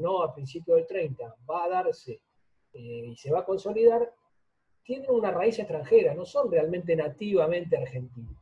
[0.00, 2.22] no a principios del 30, va a darse
[2.72, 4.12] eh, y se va a consolidar,
[4.82, 8.36] tienen una raíz extranjera, no son realmente nativamente argentinos.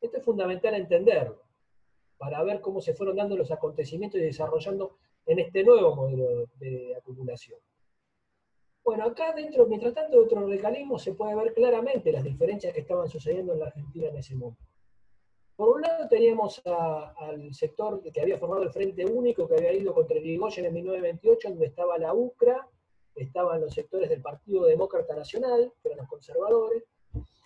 [0.00, 1.42] Esto es fundamental entenderlo,
[2.18, 6.96] para ver cómo se fueron dando los acontecimientos y desarrollando en este nuevo modelo de
[6.96, 7.58] acumulación.
[8.84, 12.80] Bueno, acá dentro, mientras tanto, dentro del radicalismo se puede ver claramente las diferencias que
[12.80, 14.67] estaban sucediendo en la Argentina en ese momento.
[15.58, 19.92] Por un lado teníamos al sector que había formado el Frente Único, que había ido
[19.92, 22.68] contra Irigoyen en 1928, donde estaba la UCRA,
[23.16, 26.84] estaban los sectores del Partido Demócrata Nacional, que eran los conservadores,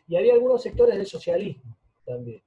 [0.06, 2.42] y había algunos sectores del socialismo también.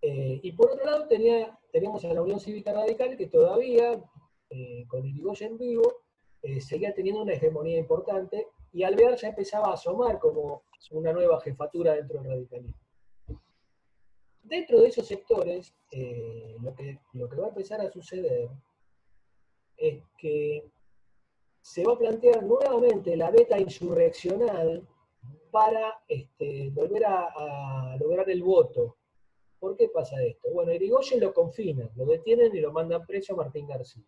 [0.00, 4.00] Eh, y por otro lado tenía, teníamos a la Unión Cívica Radical, que todavía,
[4.48, 6.02] eh, con Irigoyen vivo,
[6.42, 11.40] eh, seguía teniendo una hegemonía importante, y Alvear ya empezaba a asomar como una nueva
[11.40, 12.79] jefatura dentro del radicalismo
[14.50, 18.50] dentro de esos sectores, eh, lo, que, va a empezar a suceder
[19.76, 20.68] es que
[21.62, 24.86] se va a plantear nuevamente la beta insurreccional
[25.52, 28.96] para este, volver a, lograr el voto.
[29.60, 30.50] ¿Por qué pasa esto?
[30.52, 34.04] Bueno, Irigoyen lo confinan, lo detienen y lo mandan preso a Martín García.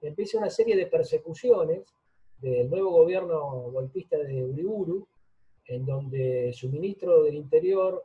[0.00, 1.94] Empieza una serie de persecuciones
[2.38, 5.06] del nuevo gobierno golpista de Uriburu,
[5.66, 8.04] en donde su ministro del Interior,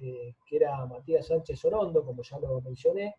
[0.00, 3.16] eh, que era Matías Sánchez Orondo, como ya lo mencioné,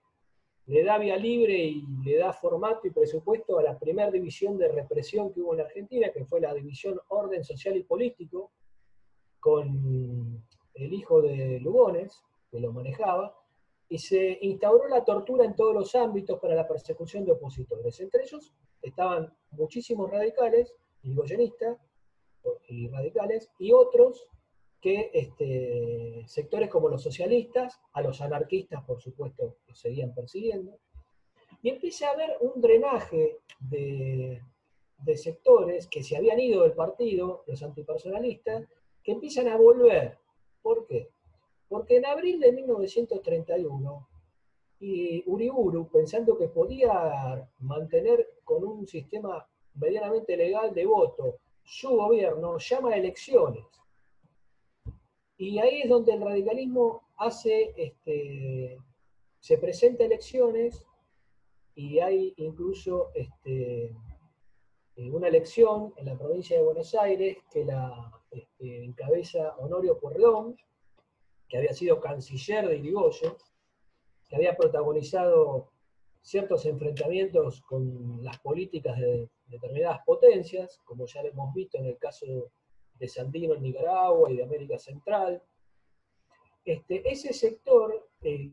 [0.67, 4.67] le da vía libre y le da formato y presupuesto a la primera división de
[4.67, 8.52] represión que hubo en Argentina, que fue la división Orden Social y Político,
[9.39, 13.33] con el hijo de Lugones, que lo manejaba,
[13.89, 18.00] y se instauró la tortura en todos los ámbitos para la persecución de opositores.
[18.02, 21.78] Entre ellos estaban muchísimos radicales, y goyenistas,
[22.67, 24.28] y radicales, y otros
[24.81, 30.78] que este, sectores como los socialistas, a los anarquistas, por supuesto, los seguían persiguiendo,
[31.61, 34.42] y empieza a haber un drenaje de,
[35.16, 38.66] sectores que se habían ido del partido, los antipersonalistas,
[39.03, 40.17] que empiezan a volver.
[40.61, 41.10] ¿Por qué?
[41.70, 44.08] Porque en abril de 1931,
[44.80, 52.58] y Uriburu, pensando que podía mantener con un sistema medianamente legal de voto su gobierno,
[52.60, 53.66] llama a elecciones
[55.37, 58.77] y ahí es donde el radicalismo hace, este,
[59.39, 60.86] se presenta elecciones
[61.75, 63.95] y hay incluso este,
[64.95, 70.58] eh, una elección en la provincia de Buenos Aires que la este, encabeza Honorio Puerlón,
[71.48, 73.33] que había sido canciller de Irigoyen,
[74.27, 75.71] que había protagonizado
[76.21, 82.52] ciertos enfrentamientos con las políticas de determinadas potencias, como ya hemos visto en el caso
[82.99, 85.41] de Sandino en Nicaragua y de América Central.
[86.63, 88.52] Este, ese sector eh,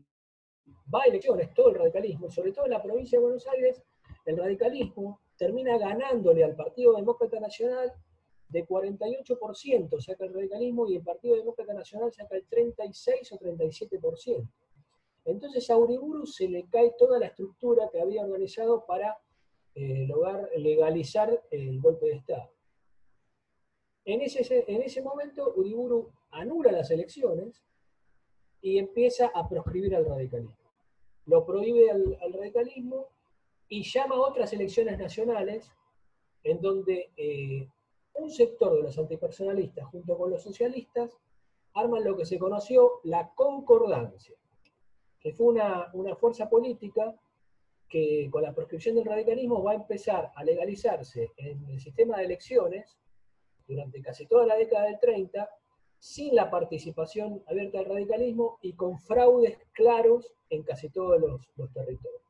[0.93, 3.83] va a elecciones, todo el radicalismo, sobre todo en la provincia de Buenos Aires,
[4.25, 7.91] el radicalismo termina ganándole al Partido Demócrata Nacional
[8.47, 14.49] de 48%, saca el radicalismo, y el Partido Demócrata Nacional saca el 36 o 37%.
[15.25, 19.17] Entonces a Uriburu se le cae toda la estructura que había organizado para
[19.73, 22.54] eh, lograr legalizar el golpe de Estado.
[24.05, 27.63] En ese, en momento, Uriburu anula las elecciones
[28.61, 30.55] y empieza a proscribir al radicalismo.
[31.25, 33.07] Lo prohíbe al, radicalismo
[33.67, 35.71] y llama a otras elecciones nacionales
[36.43, 37.67] en donde eh,
[38.13, 41.17] un sector de los antipersonalistas junto con los socialistas
[41.73, 44.35] arman lo que se conoció la concordancia,
[45.19, 47.15] que fue una, una fuerza política
[47.89, 52.25] que con la proscripción del radicalismo va a empezar a legalizarse en el sistema de
[52.25, 52.99] elecciones
[53.67, 55.49] durante casi toda la década del 30,
[55.99, 62.21] sin la participación abierta del radicalismo y con fraudes claros en casi todos los, territorios.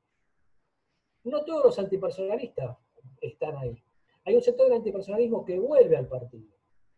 [1.23, 2.77] No todos los antipersonalistas
[3.21, 3.75] están ahí.
[4.23, 6.55] Hay un sector del antipersonalismo que vuelve al partido.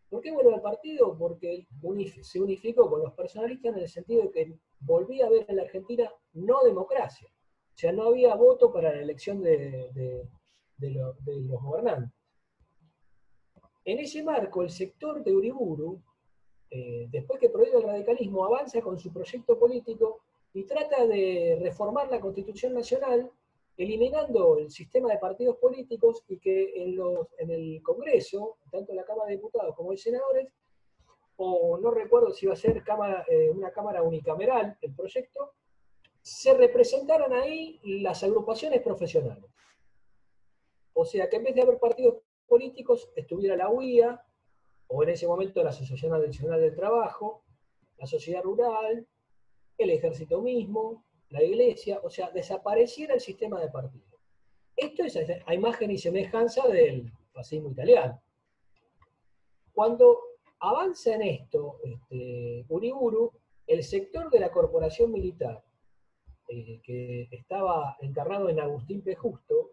[0.08, 1.16] ¿Por qué vuelve al partido?
[1.18, 1.66] Porque
[2.22, 5.62] se unificó con los personalistas en el sentido de que volvía a haber en la
[5.62, 7.28] Argentina no democracia.
[7.28, 10.28] O sea, no había voto para la elección de
[10.78, 11.16] los
[11.62, 12.17] gobernantes.
[13.88, 15.98] En ese marco, el sector de Uriburu,
[16.70, 20.20] eh, después que prohíbe el radicalismo, avanza con su proyecto político
[20.52, 23.30] y trata de reformar la Constitución Nacional,
[23.78, 26.84] eliminando el sistema de partidos políticos y que
[27.38, 30.52] en, el Congreso, tanto la Cámara de Diputados como de Senadores,
[31.36, 32.82] o no recuerdo si iba a ser
[33.26, 35.54] eh, una Cámara unicameral el proyecto,
[36.20, 39.46] se representaran ahí las agrupaciones profesionales.
[40.92, 42.16] O sea, que en vez de haber partidos
[42.48, 44.24] políticos estuviera la UIA,
[44.88, 47.44] o en ese momento la Asociación Nacional del Trabajo,
[47.98, 49.06] la sociedad rural,
[49.76, 54.08] el ejército mismo, la iglesia, o sea, desapareciera el sistema de partidos.
[54.74, 58.20] Esto es a imagen y semejanza del fascismo italiano.
[59.72, 60.20] Cuando
[60.60, 63.32] avanza en esto este, Uriburu,
[63.66, 65.62] el sector de la corporación militar,
[66.48, 69.14] eh, que estaba encarnado en Agustín P.
[69.14, 69.72] Justo,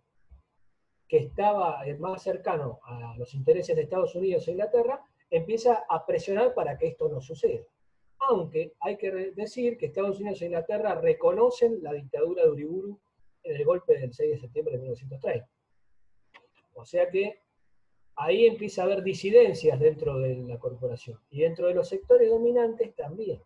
[1.07, 6.53] que estaba más cercano a los intereses de Estados Unidos e Inglaterra, empieza a presionar
[6.53, 7.63] para que esto no suceda.
[8.19, 12.99] Aunque hay que decir que Estados Unidos e Inglaterra reconocen la dictadura de Uriburu
[13.43, 15.47] en el golpe del 6 de septiembre de 1930.
[16.73, 17.39] O sea que
[18.15, 22.95] ahí empieza a haber disidencias dentro de la corporación y dentro de los sectores dominantes
[22.95, 23.41] también.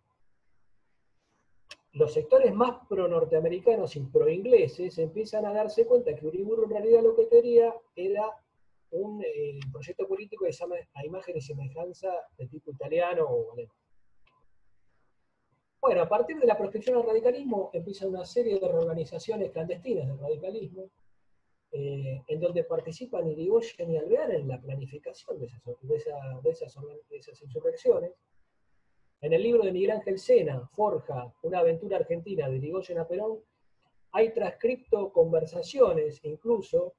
[1.94, 7.16] Los sectores más pro-norteamericanos y pro-ingleses empiezan a darse cuenta que Uriburu en realidad lo
[7.16, 8.32] que quería era
[8.92, 10.56] un eh, proyecto político de
[10.94, 13.76] a imagen y semejanza de tipo italiano o alemán.
[15.82, 20.20] Bueno, a partir de la prospección al radicalismo empieza una serie de reorganizaciones clandestinas del
[20.20, 20.90] radicalismo,
[21.72, 25.46] eh, en donde participan Irigoyen y Alvear en la planificación de
[26.50, 28.12] esas, insurrecciones.
[29.22, 33.40] En el libro de Miguel Ángel Sena, Forja, una aventura argentina de Irigoyen a Perón,
[34.12, 36.96] hay transcripto conversaciones incluso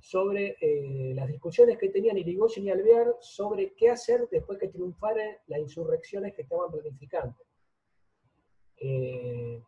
[0.00, 5.36] sobre eh, las discusiones que tenían Irigoyen y Alvear sobre qué hacer después que triunfaran
[5.46, 7.36] las insurrecciones que estaban planificando.
[8.78, 9.62] Eh,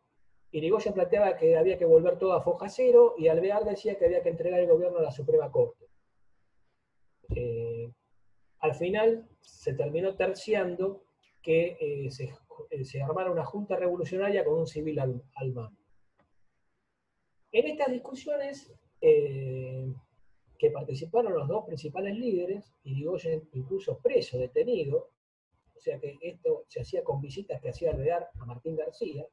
[0.51, 4.23] Irigoyen planteaba que había que volver todo a foja cero y Alvear decía que había
[4.23, 5.87] que entregar el gobierno a la Suprema Corte.
[7.37, 7.89] Eh,
[8.59, 11.04] al final se terminó terciando
[11.45, 12.09] que eh,
[12.71, 15.79] eh, se, armara una junta revolucionaria con un civil al, mando.
[17.53, 25.11] En estas discusiones que participaron los dos principales líderes, Irigoyen incluso preso, detenido,
[25.77, 29.27] o sea que esto se hacía con visitas que hacía Alvear a Martín García,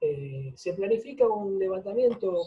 [0.00, 2.40] eh, se planifica un levantamiento,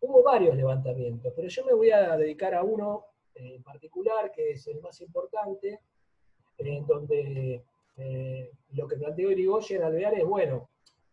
[0.00, 3.04] hubo varios levantamientos, pero yo me voy a dedicar a uno
[3.34, 5.80] en particular, que es el más importante,
[6.66, 7.64] en donde
[7.96, 10.68] eh, lo que planteó Irigoyen Alvear es, bueno,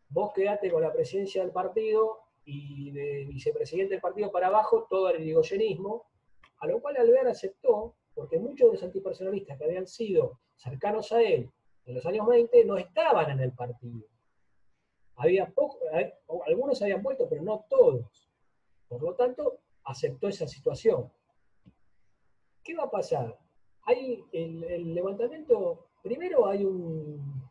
[0.10, 5.10] vos quedate con la presidencia del partido y de vicepresidente del partido para abajo todo
[5.10, 6.06] el irigoyenismo,
[6.60, 11.22] a lo cual Alvear aceptó, porque muchos de los antipersonalistas que habían sido cercanos a
[11.22, 11.52] él
[11.86, 14.08] en los años 20 no estaban en el partido.
[15.18, 15.80] Había poco,
[16.46, 18.30] algunos habían vuelto, pero no todos.
[18.88, 21.12] Por lo tanto, aceptó esa situación.
[22.64, 23.38] ¿Qué va a pasar?
[23.86, 27.50] Hay el, levantamiento, primero hay un,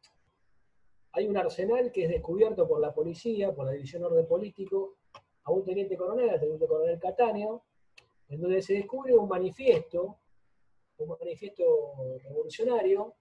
[1.13, 4.97] hay un arsenal que es descubierto por la policía, por la División de Orden Político,
[5.45, 7.63] a un teniente coronel, al teniente coronel Catáneo,
[8.29, 10.19] en donde se descubre un manifiesto,
[10.99, 11.65] un manifiesto
[12.25, 13.15] revolucionario,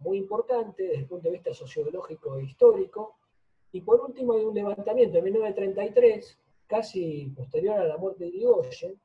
[0.00, 3.18] muy importante desde el punto de vista sociológico e histórico,
[3.70, 9.00] y por último hay un levantamiento en 1933, casi posterior a la muerte de Irigoyen,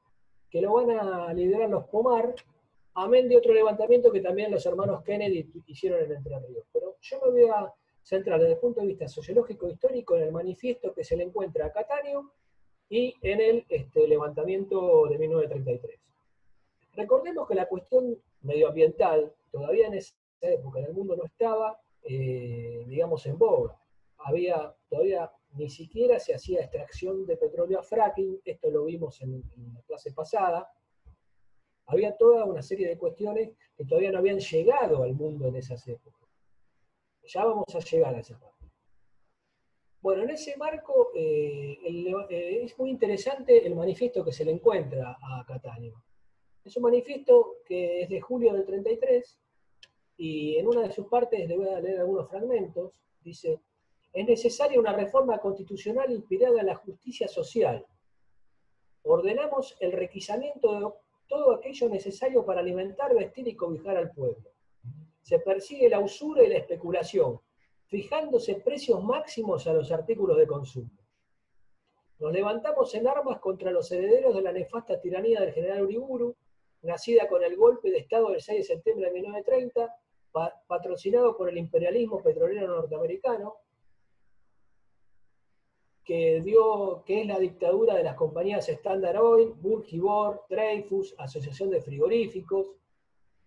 [0.50, 2.34] que lo van a liderar los Pomar,
[2.94, 6.66] amén de otro levantamiento que también los hermanos Kennedy hicieron en Entre Ríos.
[6.72, 7.74] Pero yo me voy a
[8.04, 11.68] centrar desde el punto de vista sociológico histórico en el manifiesto que se le encuentra
[11.68, 12.34] a Catáneo
[12.90, 16.00] y en el este, levantamiento de 1933.
[16.94, 22.84] Recordemos que la cuestión medioambiental todavía en esa época en el mundo no estaba, eh,
[22.88, 23.82] digamos, en boga
[24.24, 29.44] había todavía ni siquiera se hacía extracción de petróleo a fracking, esto lo vimos en,
[29.74, 30.70] la clase pasada.
[31.88, 35.88] Había toda una serie de cuestiones que todavía no habían llegado al mundo en esas
[35.88, 36.30] épocas.
[37.24, 38.52] Ya vamos a llegar a esa parte.
[40.02, 45.18] Bueno, en ese marco eh, eh, es muy interesante el manifiesto que se le encuentra
[45.22, 45.94] a Catania.
[46.64, 49.40] Es un manifiesto que es de julio del 33
[50.18, 52.94] y en una de sus partes le voy a leer algunos fragmentos.
[53.20, 53.62] Dice,
[54.14, 57.86] es necesaria una reforma constitucional inspirada en la justicia social.
[59.04, 60.86] Ordenamos el requisamiento de
[61.32, 64.52] todo aquello necesario para alimentar, vestir y cobijar al pueblo.
[65.22, 67.40] Se persigue la usura y la especulación,
[67.86, 70.92] fijándose precios máximos a los artículos de consumo.
[72.20, 76.36] Nos levantamos en armas contra los herederos de la nefasta tiranía del general Uriburu,
[76.82, 79.96] nacida con el golpe de Estado del 6 de septiembre de 1930,
[80.68, 83.56] patrocinado por el imperialismo petrolero norteamericano,
[86.12, 91.80] que dio, que es la dictadura de las compañías Standard Oil, Burkibor, Dreyfus, Asociación de
[91.80, 92.68] Frigoríficos.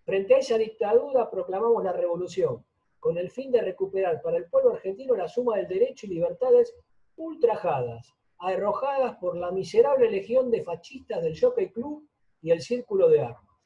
[0.02, 2.64] Frente a esa dictadura proclamamos la revolución,
[2.98, 6.74] con el fin de recuperar para el pueblo argentino la suma del derecho y libertades
[7.16, 12.08] ultrajadas, arrojadas por la miserable legión de fascistas del Jockey Club
[12.40, 13.60] y el Círculo de Armas.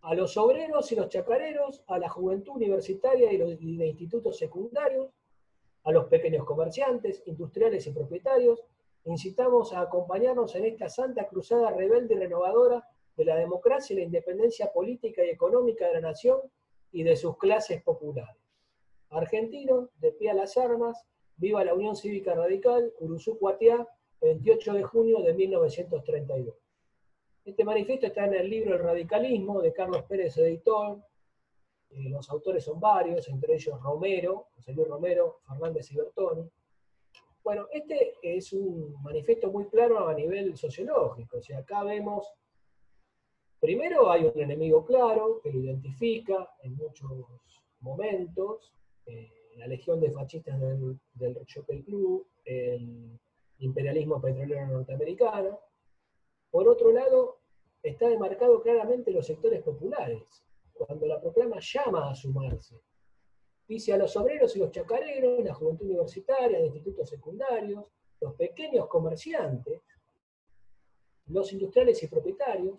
[0.00, 4.38] A los obreros y los chacareros, a la juventud universitaria y, los, y de institutos
[4.38, 5.12] secundarios,
[5.84, 8.64] a los pequeños comerciantes, industriales y propietarios,
[9.04, 14.04] incitamos a acompañarnos en esta santa cruzada rebelde y renovadora de la democracia y la
[14.04, 16.40] independencia política y económica de la nación
[16.90, 18.36] y de sus clases populares.
[19.10, 21.04] Argentinos, de pie a las armas,
[21.36, 23.86] viva la Unión Cívica Radical, Uruzú Cuatiá,
[24.20, 26.54] 28 de junio de 1932.
[27.44, 30.98] Este manifiesto está en el libro El Radicalismo de Carlos Pérez, editor.
[31.90, 36.50] Eh, los autores son varios, entre ellos Romero, José Luis Romero, Fernández y Bertoni.
[37.42, 41.38] Bueno, este es un manifiesto muy claro a nivel sociológico.
[41.38, 42.32] O sea, acá vemos,
[43.60, 47.10] primero hay un enemigo claro que lo identifica en muchos
[47.80, 48.72] momentos,
[49.06, 51.46] eh, la legión de fascistas del, del
[51.84, 53.18] Club, el
[53.58, 55.60] imperialismo petrolero norteamericano.
[56.50, 57.40] Por otro lado,
[57.82, 60.22] está demarcado claramente los sectores populares,
[60.74, 62.80] cuando la proclama llama a sumarse.
[63.66, 67.84] Dice a los obreros y los chacareros, la juventud universitaria, de institutos secundarios,
[68.20, 69.80] los pequeños comerciantes,
[71.26, 72.78] los industriales y propietarios,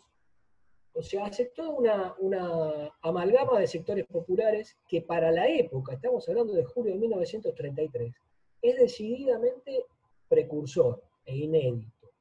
[0.93, 6.27] o sea, hace toda una, una, amalgama de sectores populares que para la época, estamos
[6.29, 8.15] hablando de julio de 1933,
[8.61, 9.85] es decididamente
[10.29, 12.11] precursor e inédito.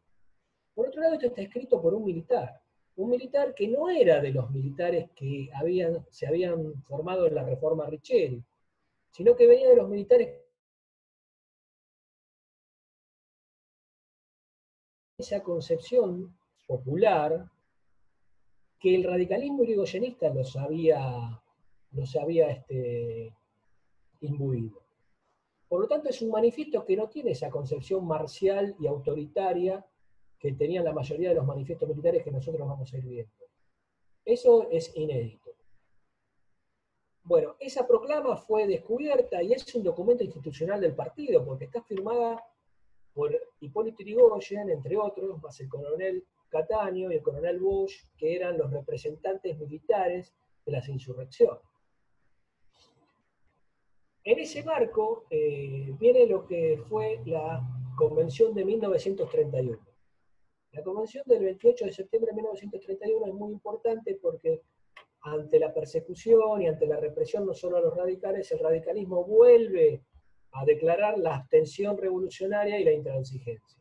[0.75, 2.61] Por otro lado, esto está escrito por un militar,
[2.97, 5.51] un militar que no era de los militares que
[6.11, 8.43] se habían formado en la reforma Richeri,
[9.11, 10.45] sino que venía de los militares
[15.19, 16.37] esa concepción
[16.67, 17.49] popular
[18.79, 21.43] que el radicalismo irigoyenista los había,
[21.93, 23.35] los había este,
[24.21, 24.83] imbuido.
[25.69, 29.85] Por lo tanto, es un manifiesto que no tiene esa concepción marcial y autoritaria
[30.45, 33.33] que tenían la mayoría de los manifiestos militares que nosotros vamos a ir viendo.
[34.27, 35.53] Eso es inédito.
[37.23, 42.45] Bueno, esa proclama fue descubierta y es un documento institucional del partido, porque está firmada
[43.15, 48.59] por Hipólito Yrigoyen, entre otros, más el coronel Cataño y el coronel Bush, que eran
[48.59, 50.35] los representantes militares
[50.67, 51.63] de las insurrecciones.
[54.25, 59.84] En ese marco eh, viene lo que fue la Convención de 1931.
[60.75, 64.63] La Convención del 28 de septiembre de 1931 es muy importante porque
[65.21, 70.03] ante la persecución y ante la represión no solo a los radicales, el radicalismo vuelve
[70.51, 73.81] a declarar la abstención revolucionaria y la intransigencia.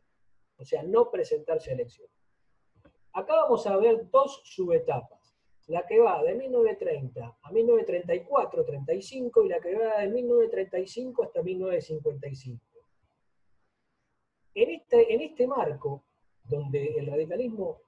[0.56, 2.14] O sea, no presentarse a elecciones.
[3.12, 5.36] Acá vamos a ver dos subetapas.
[5.66, 11.42] La que va de 1930 a 1934, 35 y la que va de 1935 hasta
[11.42, 12.64] 1955.
[14.54, 16.04] En este, en este marco,
[16.44, 17.80] donde el radicalismo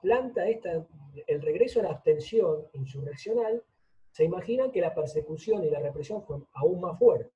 [0.00, 0.86] planta esta,
[1.26, 3.62] el regreso a la abstención insurreccional,
[4.10, 7.30] se imaginan que la persecución y la represión fue aún más fuerte.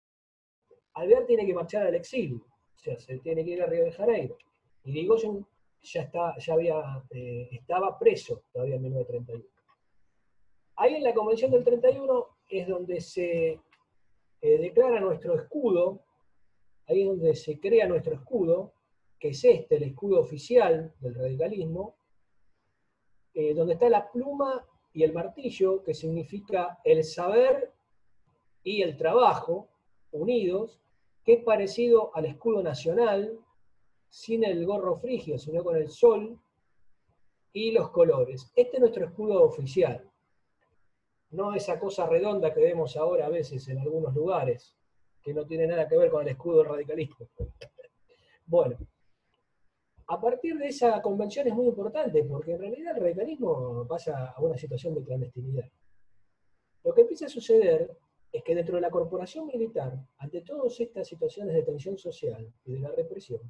[0.95, 3.93] Alvear tiene que marchar al exilio, o sea, se tiene que ir a Río de
[3.93, 4.37] Janeiro.
[4.85, 5.47] Y Digoyen
[5.83, 9.45] ya, está, ya había, eh, estaba preso todavía en 1931.
[10.76, 13.61] Ahí en la Convención del 31 es donde se
[14.43, 16.03] eh, declara nuestro escudo,
[16.87, 18.73] ahí es donde se crea nuestro escudo,
[19.18, 21.96] que es este, el escudo oficial del radicalismo,
[23.35, 27.73] eh, donde está la pluma y el martillo, que significa el saber
[28.62, 29.68] y el trabajo
[30.12, 30.80] unidos,
[31.25, 33.38] que es parecido al escudo nacional,
[34.08, 36.38] sin el gorro frigio, sino con el sol
[37.52, 38.52] y los colores.
[38.56, 40.11] Este es nuestro escudo oficial,
[41.30, 44.75] no esa cosa redonda que vemos ahora a veces en algunos lugares,
[45.23, 47.28] que no tiene nada que ver con el escudo del radicalismo.
[48.49, 48.78] Bueno,
[50.09, 54.41] a partir de esa convención es muy importante, porque en realidad el radicalismo pasa a
[54.41, 55.69] una situación de clandestinidad.
[56.85, 57.97] Lo que empieza a suceder
[58.31, 62.75] es que dentro de la corporación militar, ante todas estas situaciones de tensión social y
[62.75, 63.41] de la represión,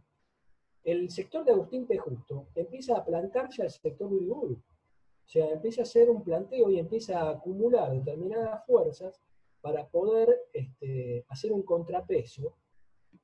[0.83, 1.99] el sector de Agustín P.
[1.99, 4.55] Justo empieza a plantarse al sector Uriburu.
[4.55, 9.21] O sea, empieza a hacer un planteo y empieza a acumular determinadas fuerzas
[9.61, 12.55] para poder este, hacer un contrapeso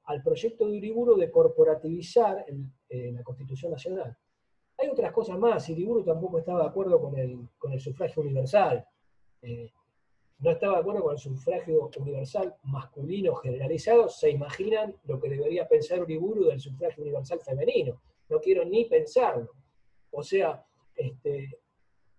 [0.04, 2.44] al proyecto de Uriburu de corporativizar
[2.88, 4.16] la Constitución Nacional.
[4.78, 8.84] Hay otras cosas más, Uriburu tampoco estaba de acuerdo con el, con el sufragio universal,
[9.42, 9.70] eh,
[10.38, 15.68] no estaba de acuerdo con el sufragio universal masculino generalizado, se imaginan lo que debería
[15.68, 19.52] pensar Uriburu del sufragio universal femenino, no quiero ni pensarlo.
[20.10, 20.64] O sea,
[20.96, 21.60] este,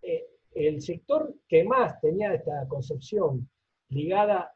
[0.01, 0.25] eh,
[0.55, 3.49] el sector que más tenía esta concepción
[3.89, 4.55] ligada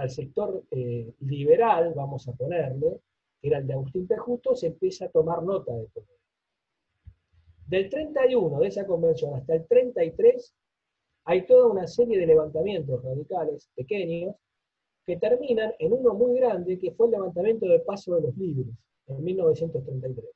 [0.00, 3.00] al sector eh, liberal, vamos a ponerle,
[3.38, 6.06] que era el de Agustín Pejusto, se empieza a tomar nota de todo.
[7.66, 10.54] Del 31 de esa convención hasta el 33,
[11.24, 14.36] hay toda una serie de levantamientos radicales pequeños
[15.04, 18.74] que terminan en uno muy grande, que fue el levantamiento del Paso de los Libres,
[19.06, 20.30] en 1933.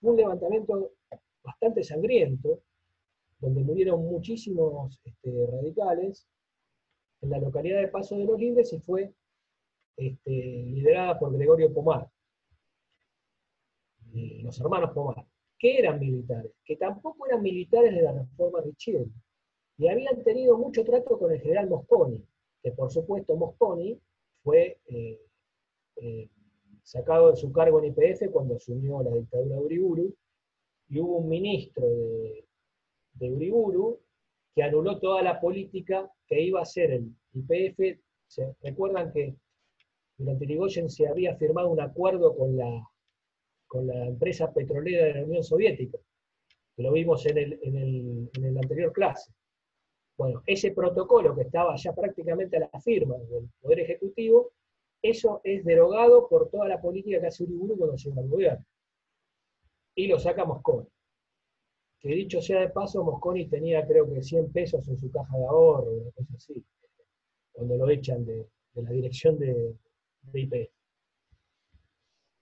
[0.00, 0.90] Fue un levantamiento
[1.44, 2.62] bastante sangriento,
[3.38, 6.26] donde murieron muchísimos este, radicales
[7.20, 9.12] en la localidad de Paso de los Libres y fue
[9.96, 12.08] este, liderada por Gregorio Pomar,
[14.12, 15.24] los hermanos Pomar,
[15.58, 19.08] que eran militares, que tampoco eran militares de la reforma Richelieu,
[19.76, 22.24] y habían tenido mucho trato con el general Mosconi,
[22.62, 24.00] que por supuesto Mosconi
[24.42, 25.20] fue eh,
[25.96, 26.28] eh,
[26.82, 30.14] sacado de su cargo en IPF cuando asumió la dictadura de Uriburu,
[30.90, 32.46] y hubo un ministro de,
[33.14, 34.00] de Uriburu
[34.54, 38.00] que anuló toda la política que iba a hacer el IPF.
[38.26, 39.34] ¿Se recuerdan que
[40.16, 42.84] durante Irigoyen se había firmado un acuerdo con la,
[43.66, 45.98] con la empresa petrolera de la Unión Soviética?
[46.76, 49.32] Lo vimos en el, en el, en el anterior clase.
[50.16, 54.52] Bueno, ese protocolo que estaba ya prácticamente a la firma del Poder Ejecutivo,
[55.00, 58.64] eso es derogado por toda la política que hace Uriburu cuando llega al gobierno.
[59.94, 60.88] Y lo saca Mosconi.
[62.00, 65.46] Que dicho sea de paso, Mosconi tenía creo que 100 pesos en su caja de
[65.46, 66.64] ahorro, una cosa así,
[67.52, 69.74] cuando lo echan de, la dirección de,
[70.22, 70.70] de IP.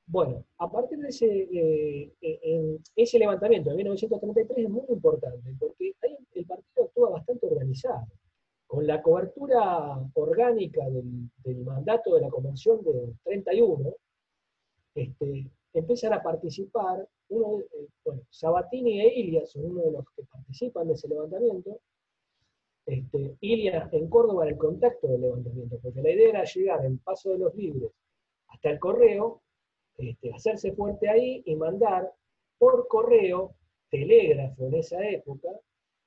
[0.08, 5.94] Bueno, a partir de ese, eh, eh, ese levantamiento de 1933 es muy importante, porque
[6.02, 8.06] ahí el partido actúa bastante organizado.
[8.68, 13.94] Con la cobertura orgánica del, mandato de la Convención del 31,
[14.94, 20.22] este, empiezan a participar, uno, eh, bueno, Sabatini e Ilia son uno de los que
[20.24, 21.80] participan de ese levantamiento.
[22.86, 27.30] Este, en Córdoba en el contacto del levantamiento, porque la idea era llegar en Paso
[27.30, 27.90] de los Libres
[28.48, 29.42] hasta el correo,
[29.98, 32.12] este, hacerse fuerte ahí y mandar
[32.58, 33.54] por correo,
[33.90, 35.48] telégrafo en esa época,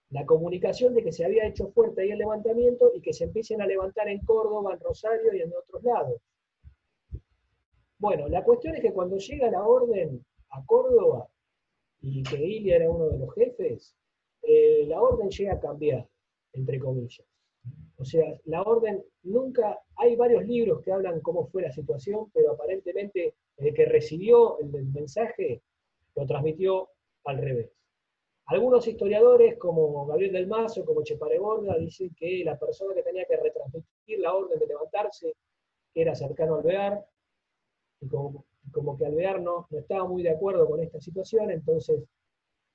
[0.10, 3.62] la comunicación de que se había hecho fuerte ahí el levantamiento y que se empiecen
[3.62, 6.22] a levantar en Córdoba, en Rosario y en otros lados.
[8.00, 11.30] Bueno, la cuestión es que cuando llega la orden a Córdoba,
[12.02, 13.96] y que Ilia era uno de los jefes,
[14.42, 16.08] eh, la orden llega a cambiar,
[16.54, 17.28] entre comillas.
[17.98, 22.52] O sea, la orden nunca, hay varios libros que hablan cómo fue la situación, pero
[22.52, 25.62] aparentemente el que recibió el, mensaje
[26.16, 26.90] lo transmitió
[27.26, 27.70] al revés.
[28.46, 33.26] Algunos historiadores, como Gabriel del Mazo, como Chepare Borda, dicen que la persona que tenía
[33.26, 35.36] que retransmitir la orden de levantarse
[35.94, 37.06] era cercano al Alvear,
[38.02, 38.46] y como,
[38.98, 42.04] que Alvear no, no estaba muy de acuerdo con esta situación, entonces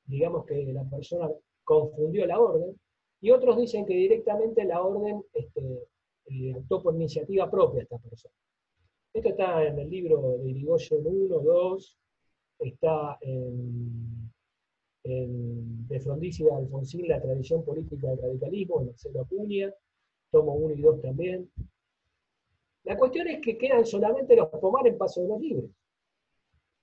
[0.06, 1.30] digamos que la persona
[1.62, 2.78] confundió la orden,
[3.20, 5.88] y otros dicen que directamente la orden este,
[6.26, 8.34] eh, actuó por iniciativa propia esta persona.
[9.14, 11.98] Esto está en el libro de Irigoyen 1, 2,
[12.58, 14.24] está en
[15.04, 19.72] de Frondizi y Alfonsín, La tradición política del radicalismo, en Marcelo Acuña,
[20.30, 21.50] tomo 1 y 2 también.
[22.84, 25.70] La cuestión es que quedan solamente los Pomar en Paso de los Libres.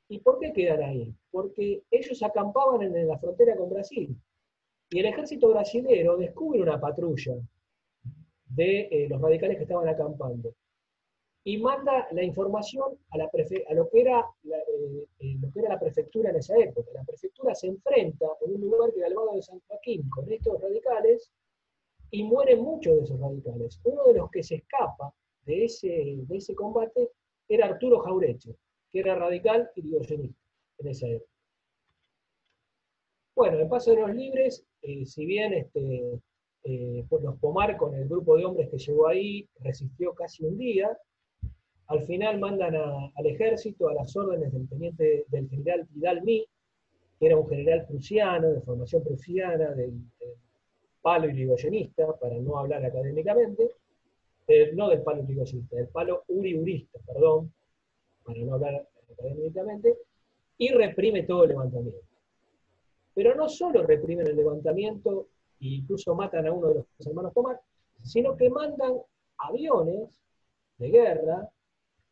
[0.09, 1.13] ¿Y por qué quedan ahí?
[1.29, 4.15] Porque ellos acampaban en la frontera con Brasil.
[4.89, 7.35] Y el ejército brasilero descubre una patrulla
[8.45, 10.53] de eh, los radicales que estaban acampando
[11.43, 15.59] y manda la información a, la a lo, que era la, eh, eh, lo que
[15.59, 16.91] era la prefectura en esa época.
[16.93, 20.31] La prefectura se enfrenta en un lugar que era el Valle de San Joaquín con
[20.31, 21.31] estos radicales
[22.11, 23.79] y mueren muchos de esos radicales.
[23.85, 25.13] Uno de los que se escapa
[25.45, 25.87] de ese,
[26.27, 27.09] de ese combate
[27.47, 28.55] era Arturo Jaureche,
[28.91, 30.39] que era radical y diogenista
[30.79, 31.31] en esa época.
[33.35, 36.19] Bueno, en Paso de los Libres, eh, si bien este,
[37.09, 40.95] pues los Pomar con el grupo de hombres que llegó ahí resistió casi un día,
[41.87, 46.45] al final mandan al ejército a las órdenes del teniente del general Vidal Mi,
[47.19, 49.93] que era un general prusiano, de formación prusiana, del,
[51.01, 53.71] palo irigoyenista, para no hablar académicamente,
[54.73, 57.53] no del palo irigoyenista, del palo uriurista, perdón,
[58.23, 59.97] para no hablar académicamente,
[60.57, 61.99] y reprime todo el levantamiento.
[63.13, 65.27] Pero no solo reprimen el levantamiento
[65.59, 67.59] e incluso matan a uno de los hermanos Tomás,
[68.03, 68.93] sino que mandan
[69.37, 70.21] aviones
[70.77, 71.49] de guerra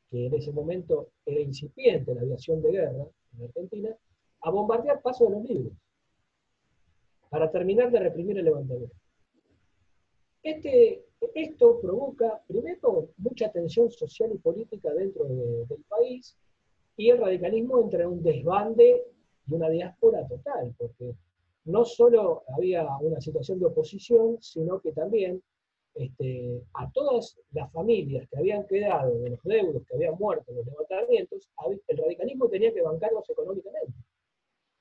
[0.10, 3.06] que en ese momento era incipiente la aviación de guerra
[3.38, 3.89] en Argentina,
[4.41, 5.73] a bombardear Paso de los Libres,
[7.30, 8.95] para terminar de reprimir el levantamiento.
[10.41, 16.38] Este, esto provoca, primero, mucha tensión social y política dentro del país,
[16.95, 19.04] y el radicalismo entra en un desbande
[19.47, 21.15] y una diáspora total, porque
[21.65, 25.41] no solo había una situación de oposición, sino que también
[25.95, 30.58] este, a todas las familias que habían quedado de los deudos que habían muerto en
[30.58, 31.49] los levantamientos,
[31.88, 33.93] el radicalismo tenía que bancarlos económicamente.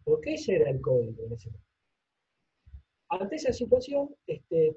[0.04, 1.68] Porque ese era el código en ese momento.
[3.10, 4.76] Ante esa situación, este,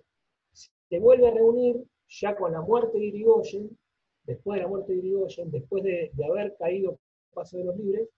[0.92, 3.78] se vuelve a reunir ya con la muerte de Irigoyen,
[4.26, 7.00] después de la muerte de Irigoyen, después de, haber caído
[7.34, 8.10] Paso de los Libres,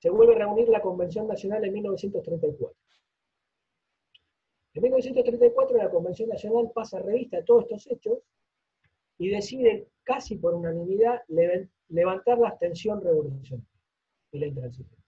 [0.00, 2.76] se vuelve a reunir la Convención Nacional en 1934.
[4.74, 8.18] En 1934 la Convención Nacional pasa revista a todos estos hechos
[9.18, 11.22] y decide casi por unanimidad
[11.88, 13.64] levantar la abstención revolucionaria
[14.32, 15.04] y la intransigencia.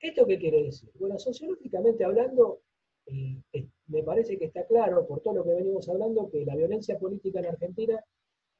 [0.00, 0.90] ¿Esto qué quiere decir?
[0.94, 2.62] Bueno, sociológicamente hablando,
[3.04, 6.98] eh, me parece que está claro, por todo lo que venimos hablando, que la violencia
[6.98, 8.02] política en Argentina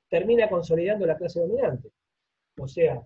[0.08, 1.90] termina consolidando la clase dominante.
[2.58, 3.02] O sea,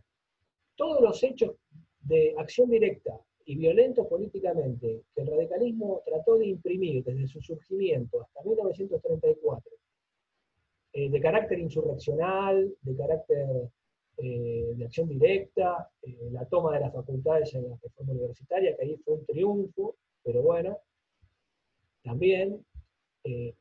[0.74, 1.54] todos los hechos
[2.00, 8.22] de acción directa y violentos políticamente que el radicalismo trató de imprimir desde su surgimiento
[8.22, 9.72] hasta 1934,
[10.94, 13.70] eh, de carácter insurreccional, de carácter
[14.18, 18.82] eh, de acción directa, eh, la toma de las facultades en la reforma universitaria, que
[18.82, 20.80] ahí fue un triunfo, pero bueno,
[22.06, 22.64] también,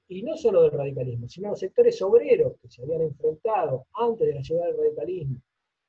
[0.07, 4.35] y no solo del radicalismo, sino los sectores obreros que se habían enfrentado antes de
[4.35, 5.41] la llegada del radicalismo,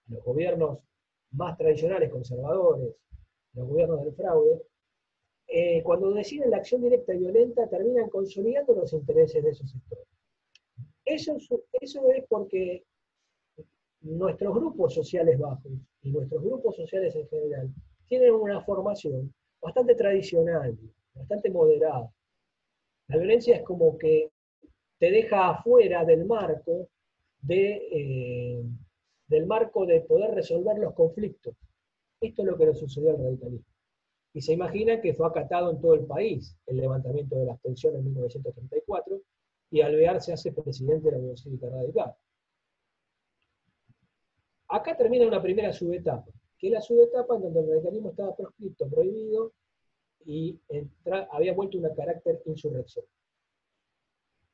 [0.09, 0.79] los gobiernos
[1.33, 2.95] más tradicionales, conservadores,
[3.53, 4.62] los gobiernos del fraude,
[5.49, 10.07] eh, cuando deciden la acción directa y violenta, terminan consolidando los intereses de esos sectores.
[11.05, 11.37] Eso,
[11.81, 12.85] eso es porque
[14.01, 17.71] nuestros grupos sociales bajos y nuestros grupos sociales en general
[18.09, 20.77] tienen una formación bastante tradicional,
[21.14, 22.11] bastante moderada.
[23.09, 24.31] La violencia es como que
[24.99, 26.88] te deja afuera del marco
[27.40, 28.64] de, eh,
[29.29, 31.55] del marco de poder resolver los conflictos.
[32.21, 33.66] Esto es lo que le sucedió al radicalismo.
[34.33, 38.01] Y se imagina que fue acatado en todo el país el levantamiento de las tensiones
[38.01, 39.21] en 1934
[39.71, 42.14] y Alvear se hace presidente de la Unión Cívica Radical.
[44.69, 48.88] Acá termina una primera subetapa, que es la subetapa en donde el radicalismo estaba proscrito,
[48.88, 49.53] prohibido,
[50.26, 50.58] y
[51.30, 53.04] había vuelto un carácter insurrección.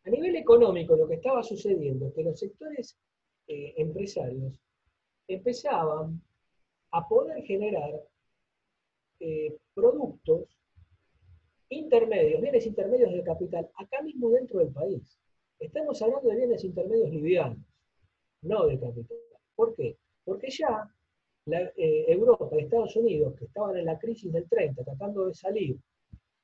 [0.04, 2.98] A nivel económico, lo que estaba sucediendo es que los sectores
[3.46, 4.60] eh, empresarios
[5.26, 6.20] empezaban
[6.90, 8.02] a poder generar
[9.20, 10.58] eh, productos
[11.70, 15.18] intermedios, bienes intermedios de capital, acá mismo dentro del país.
[15.58, 17.64] Estamos hablando de bienes intermedios livianos,
[18.42, 19.16] no de capital.
[19.54, 19.96] ¿Por qué?
[20.24, 20.92] Porque ya
[21.46, 25.76] eh, Europa y Estados Unidos, que estaban en la crisis del 30, tratando de salir,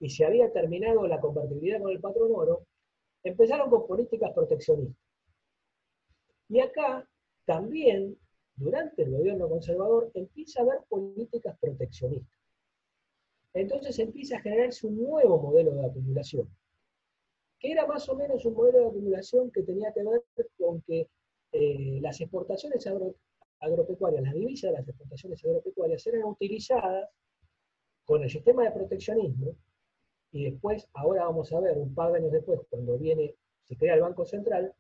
[0.01, 2.67] y se había terminado la convertibilidad con el patrón oro,
[3.23, 4.97] empezaron con políticas proteccionistas.
[6.49, 7.09] Y acá
[7.45, 8.17] también
[8.57, 12.39] durante el gobierno conservador empieza a haber políticas proteccionistas.
[13.55, 16.49] Entonces empieza a generarse un nuevo modelo de acumulación,
[17.59, 20.23] que era más o menos un modelo de acumulación que tenía que ver
[20.59, 21.09] con que
[21.53, 22.87] eh, las exportaciones
[23.61, 27.09] agropecuarias, las divisas de las exportaciones agropecuarias eran utilizadas
[28.05, 29.55] con el sistema de proteccionismo,
[30.31, 33.95] y después, ahora vamos a ver, un par de años después, cuando viene, se crea
[33.95, 34.75] el Banco Central,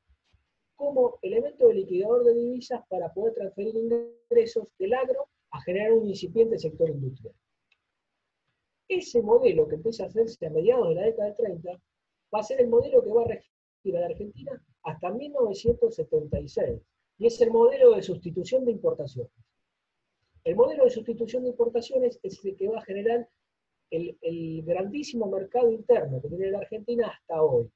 [0.76, 6.06] como elemento de liquidador de divisas para poder transferir ingresos del agro a generar un
[6.06, 7.34] incipiente sector industrial.
[8.86, 11.70] Ese modelo que empieza a hacerse a mediados de la década del 30
[12.32, 16.80] va a ser el modelo que va a regir a la Argentina hasta 1976.
[17.18, 19.32] Y es el modelo de sustitución de importaciones.
[20.44, 23.28] El modelo de sustitución de importaciones es el que va a generar
[23.90, 27.70] el, el grandísimo mercado interno que tiene la Argentina hasta hoy.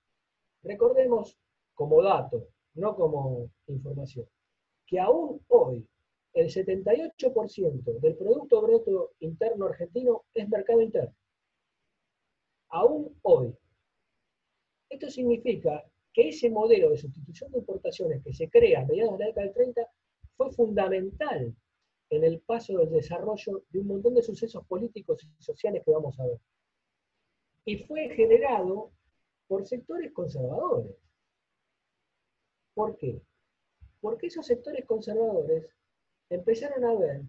[0.62, 1.36] Recordemos
[1.74, 4.26] como dato, no como información,
[4.86, 5.86] que aún hoy
[6.34, 11.14] el 78% del Producto Bruto Interno argentino es mercado interno.
[12.68, 13.54] Aún hoy.
[14.88, 19.24] Esto significa que ese modelo de sustitución de importaciones que se crea a mediados de
[19.24, 19.90] la década del 30
[20.36, 21.54] fue fundamental
[22.10, 26.18] en el paso del desarrollo de un montón de sucesos políticos y sociales que vamos
[26.20, 26.38] a ver.
[27.64, 28.92] Y fue generado
[29.46, 30.94] por sectores conservadores.
[32.74, 33.22] ¿Por qué?
[34.00, 35.66] Porque esos sectores conservadores
[36.28, 37.22] empezaron a ver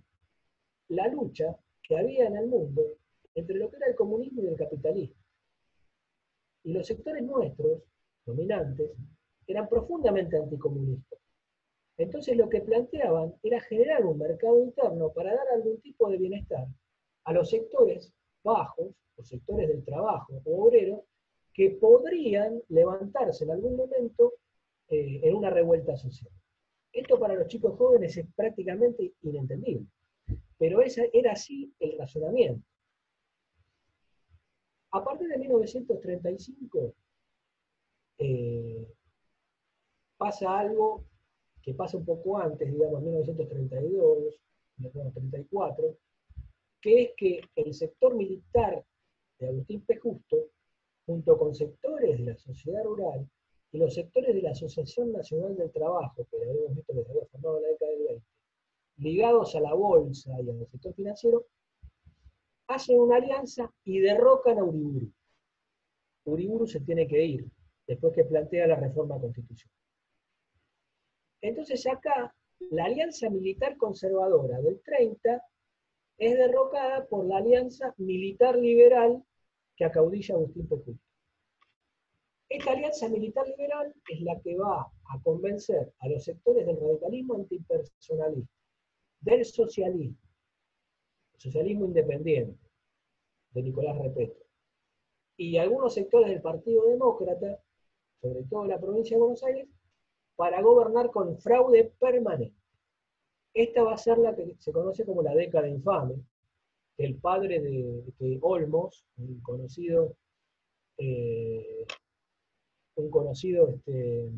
[0.90, 2.82] la lucha que había en el mundo
[3.36, 5.16] entre lo que era el comunismo y el capitalismo.
[6.64, 7.82] Y los sectores nuestros,
[8.26, 8.92] dominantes,
[9.48, 11.20] eran profundamente anticomunistas.
[11.98, 16.66] Entonces lo que planteaban era generar un mercado interno para dar algún tipo de bienestar
[17.26, 21.02] a los sectores bajos, los sectores del trabajo o obreros,
[21.54, 24.34] que podrían levantarse en algún momento
[24.90, 26.32] eh, en una revuelta social.
[26.92, 29.88] Esto para los chicos jóvenes es prácticamente inentendible,
[30.58, 32.66] pero ese era así el razonamiento.
[34.92, 36.94] A partir de 1935
[38.18, 38.88] eh,
[40.18, 41.06] pasa algo
[41.62, 44.36] que pasa un poco antes, digamos 1932,
[44.78, 45.98] 1934,
[46.82, 48.84] que es que el sector militar
[49.40, 49.98] de Agustín P.
[49.98, 50.50] Justo,
[51.06, 53.28] junto con sectores de la sociedad rural,
[53.72, 57.26] y los sectores de la Asociación Nacional del Trabajo, que habíamos visto que se había
[57.26, 58.26] formado en la década del 20,
[58.98, 61.46] ligados a la bolsa y al sector financiero,
[62.68, 65.12] hacen una alianza y derrocan a Uriburu.
[66.26, 67.46] Uriburu se tiene que ir
[67.88, 69.78] después que plantea la reforma constitucional.
[71.42, 72.34] Entonces acá
[72.72, 75.44] la alianza militar conservadora del 30
[76.18, 79.24] es derrocada por la alianza militar liberal
[79.76, 81.00] que acaudilla Agustín Pecuto.
[82.50, 87.36] Esta alianza militar liberal es la que va a convencer a los sectores del radicalismo
[87.36, 88.54] antipersonalista,
[89.22, 90.18] del socialismo,
[91.38, 92.60] socialismo independiente,
[93.52, 94.46] de Nicolás Repeto,
[95.36, 97.63] y algunos sectores del Partido Demócrata,
[98.24, 99.68] sobre todo la provincia de Buenos Aires,
[100.38, 102.56] para gobernar con fraude permanente.
[103.54, 106.16] Esta va a ser la que se conoce como la década infame,
[106.98, 110.16] el padre de, Olmos, un conocido,
[110.98, 111.86] eh,
[112.96, 114.32] un conocido este,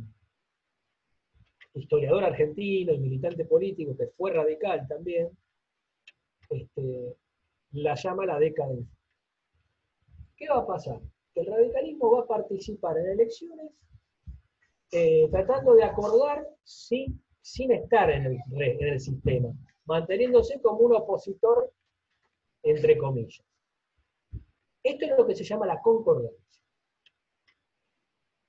[1.76, 5.30] historiador argentino y militante político que fue radical también,
[6.50, 7.15] este,
[7.74, 8.98] la llama la década infame.
[10.36, 11.00] ¿Qué va a pasar?
[11.36, 13.71] El radicalismo va a participar en elecciones
[14.91, 19.54] eh, tratando de acordar sin, sin estar en el, en el sistema,
[19.86, 21.74] manteniéndose como un opositor,
[22.63, 23.45] entre comillas.
[24.82, 26.39] Esto es lo que se llama la concordancia.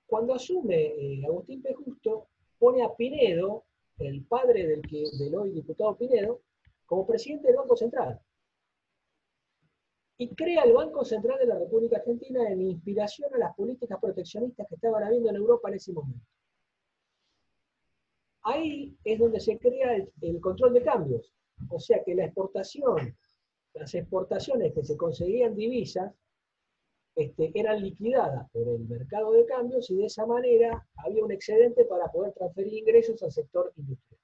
[0.07, 1.75] Cuando asume eh, Agustín P.
[1.75, 3.64] Justo, pone a Pinedo,
[3.99, 6.42] el padre del, que, del hoy diputado Pinedo,
[6.85, 8.20] como presidente del Banco Central
[10.18, 14.66] y crea el Banco Central de la República Argentina en inspiración a las políticas proteccionistas
[14.68, 16.26] que estaban habiendo en Europa en ese momento.
[18.42, 21.35] Ahí es donde se crea el, control de cambios,
[21.68, 23.16] o sea que la exportación,
[23.74, 26.14] las exportaciones que se conseguían divisas,
[27.16, 31.85] este, eran liquidadas por el mercado de cambios y de esa manera había un excedente
[31.87, 34.20] para poder transferir ingresos al sector industrial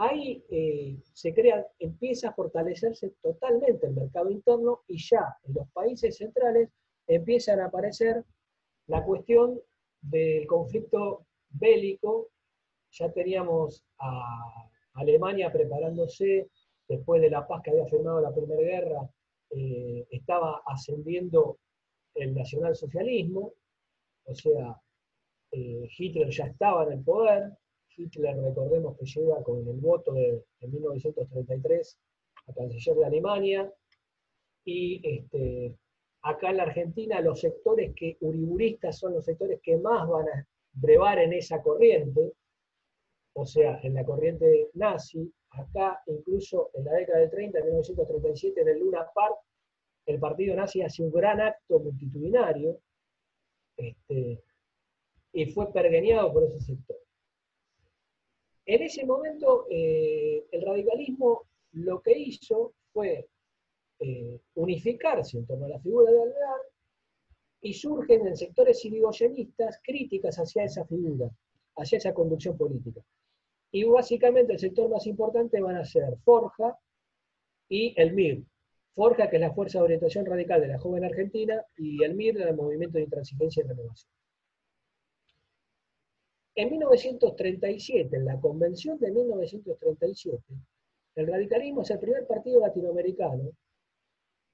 [0.00, 5.68] ahí eh, se crea, empieza a fortalecerse totalmente el mercado interno y ya en los
[5.72, 6.70] países centrales
[7.06, 8.24] empiezan a aparecer
[8.86, 9.60] la cuestión
[10.00, 12.30] del conflicto bélico.
[12.92, 16.48] Ya teníamos a Alemania preparándose
[16.88, 19.08] después de la paz que había firmado la Primera Guerra,
[19.50, 21.58] eh, estaba ascendiendo
[22.14, 23.52] el nacionalsocialismo,
[24.24, 24.76] o sea,
[25.52, 27.52] eh, Hitler ya estaba en el poder,
[27.96, 31.98] Hitler, recordemos que llega con el voto de, 1933
[32.46, 33.72] a canciller de Alemania,
[34.64, 35.76] y este,
[36.22, 40.46] acá en la Argentina los sectores que uriburistas son los sectores que más van a
[40.72, 42.32] brevar en esa corriente,
[43.34, 48.60] o sea, en la corriente nazi, acá incluso en la década del 30, en 1937,
[48.60, 49.36] en el Luna Park,
[50.06, 52.80] el partido nazi hace un gran acto multitudinario
[53.76, 54.42] este,
[55.32, 56.96] y fue pergeñado por ese sector.
[58.72, 63.28] En ese momento, eh, el radicalismo lo que hizo fue
[63.98, 66.60] eh, unificarse en torno a la figura de Alvear
[67.62, 71.28] y surgen en sectores irigoyenistas críticas hacia esa figura,
[71.78, 73.00] hacia esa conducción política.
[73.72, 76.78] Y básicamente el sector más importante van a ser Forja
[77.68, 78.44] y el MIR.
[78.94, 82.40] Forja, que es la Fuerza de Orientación Radical de la Joven Argentina, y el MIR,
[82.42, 84.19] el Movimiento de Intransigencia y Renovación.
[86.60, 90.44] En 1937, en la convención de 1937,
[91.14, 93.52] el radicalismo es el primer partido latinoamericano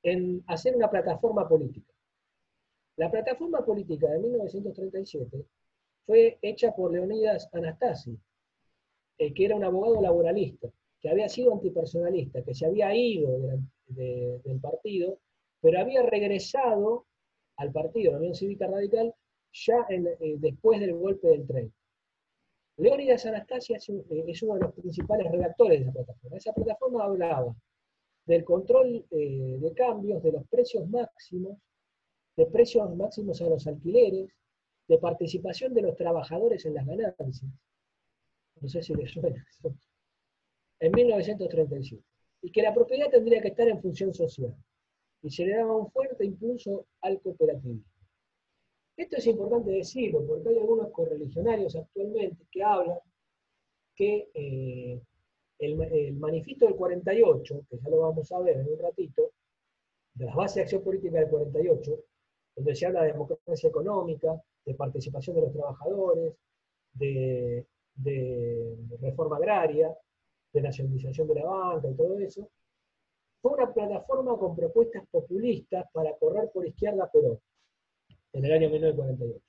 [0.05, 1.93] en hacer una plataforma política.
[2.97, 5.47] La plataforma política de 1937
[6.07, 8.17] fue hecha por Leonidas Anastasi,
[9.19, 10.69] eh, que era un abogado laboralista,
[11.01, 13.37] que había sido antipersonalista, que se había ido
[13.89, 15.19] del partido,
[15.61, 17.05] pero había regresado
[17.57, 19.13] al partido, la Unión Cívica Radical,
[19.51, 21.73] ya eh, después del golpe del tren.
[22.79, 26.37] Leónidas Anastasia eh, es uno de los principales redactores de esa plataforma.
[26.37, 27.57] Esa plataforma hablaba
[28.27, 31.59] del control eh, de cambios, de los precios máximos,
[32.37, 34.31] de precios máximos a los alquileres,
[34.89, 37.51] de participación de los trabajadores en las ganancias.
[38.61, 39.75] No sé si les suena eso.
[40.81, 42.03] En 1937.
[42.43, 44.55] Y que la propiedad tendría que estar en función social.
[45.23, 47.96] Y se le daba un fuerte impulso al cooperativismo.
[48.97, 52.99] Esto es importante decirlo, porque hay algunos correligionarios actualmente que hablan
[53.95, 55.01] que eh,
[55.59, 59.33] el, manifiesto del 48, que ya lo vamos a ver en un ratito,
[60.15, 61.99] de las bases de acción política del 48,
[62.57, 66.35] donde se habla de democracia económica, de participación de los trabajadores,
[66.95, 69.95] de, de reforma agraria,
[70.53, 72.49] de nacionalización de la banca y todo eso,
[73.43, 77.41] fue una plataforma con propuestas populistas para correr por izquierda pero
[78.37, 79.41] en el año 1948.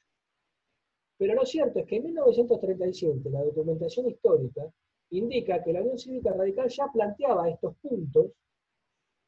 [1.18, 4.72] Pero lo cierto es que en 1937 la documentación histórica
[5.10, 8.32] indica que la Unión Cívica Radical ya planteaba estos puntos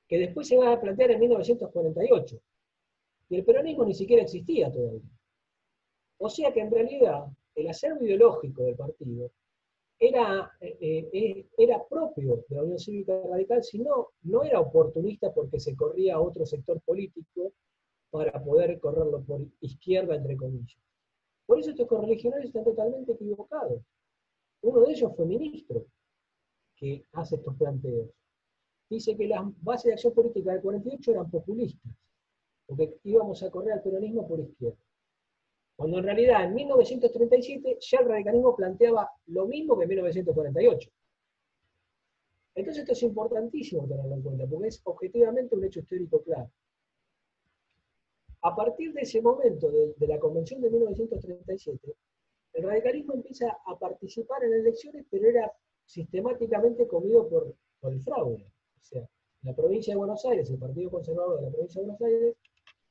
[0.08, 2.40] que después se iban a plantear en 1948.
[3.30, 5.02] Y el peronismo ni siquiera existía todavía.
[6.18, 9.32] O sea que en realidad el acervo ideológico del partido
[10.00, 15.60] era, eh, eh, era propio de la Unión Cívica Radical, sino no era oportunista porque
[15.60, 17.52] se corría a otro sector político
[18.12, 20.78] para poder correrlo por izquierda, entre comillas.
[21.46, 23.82] Por eso estos correligionarios están totalmente equivocados.
[24.62, 25.86] Uno de ellos fue ministro
[26.76, 28.10] que hace estos planteos.
[28.90, 31.92] Dice que las bases de acción política del 48 eran populistas,
[32.66, 34.78] porque íbamos a correr al peronismo por izquierda.
[35.76, 40.90] Cuando en realidad en 1937 ya el radicalismo planteaba lo mismo que en 1948.
[42.56, 46.52] Entonces esto es importantísimo tenerlo en cuenta, porque es objetivamente un hecho histórico claro.
[48.42, 51.94] A partir de ese momento, de, la convención de 1937,
[52.54, 55.52] el radicalismo empieza a participar en elecciones, pero era
[55.86, 57.54] sistemáticamente comido por,
[57.92, 58.46] el fraude.
[58.46, 59.10] O sea,
[59.44, 62.36] la provincia de Buenos Aires, el Partido Conservador de la provincia de Buenos Aires,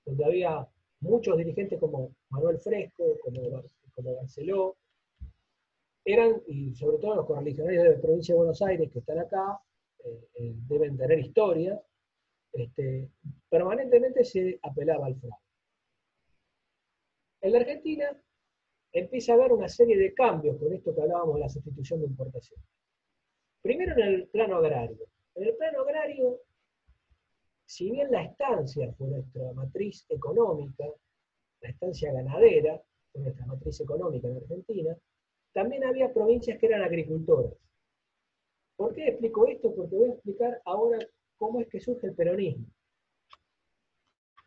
[0.04, 0.68] donde había
[1.00, 3.62] muchos dirigentes como Manuel Fresco, como,
[3.94, 4.76] como Barceló,
[6.04, 9.60] eran, y sobre todo los correligionarios de la provincia de Buenos Aires que están acá,
[10.04, 11.80] eh, eh, deben tener historia,
[12.52, 13.08] este,
[13.48, 15.36] permanentemente se apelaba al fraude.
[17.40, 18.20] En la Argentina
[18.92, 22.06] empieza a haber una serie de cambios con esto que hablábamos de la sustitución de
[22.06, 22.60] importación.
[23.62, 25.06] Primero en el plano agrario.
[25.34, 26.40] En el plano agrario,
[27.64, 30.84] si bien la estancia fue nuestra matriz económica,
[31.60, 32.80] la estancia ganadera
[33.12, 34.96] fue nuestra matriz económica en Argentina,
[35.52, 37.52] también había provincias que eran agricultoras.
[38.76, 39.74] ¿Por qué explico esto?
[39.74, 40.98] Porque voy a explicar ahora
[41.38, 42.66] cómo es que surge el peronismo.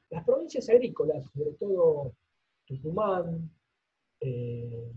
[0.09, 2.13] Las provincias agrícolas, sobre todo
[2.65, 3.49] Tucumán,
[4.19, 4.91] eh,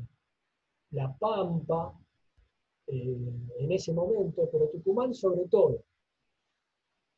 [0.90, 1.96] La Pampa,
[2.88, 5.85] eh, en ese momento, pero Tucumán sobre todo,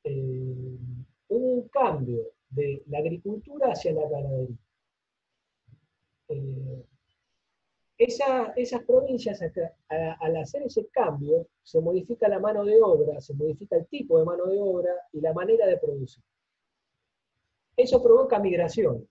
[0.05, 0.79] eh,
[1.29, 4.57] hubo un cambio de la agricultura hacia la ganadería.
[8.07, 9.41] Esas provincias,
[9.89, 14.25] al hacer ese cambio, se modifica la mano de obra, se modifica el tipo de
[14.25, 16.23] mano de obra y la manera de producir.
[17.77, 19.03] Eso provoca migraciones.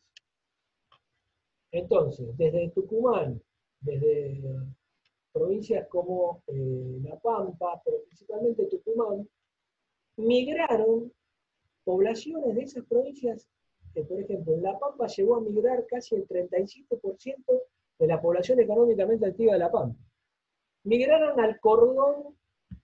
[1.72, 3.42] Entonces, desde Tucumán,
[3.82, 4.42] desde
[5.34, 9.28] provincias como eh, La Pampa, pero principalmente Tucumán,
[10.16, 11.12] migraron
[11.84, 13.48] poblaciones de esas provincias,
[14.08, 17.62] por ejemplo, en La Pampa llegó a migrar casi el 37%
[17.98, 19.98] de la población económicamente activa de La Pampa.
[20.84, 22.38] Migraron al cordón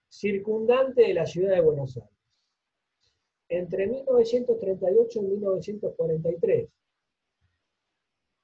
[0.10, 2.10] circundante de la ciudad de Buenos Aires.
[3.50, 6.70] Entre 1938 y 1943,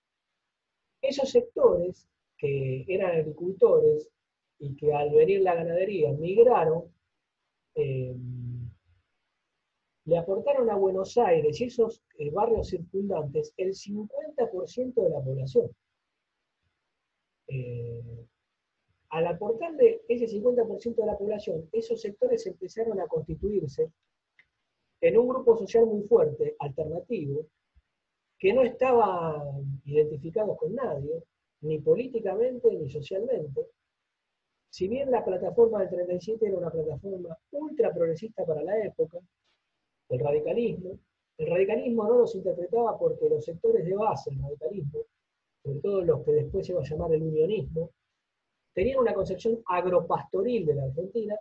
[1.01, 2.07] Esos sectores
[2.41, 4.09] que eran agricultores
[4.57, 6.91] y que al venir la ganadería migraron,
[7.75, 8.15] eh,
[10.05, 15.69] le aportaron a Buenos Aires y esos eh, barrios circundantes el 50% de la población.
[17.47, 18.25] Eh,
[19.09, 23.91] al aportarle ese 50% de la población, esos sectores empezaron a constituirse
[25.01, 27.45] en un grupo social muy fuerte, alternativo,
[28.39, 29.43] que no estaba
[29.85, 31.23] identificado con nadie,
[31.61, 33.67] ni políticamente ni socialmente.
[34.69, 39.19] Si bien la plataforma del 37 era una plataforma ultra progresista para la época,
[40.09, 40.97] el radicalismo,
[41.37, 45.05] el radicalismo no los interpretaba porque los sectores de base del radicalismo
[45.63, 47.91] sobre todo los que después se va a llamar el unionismo,
[48.73, 51.35] tenían una concepción agropastoril de la Argentina,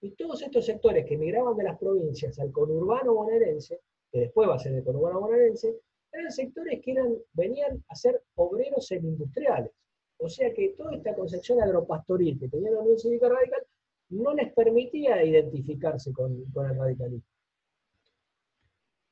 [0.00, 4.56] y todos estos sectores que migraban de las provincias al conurbano bonaerense, que después va
[4.56, 5.76] a ser el conurbano bonaerense,
[6.12, 9.72] eran sectores que eran, venían a ser obreros semi-industriales.
[10.18, 13.66] O sea que toda esta concepción agropastoril que tenía la Unión Cívica Radical
[14.10, 17.26] no les permitía identificarse con, con el radicalismo.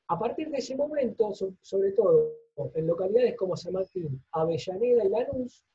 [0.07, 2.33] A partir de ese momento, sobre todo
[2.75, 5.65] en localidades como San Martín, Avellaneda y Lanús,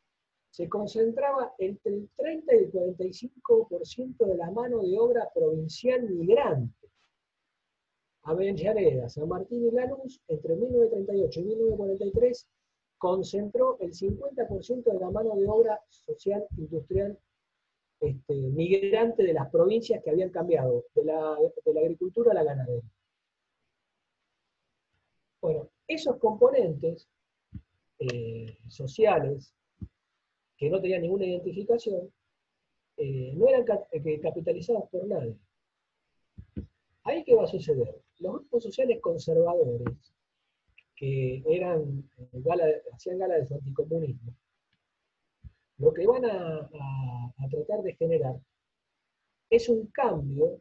[0.51, 6.86] se concentraba entre el 30 y el 45% de la mano de obra provincial migrante.
[8.27, 12.49] Avellaneda, San Martín y Lanús, entre 1938 y 1943,
[12.99, 17.17] concentró el 50% de la mano de obra social industrial
[18.01, 21.37] este, migrante de las provincias que habían cambiado de la,
[21.81, 22.91] agricultura a la ganadería.
[25.41, 27.09] Bueno, esos componentes
[28.01, 29.55] eh, sociales
[30.57, 32.13] que no tenían ninguna identificación,
[32.97, 33.65] eh, no eran
[34.21, 35.37] capitalizados por nadie.
[37.05, 38.06] Ahí qué va a suceder.
[38.19, 40.13] Los grupos sociales conservadores,
[40.95, 42.09] que eran,
[42.93, 44.35] hacían gala de su anticomunismo,
[45.79, 46.71] lo que van a,
[47.51, 48.35] tratar de generar
[49.51, 50.61] es un cambio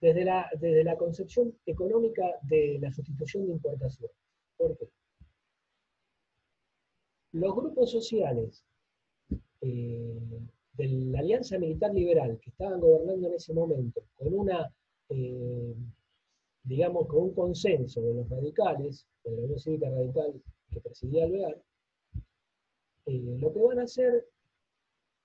[0.00, 4.10] desde la, desde la concepción económica de la sustitución de importación.
[4.56, 4.88] ¿Por qué?
[7.32, 8.62] Los grupos sociales
[9.62, 10.18] eh,
[10.74, 14.72] de la Alianza Militar Liberal que estaban gobernando en ese momento, con una,
[15.08, 15.74] eh,
[16.64, 20.40] digamos, con un consenso de los radicales, de la Unión Cívica Radical
[20.70, 21.62] que presidía Alvear,
[23.06, 24.26] eh, lo que van a hacer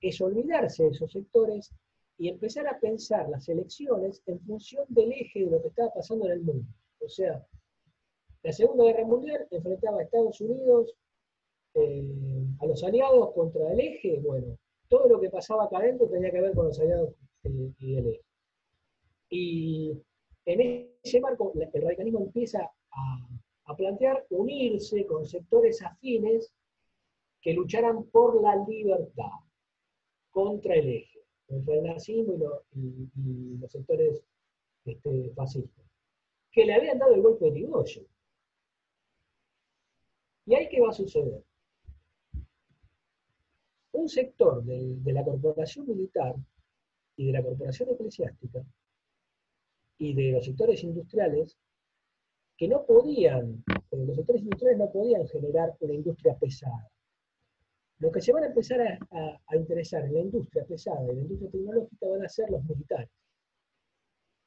[0.02, 1.74] es olvidarse de esos sectores
[2.18, 6.26] y empezar a pensar las elecciones en función del eje de lo que estaba pasando
[6.26, 6.68] en el mundo.
[7.00, 7.46] O sea,
[8.44, 10.94] la Segunda Guerra Mundial enfrentaba a Estados Unidos,
[11.76, 12.04] eh,
[12.60, 14.58] a los aliados contra el eje, bueno,
[14.90, 17.14] todo lo que pasaba acá adentro tenía que ver con los aliados
[17.44, 18.26] eh, y el eje.
[19.30, 20.02] Y
[20.48, 26.54] en ese marco, el radicalismo empieza a, plantear unirse con sectores afines
[27.42, 29.30] que lucharan por la libertad
[30.32, 34.24] contra el eje, contra el nazismo y, los sectores
[34.86, 35.86] este, fascistas,
[36.50, 38.08] que le habían dado el golpe de Irigoyen.
[40.46, 41.44] ¿Y ahí qué va a suceder?
[43.92, 46.36] Un sector de, la corporación militar
[47.18, 48.66] y de la corporación eclesiástica
[49.98, 51.58] y de los sectores industriales
[52.58, 56.90] que no podían, eh, los sectores industriales no podían generar una industria pesada.
[58.00, 61.50] Los que se van a empezar a, interesar en la industria pesada y la industria
[61.52, 63.10] tecnológica van a ser los militares.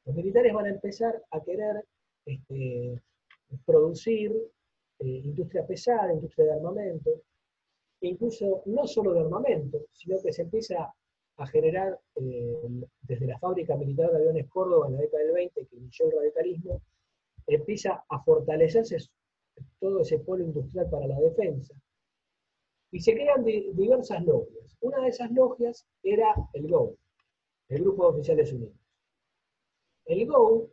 [0.05, 1.85] Los militares van a empezar a querer
[2.27, 3.01] este,
[3.65, 4.33] producir
[5.01, 7.11] eh, industria pesada, industria de armamento,
[8.01, 10.93] e incluso no solo de armamento, sino que se empieza
[11.41, 15.67] a generar eh, desde la fábrica militar de aviones Córdoba en la década del 20,
[15.67, 16.83] que inició el radicalismo,
[17.47, 18.99] empieza a fortalecerse
[19.79, 21.75] todo ese polo industrial para la defensa.
[22.93, 24.77] Y se crean diversas logias.
[24.81, 26.97] Una de esas logias era el GO,
[27.69, 28.77] el Grupo de Oficiales Unidos.
[30.05, 30.69] El GO,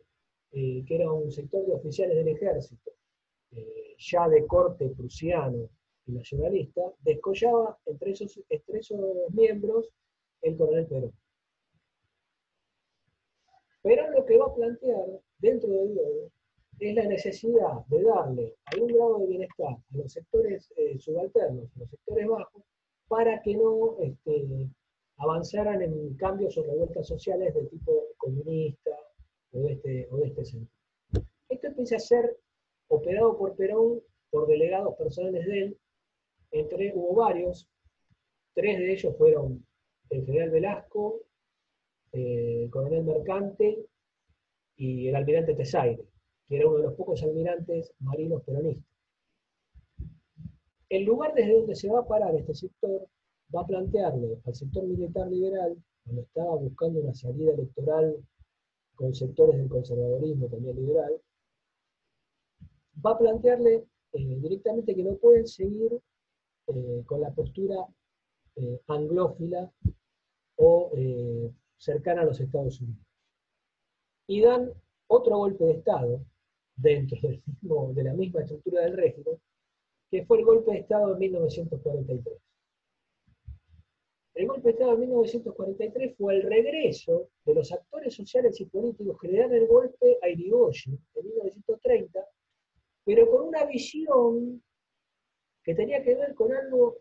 [0.52, 2.90] eh, que era un sector de oficiales del ejército,
[3.52, 5.70] eh, ya de corte prusiano
[6.04, 9.00] y nacionalista, descollaba entre esos, entre esos
[9.32, 9.88] miembros
[10.42, 11.12] el coronel Perón.
[13.82, 15.06] Pero lo que va a plantear
[15.38, 16.30] dentro del GO
[16.80, 21.80] es la necesidad de darle algún grado de bienestar a los sectores eh, subalternos, a
[21.80, 22.62] los sectores bajos,
[23.08, 24.68] para que no este,
[25.16, 28.90] avanzaran en cambios o revueltas sociales de tipo comunista
[29.52, 30.42] o de este, o este.
[31.48, 32.36] Esto empieza a ser
[32.88, 35.78] operado por Perón, por delegados personales de él,
[36.52, 37.68] entre hubo varios,
[38.54, 39.66] tres de ellos fueron
[40.10, 41.22] el general Velasco,
[42.12, 43.86] eh, el coronel Mercante
[44.76, 46.04] y el almirante Tesaire
[46.48, 48.84] que era uno de los pocos almirantes marinos peronistas.
[50.88, 53.06] El lugar desde donde se va a parar este sector
[53.54, 58.16] va a plantearle al sector militar liberal, cuando estaba buscando una salida electoral
[58.94, 61.20] con sectores del conservadorismo también liberal,
[63.04, 66.00] va a plantearle eh, directamente que no pueden seguir
[66.68, 67.86] eh, con la postura
[68.56, 69.70] eh, anglófila
[70.58, 70.90] o
[71.76, 73.06] cercana a los Estados Unidos.
[74.26, 74.72] Y dan
[75.06, 76.20] otro golpe de Estado,
[76.76, 79.40] dentro de la misma estructura del régimen,
[80.10, 82.38] que fue el golpe de Estado de 1943.
[84.34, 89.18] El golpe de Estado de 1943 fue el regreso de los actores sociales y políticos
[89.20, 92.24] que le dan el golpe a Irigoyen en 1930,
[93.04, 94.62] pero con una visión
[95.64, 96.98] que tenía que ver con algo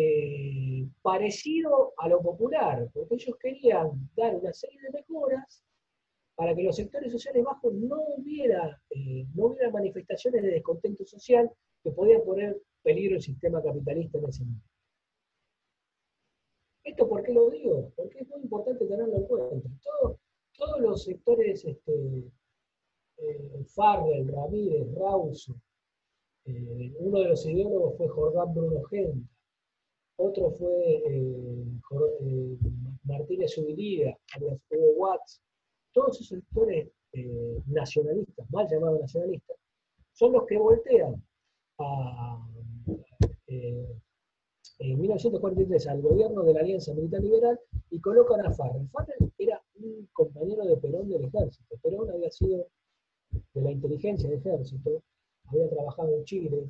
[0.00, 5.64] eh, parecido a lo popular, porque ellos querían dar una serie de mejoras
[6.36, 11.50] para que los sectores sociales bajos no hubiera, eh, no hubiera manifestaciones de descontento social
[11.82, 14.68] que podían poner peligro el sistema capitalista en ese momento.
[16.84, 17.92] ¿Esto por qué lo digo?
[17.96, 19.68] Porque es muy importante tenerlo en cuenta.
[20.56, 22.24] todos los sectores, este,
[23.16, 25.56] eh, Farrell, Ramírez, Rauso,
[26.44, 29.37] eh, uno de los ideólogos fue Jordán Bruno Genta,
[30.18, 31.02] otro fue
[33.04, 35.40] Martínez Ubiriga, alias Hugo Watts,
[35.92, 39.56] todos esos sectores eh, nacionalistas, mal llamados nacionalistas,
[40.12, 41.22] son los que voltean
[43.46, 43.96] eh,
[44.80, 47.58] en 1943 al gobierno de la Alianza Militar Liberal
[47.90, 48.88] y colocan a Farrell.
[48.90, 51.76] Farrell era un compañero de Perón del ejército.
[51.82, 52.66] Perón había sido
[53.54, 55.02] de la inteligencia del ejército,
[55.46, 56.68] había trabajado en Chile,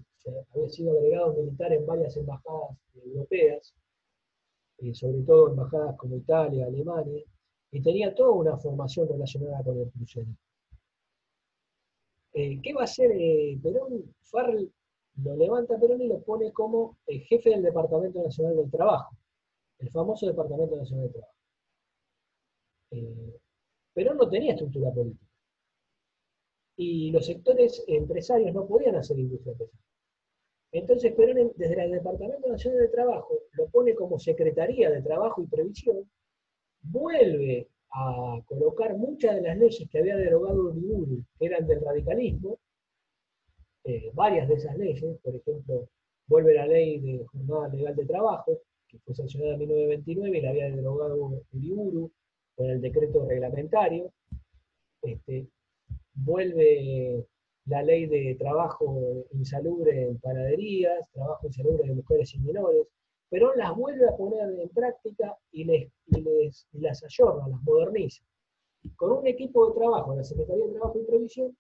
[0.54, 3.74] había sido agregado militar en varias embajadas europeas,
[4.78, 7.22] eh, sobre todo embajadas como Italia, Alemania,
[7.70, 10.28] y tenía toda una formación relacionada con el crucero.
[12.32, 13.10] Eh, ¿Qué va a hacer
[13.62, 14.14] Perón?
[14.22, 14.70] Farrell
[15.22, 19.16] lo levanta Perón y lo pone como jefe del Departamento Nacional del Trabajo,
[19.78, 21.34] el famoso Departamento Nacional del Trabajo.
[23.94, 25.26] Perón no tenía estructura política.
[26.76, 29.87] Y los sectores empresarios no podían hacer industria pesada.
[30.72, 35.46] Entonces Perón, desde el Departamento Nacional de Trabajo, lo pone como Secretaría de Trabajo y
[35.46, 36.08] Previsión,
[36.82, 42.58] vuelve a colocar muchas de las leyes que había derogado Uriburu, que eran del radicalismo,
[43.84, 45.88] eh, varias de esas leyes, por ejemplo,
[46.26, 50.50] vuelve la ley de jornada legal de trabajo, que fue sancionada en 1929 y la
[50.50, 52.10] había derogado Uriburu
[52.54, 54.12] con el decreto reglamentario,
[55.02, 55.46] este,
[56.14, 57.24] vuelve
[57.68, 62.86] la ley de trabajo insalubre en panaderías, trabajo insalubre de mujeres y menores,
[63.28, 68.24] pero las vuelve a poner en práctica y, les, las ayorna, las moderniza.
[68.96, 71.56] Con un equipo de trabajo, la Secretaría de Trabajo y Previsión,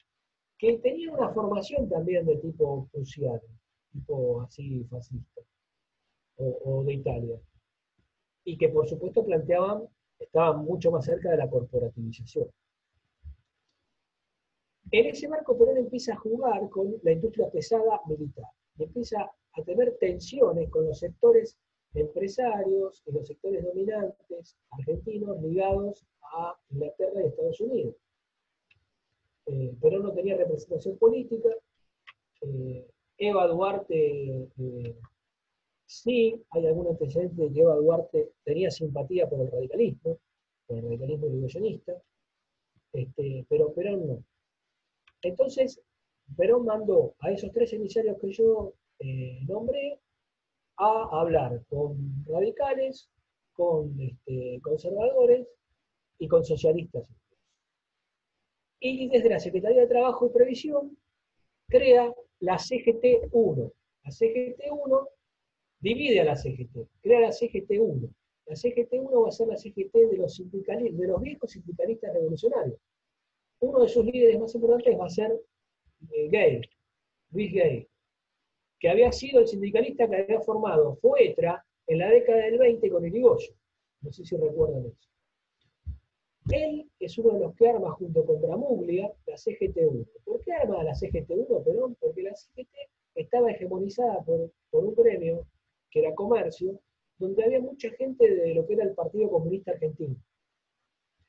[0.56, 3.42] que tenía una formación también de tipo prusiano,
[3.92, 5.42] tipo así fascista,
[6.36, 7.38] o, o de Italia,
[8.44, 9.86] y que por supuesto planteaban,
[10.18, 12.48] estaban mucho más cerca de la corporativización.
[14.90, 18.46] En ese marco Perón empieza a jugar con la industria pesada militar
[18.78, 21.58] y empieza a tener tensiones con los sectores
[21.94, 27.96] empresarios y los sectores dominantes argentinos ligados a Inglaterra y Estados Unidos.
[29.46, 31.50] Eh, Perón no tenía representación política.
[32.42, 32.86] Eh,
[33.18, 34.96] Eva Duarte, eh,
[35.84, 40.18] sí, hay algún antecedente de que Eva Duarte tenía simpatía por el radicalismo,
[40.66, 41.92] por el radicalismo irigoyenista,
[42.92, 44.24] este, pero Perón no.
[45.22, 45.80] Entonces,
[46.36, 50.00] Perón mandó a esos tres emisarios que yo eh, nombré
[50.76, 53.10] a hablar con radicales,
[53.52, 55.48] con este, conservadores
[56.18, 57.04] y con socialistas.
[58.80, 60.96] Y desde la Secretaría de Trabajo y Previsión
[61.68, 63.72] crea la CGT-1.
[64.04, 65.08] La CGT-1
[65.80, 68.08] divide a la CGT, crea la CGT-1.
[68.46, 72.78] La CGT-1 va a ser la CGT de los, de los viejos sindicalistas revolucionarios
[73.60, 75.32] uno de sus líderes más importantes va a ser
[76.12, 76.60] eh, Gay,
[77.30, 77.88] Luis Gay,
[78.78, 83.06] que había sido el sindicalista que había formado FUETRA en la década del 20 con
[83.06, 83.54] Irigoyen.
[84.00, 85.08] No sé si recuerdan eso.
[86.50, 90.06] Él es uno de los que arma junto con Bramuglia la CGT1.
[90.24, 91.64] ¿Por qué arma la CGT1?
[91.64, 92.70] Perdón, porque la CGT
[93.16, 95.46] estaba hegemonizada por, por un gremio
[95.90, 96.80] que era comercio,
[97.18, 100.16] donde había mucha gente de lo que era el Partido Comunista Argentino.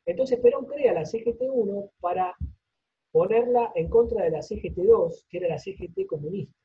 [0.05, 2.35] Entonces Perón crea la CGT1 para
[3.11, 6.55] ponerla en contra de la CGT2, que era la CGT comunista.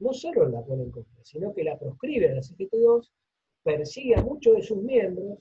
[0.00, 3.10] No solo la pone en contra, sino que la proscribe a la CGT2,
[3.62, 5.38] persigue a muchos de sus miembros,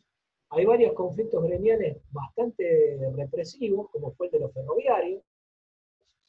[0.50, 5.22] hay varios conflictos gremiales bastante represivos, como fue el de los ferroviarios,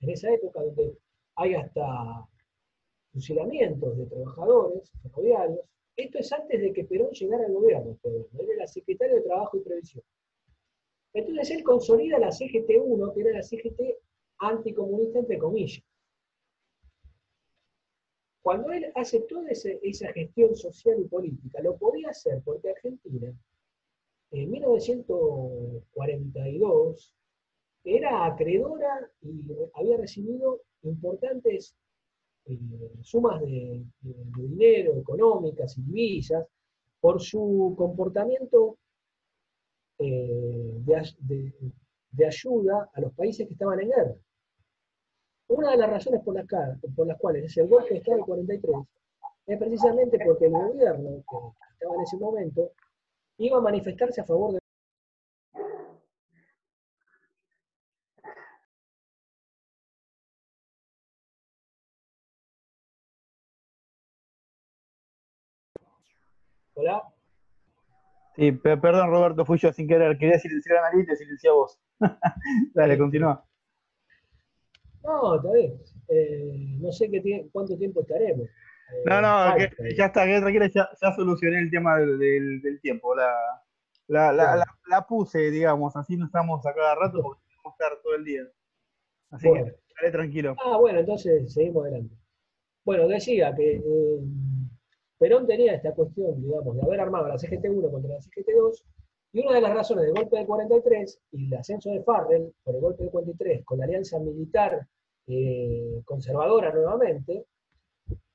[0.00, 0.96] en esa época donde
[1.36, 2.26] hay hasta
[3.12, 5.60] fusilamientos de trabajadores ferroviarios.
[5.96, 9.60] Esto es antes de que Perón llegara al gobierno, él era secretario de Trabajo y
[9.60, 10.04] Previsión.
[11.18, 13.80] Entonces él consolida la CGT1, que era la CGT
[14.38, 15.82] anticomunista, entre comillas.
[18.40, 23.36] Cuando él hace toda esa gestión social y política, lo podía hacer porque Argentina,
[24.30, 27.16] en 1942,
[27.82, 29.42] era acreedora y
[29.74, 31.74] había recibido importantes
[32.44, 32.60] eh,
[33.02, 36.46] sumas de, dinero, económicas y divisas,
[37.00, 38.78] por su comportamiento
[39.98, 40.47] eh,
[40.88, 44.14] de, ayuda a los países que estaban en guerra.
[45.48, 46.46] Una de las razones por las,
[46.94, 48.74] por las cuales es el golpe de Estado del 43
[49.46, 51.36] es precisamente porque el gobierno que
[51.72, 52.72] estaba en ese momento
[53.38, 54.58] iba a manifestarse a favor de
[66.74, 67.17] Hola.
[68.38, 70.16] Sí, perdón Roberto, fui yo sin querer.
[70.16, 71.76] Quería silenciar a Analí y te silencié a vos.
[72.72, 73.44] Dale, continúa.
[75.02, 75.76] No, está bien.
[76.06, 78.46] Eh, no sé qué cuánto tiempo estaremos.
[78.46, 83.12] Eh, no, no, ya está, que tranquila, ya, solucioné el tema del, tiempo.
[84.06, 88.14] La, la, puse, digamos, así no estamos a cada rato porque tenemos que estar todo
[88.14, 88.42] el día.
[89.30, 89.62] Así que,
[90.00, 90.54] dale tranquilo.
[90.64, 92.14] Ah, bueno, entonces seguimos adelante.
[92.84, 94.20] Bueno, decía que eh,
[95.18, 98.84] Perón tenía esta cuestión, digamos, de haber armado la CGT-1 contra la CGT-2,
[99.32, 102.74] y una de las razones del golpe del 43 y el ascenso de Farrell por
[102.74, 104.86] el golpe del 43 con la alianza militar
[105.26, 107.44] eh, conservadora nuevamente,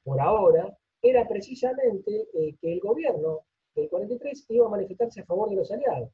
[0.04, 3.42] por ahora, era precisamente eh, que el gobierno
[3.74, 6.10] del 43 iba a manifestarse a favor de los aliados,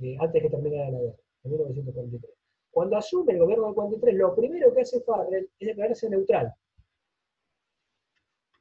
[0.00, 2.34] eh, antes que terminara la guerra, en 1943.
[2.70, 6.54] Cuando asume el gobierno del 43, lo primero que hace Farrell es declararse neutral.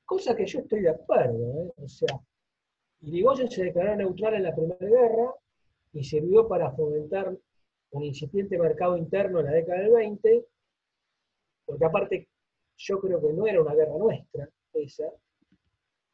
[0.09, 1.71] Cosa que yo estoy de acuerdo, ¿eh?
[1.77, 2.19] o sea,
[3.01, 5.35] Irigoyen se declaró neutral en la Primera Guerra
[5.93, 7.37] y sirvió para fomentar
[7.91, 10.45] un incipiente mercado interno en la década del 20,
[11.63, 12.27] porque aparte
[12.75, 15.13] yo creo que no era una guerra nuestra esa,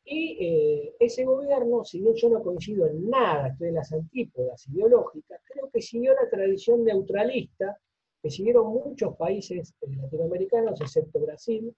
[0.04, 4.68] y eh, ese gobierno, si bien yo no coincido en nada, estoy en las antípodas
[4.68, 7.80] ideológicas, creo que siguió la tradición neutralista
[8.22, 11.74] que siguieron muchos países eh, latinoamericanos, excepto Brasil,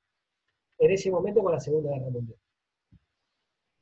[0.80, 2.40] en ese momento con la Segunda Guerra Mundial.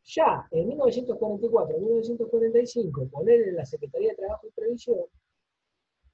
[0.03, 5.05] Ya en 1944-1945, poner en la Secretaría de Trabajo y Previsión,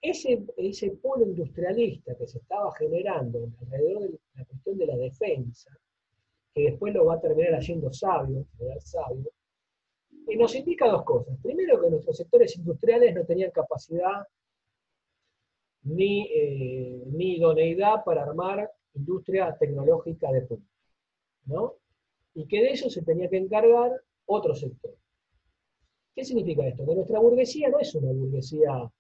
[0.02, 5.78] ese, ese polo industrialista que se estaba generando alrededor de la cuestión de la defensa,
[6.54, 8.46] que después lo va a terminar haciendo sabio,
[8.80, 9.32] sabio,
[10.28, 11.38] y nos indica dos cosas.
[11.42, 14.26] Primero, que nuestros sectores industriales no tenían capacidad
[15.84, 20.71] ni, eh, ni idoneidad para armar industria tecnológica de punta.
[21.46, 21.76] ¿No?
[22.34, 23.92] y que de eso se tenía que encargar
[24.26, 24.96] otro sector.
[26.16, 26.86] ¿Qué significa esto?
[26.86, 28.92] Que nuestra burguesía no es una burguesía,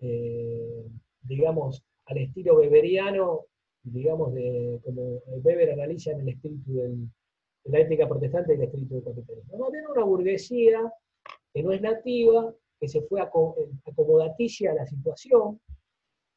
[0.00, 0.86] eh,
[1.22, 3.46] digamos, al estilo weberiano,
[3.82, 6.96] digamos, de, como Weber analiza en el espíritu de
[7.64, 9.58] la ética protestante y el espíritu del capitalismo.
[9.58, 10.92] No, tiene una burguesía
[11.52, 15.60] que no es nativa, que se fue acomodaticia a la situación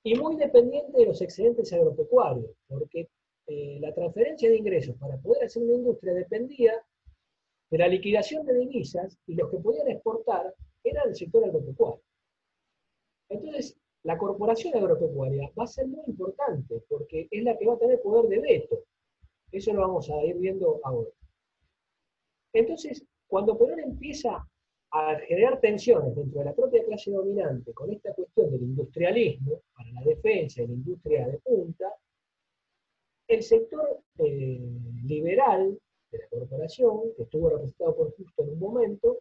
[0.03, 3.09] y muy dependiente de los excedentes agropecuarios, porque
[3.51, 6.71] eh, la transferencia de ingresos para poder hacer una industria dependía
[7.69, 12.01] de la liquidación de divisas y los que podían exportar era el sector agropecuario.
[13.27, 17.79] Entonces, la corporación agropecuaria va a ser muy importante porque es la que va a
[17.79, 18.83] tener poder de veto.
[19.51, 21.11] Eso lo vamos a ir viendo ahora.
[22.53, 24.47] Entonces, cuando Perón empieza
[24.91, 29.91] a generar tensiones dentro de la propia clase dominante con esta cuestión del industrialismo para
[29.91, 31.93] la defensa y la industria de punta,
[33.31, 34.59] el sector eh,
[35.05, 35.79] liberal
[36.11, 39.19] de la corporación, que estuvo representado por Justo en un momento,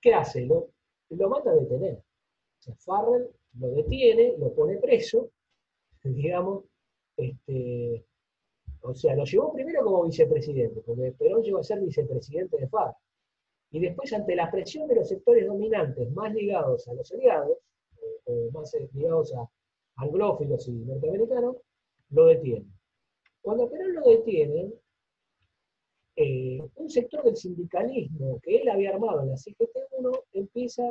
[0.00, 0.44] ¿qué hace?
[0.44, 0.70] Lo,
[1.10, 1.94] lo mata a detener.
[1.96, 3.28] O sea, Farrell
[3.58, 5.30] lo detiene, lo pone preso,
[6.04, 6.64] digamos,
[7.16, 8.04] este,
[8.82, 12.96] o sea, lo llevó primero como vicepresidente, porque Perón llegó a ser vicepresidente de Farrell.
[13.72, 17.56] Y después, ante la presión de los sectores dominantes más ligados a los aliados,
[18.24, 19.48] o, más ligados a
[19.96, 21.56] anglófilos y norteamericanos,
[22.10, 22.66] lo detiene.
[23.42, 24.74] Cuando Perón lo detienen,
[26.16, 30.82] eh, un sector del sindicalismo que él había armado en la CGT1 empieza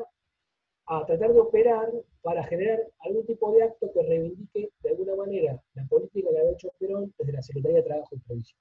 [0.88, 1.92] a tratar de operar
[2.22, 6.52] para generar algún tipo de acto que reivindique de alguna manera la política que había
[6.52, 8.60] hecho Perón desde la Secretaría de Trabajo y Previsión.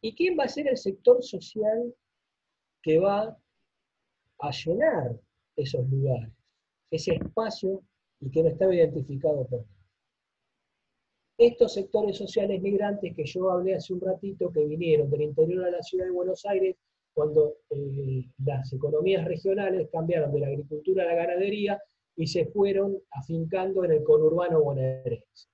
[0.00, 1.94] ¿Y quién va a ser el sector social
[2.82, 3.38] que va
[4.38, 5.20] a llenar
[5.54, 6.32] esos lugares,
[6.90, 7.82] ese espacio
[8.18, 9.79] y que no estaba identificado por él?
[11.40, 15.70] Estos sectores sociales migrantes que yo hablé hace un ratito, que vinieron del interior a
[15.70, 16.76] la ciudad de Buenos Aires,
[17.14, 21.80] cuando eh, las economías regionales cambiaron de la agricultura a la ganadería
[22.14, 25.48] y se fueron afincando en el conurbano bonaerense.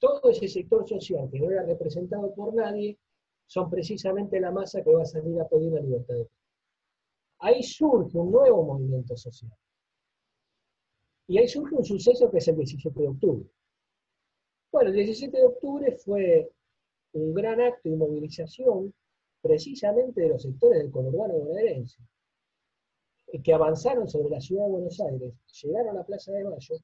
[0.00, 2.98] Todo ese sector social que no era representado por nadie
[3.46, 6.28] son precisamente la masa que va a salir a pedir la libertad de
[7.38, 9.52] Ahí surge un nuevo movimiento social.
[11.28, 13.48] Y ahí surge un suceso que es el 17 de octubre.
[14.70, 16.50] Bueno, el 17 de octubre fue
[17.12, 18.92] un gran acto de movilización
[19.40, 22.02] precisamente de los sectores del conurbano bonaerense,
[23.42, 26.76] que avanzaron sobre la ciudad de Buenos Aires, llegaron a la Plaza de Mayo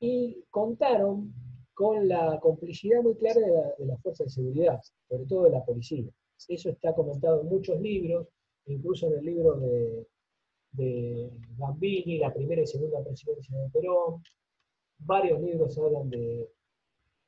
[0.00, 1.32] y contaron
[1.72, 5.64] con la complicidad muy clara de la, de fuerza de seguridad, sobre todo de la
[5.64, 6.10] policía.
[6.48, 8.28] Eso está comentado en muchos libros,
[8.66, 10.06] incluso en el libro de,
[10.72, 14.22] de Gambini, la primera y segunda presidencia de Perón,
[15.00, 16.48] varios libros hablan de,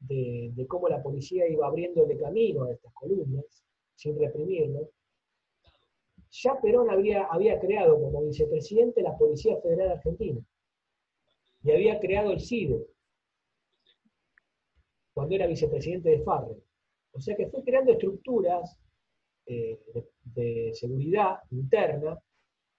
[0.09, 3.45] de, cómo la policía iba abriéndole camino a estas columnas,
[3.95, 4.91] sin reprimirlo.
[6.31, 7.29] Ya Perón había,
[7.61, 10.41] creado como vicepresidente la Policía Federal Argentina
[11.63, 12.87] y había creado el CIDE
[15.13, 16.57] cuando era vicepresidente de Farre.
[17.13, 18.79] O sea que fue creando estructuras
[19.47, 19.79] eh,
[20.25, 22.19] de seguridad interna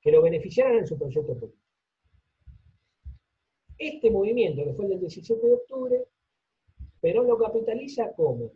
[0.01, 1.62] que lo beneficiaran en su proyecto político.
[3.77, 6.05] Este movimiento, que fue el del 17 de octubre,
[7.01, 8.51] Perón lo capitaliza como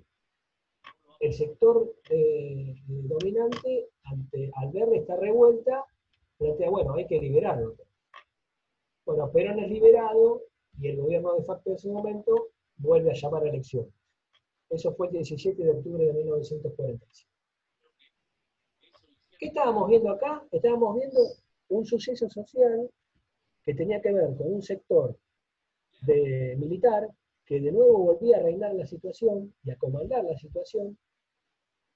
[1.20, 5.84] el sector eh, dominante, ante, al ver esta revuelta,
[6.38, 7.76] plantea, bueno, hay que liberarlo.
[9.06, 10.44] Bueno, Perón es liberado
[10.80, 13.94] y el gobierno de facto de ese momento vuelve a llamar a elecciones.
[14.70, 17.06] Eso fue el 17 de octubre de 1945.
[19.40, 20.46] ¿Qué estábamos viendo acá?
[20.52, 21.20] Estábamos viendo
[21.70, 22.90] un suceso social
[23.68, 25.20] que tenía que ver con un sector
[26.04, 27.10] de militar
[27.46, 30.98] que de nuevo volvía a reinar la situación y a comandar la situación.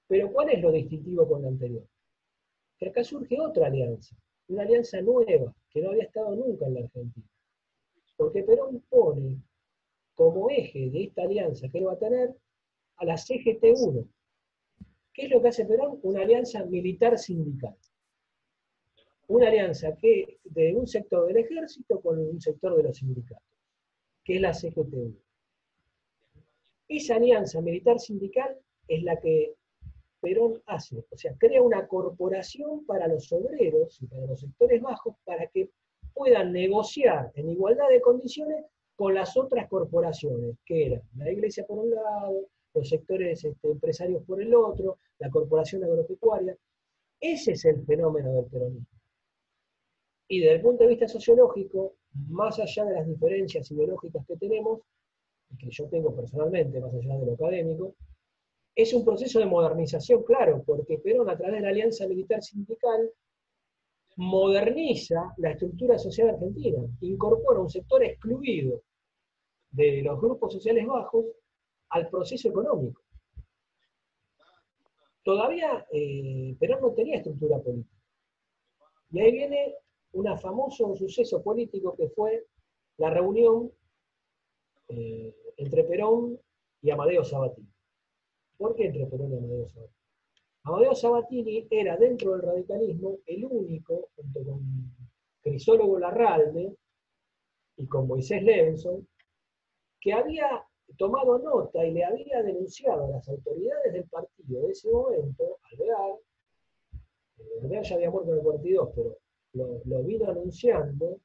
[0.06, 1.88] Pero ¿cuál es lo distintivo con lo anterior?
[2.76, 4.14] Que acá surge otra alianza,
[4.48, 7.26] una alianza nueva que no había estado nunca en la Argentina.
[8.18, 9.40] Porque Perón pone
[10.14, 12.36] como eje de esta alianza que él va a tener
[12.96, 14.06] a la CGT1.
[15.14, 16.00] ¿Qué es lo que hace Perón?
[16.02, 17.74] Una alianza militar sindical.
[19.32, 23.58] Una alianza que de un sector del ejército con un sector de los sindicatos,
[24.22, 25.16] que es la CGT1.
[26.88, 29.54] Esa alianza militar sindical es la que
[30.20, 35.16] Perón hace, o sea, crea una corporación para los obreros y para los sectores bajos
[35.24, 35.70] para que
[36.12, 38.66] puedan negociar en igualdad de condiciones
[38.96, 44.22] con las otras corporaciones, que eran la iglesia por un lado, los sectores este, empresarios
[44.24, 46.54] por el otro, la corporación agropecuaria.
[47.18, 48.91] Ese es el fenómeno del peronismo.
[50.32, 51.96] Y desde el punto de vista sociológico,
[52.30, 54.80] más allá de las diferencias ideológicas que tenemos,
[55.58, 57.96] que yo tengo personalmente, más allá de lo académico,
[58.74, 63.10] es un proceso de modernización, claro, porque Perón a través de la Alianza Militar Sindical
[64.16, 68.80] moderniza la estructura social argentina, incorpora un sector excluido
[69.70, 71.26] de los grupos sociales bajos
[71.90, 73.02] al proceso económico.
[75.22, 78.00] Todavía eh, Perón no tenía estructura política.
[79.10, 79.76] Y ahí viene
[80.12, 82.46] un famoso suceso político que fue
[82.98, 83.72] la reunión
[84.88, 86.38] eh, entre Perón
[86.82, 87.68] y Amadeo Sabatini.
[88.58, 89.96] ¿Por qué entre Perón y Amadeo Sabatini?
[90.64, 94.60] Amadeo Sabatini era dentro del radicalismo el único, junto con
[95.40, 96.76] Crisólogo Larralde
[97.76, 99.08] y con Moisés Levenson,
[100.00, 100.64] que había
[100.96, 106.18] tomado nota y le había denunciado a las autoridades del partido de ese momento, Alvear,
[107.38, 109.18] eh, Alvear ya había muerto en el 42, pero
[109.54, 111.18] lo, vino anunciando,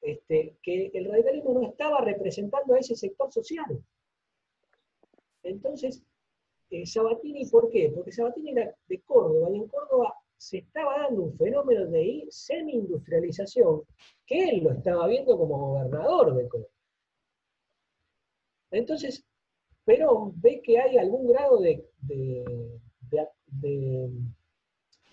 [0.00, 3.82] este, que el radicalismo no estaba representando a ese sector social.
[5.42, 6.02] Entonces,
[6.70, 7.90] eh, Sabatini, ¿por qué?
[7.94, 13.82] Porque Sabatini era de Córdoba y en Córdoba se estaba dando un fenómeno de semi-industrialización
[14.26, 16.70] que él lo estaba viendo como gobernador de Córdoba.
[18.70, 19.24] Entonces,
[19.84, 21.82] Perón ve que hay algún grado de,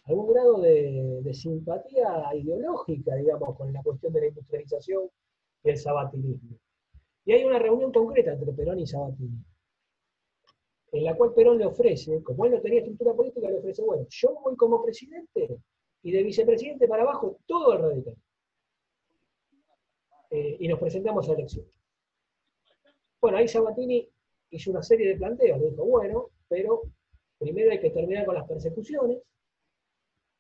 [0.06, 5.10] algún grado de, simpatía ideológica, digamos, con la cuestión de la industrialización
[5.64, 6.58] y el sabatinismo.
[7.26, 9.44] Y hay una reunión concreta entre Perón y Sabatini,
[10.92, 14.06] en la cual Perón le ofrece, como él no tenía estructura política, le ofrece, bueno,
[14.10, 15.58] yo voy como presidente
[16.04, 18.16] y de vicepresidente para abajo todo el radical.
[20.30, 21.72] Eh, y nos presentamos a elecciones.
[23.20, 24.08] Bueno, ahí Sabatini
[24.52, 26.84] hizo una serie de planteos, le dijo, bueno, pero
[27.40, 29.20] primero hay que terminar con las persecuciones,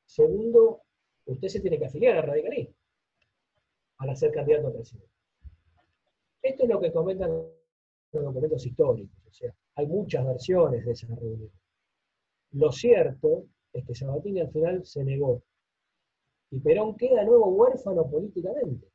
[0.06, 0.82] segundo,
[1.26, 2.76] usted se tiene que afiliar al radicalismo
[3.98, 5.12] al ser candidato a presidente.
[6.42, 11.08] Esto es lo que comentan los documentos históricos, o sea, hay muchas versiones de esa
[11.08, 11.52] reunión.
[12.52, 15.44] Lo cierto es que Sabatini al final se negó
[16.52, 18.88] y Perón queda nuevo huérfano políticamente.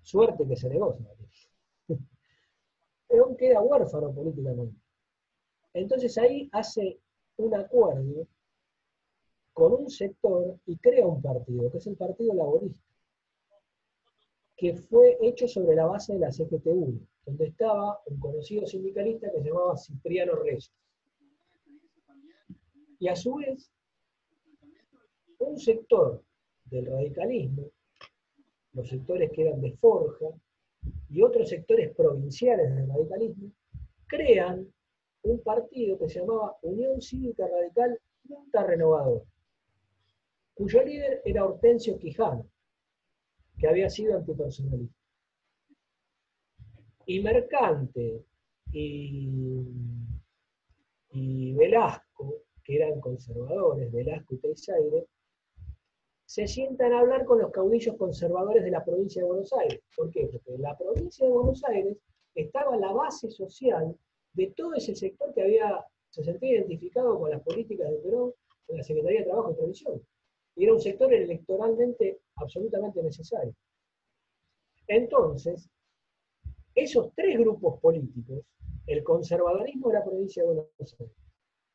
[0.00, 1.28] Suerte que se negó Sabatini.
[3.08, 4.80] Perón queda huérfano políticamente.
[5.74, 7.00] Entonces ahí hace
[7.36, 8.26] un acuerdo
[9.58, 12.80] con un sector y crea un partido, que es el Partido Laborista,
[14.56, 19.42] que fue hecho sobre la base de la CGT1, donde estaba un conocido sindicalista que
[19.42, 20.72] se llamaba Cipriano Reyes.
[23.00, 23.72] Y a su vez,
[25.40, 26.22] un sector
[26.66, 27.64] del radicalismo,
[28.74, 30.26] los sectores que eran de Forja,
[31.10, 33.50] y otros sectores provinciales del radicalismo
[34.06, 34.72] crean
[35.22, 37.98] un partido que se llamaba Unión Cívica Radical
[38.28, 39.24] Junta Renovadora,
[40.58, 42.44] cuyo líder era Hortensio Quijano,
[43.56, 44.98] que había sido antipersonalista.
[47.06, 48.24] Y Mercante
[48.72, 49.68] y,
[51.10, 55.04] y Velasco, que eran conservadores, Velasco y Teixeira,
[56.26, 59.80] se sientan a hablar con los caudillos conservadores de la provincia de Buenos Aires.
[59.96, 60.26] ¿Por qué?
[60.26, 61.96] Porque en la provincia de Buenos Aires
[62.34, 63.96] estaba la base social
[64.32, 68.34] de todo ese sector que había, se sentía identificado con las políticas de Perón
[68.66, 70.02] en la Secretaría de Trabajo y Previsión.
[70.58, 73.54] Y era un sector electoralmente absolutamente necesario.
[74.88, 75.70] Entonces,
[76.74, 78.40] esos tres grupos políticos,
[78.88, 80.66] el conservadorismo de la provincia de Buenos
[80.98, 81.14] Aires,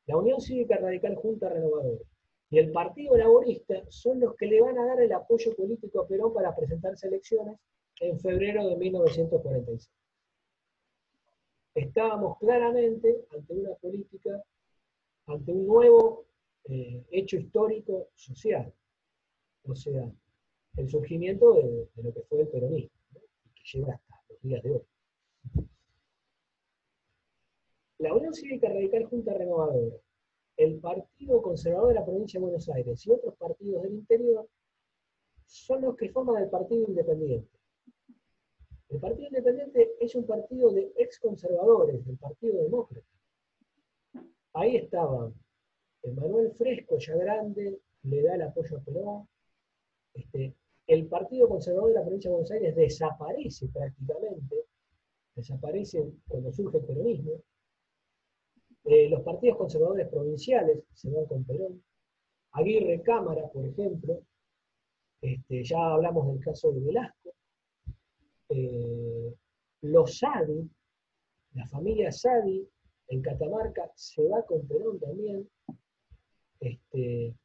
[0.05, 2.03] la Unión Cívica Radical Junta Renovadora
[2.49, 6.07] y el Partido Laborista son los que le van a dar el apoyo político a
[6.07, 7.57] Perón para presentarse a elecciones
[8.01, 9.89] en febrero de 1946.
[11.73, 14.43] Estábamos claramente ante una política,
[15.27, 16.25] ante un nuevo
[16.65, 18.73] eh, hecho histórico social.
[19.65, 20.11] O sea,
[20.77, 22.91] el surgimiento de, lo que fue el peronismo,
[23.45, 24.81] y que llega hasta los días de hoy.
[27.99, 29.95] La Unión Cívica Radical Junta Renovadora,
[30.57, 34.47] el Partido Conservador de la Provincia de Buenos Aires y otros partidos del interior
[35.45, 37.49] son los que forman el Partido Independiente.
[38.89, 43.07] El Partido Independiente es un partido de ex conservadores del Partido Demócrata.
[44.53, 45.33] Ahí estaban
[46.11, 49.27] Manuel Fresco, ya grande, le da el apoyo a Perón.
[50.13, 50.53] Este,
[50.87, 54.65] el Partido Conservador de la Provincia de Buenos Aires desaparece prácticamente,
[55.35, 57.41] desaparece cuando surge el peronismo.
[58.85, 61.81] Eh, los partidos conservadores provinciales se van con Perón.
[62.51, 64.21] Aguirre Cámara, por ejemplo,
[65.21, 67.33] este, ya hablamos del caso de Velasco.
[68.49, 69.33] Eh,
[69.81, 70.69] los Sadi,
[71.53, 72.67] la familia Sadi
[73.07, 75.49] en Catamarca se va con Perón también.
[76.63, 77.35] Este,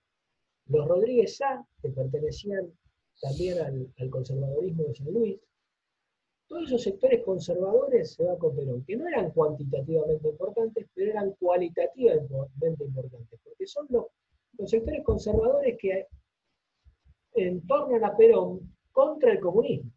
[0.66, 2.73] los Rodríguez Sá, que pertenecían
[3.21, 5.41] también al, conservadorismo de San Luis,
[6.47, 11.33] todos esos sectores conservadores se va con Perón, que no eran cuantitativamente importantes, pero eran
[11.33, 14.07] cualitativamente importantes, porque son los,
[14.57, 16.07] los sectores conservadores que
[17.35, 19.91] entornan a Perón contra el comunismo.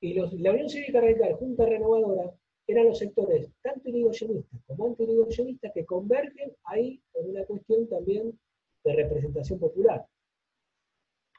[0.00, 2.30] Y la Unión Cívica Radical, Junta Renovadora,
[2.66, 8.38] eran los sectores tanto irigoyenistas como anti-irigoyenistas que convergen ahí en una cuestión también
[8.84, 10.06] de representación popular.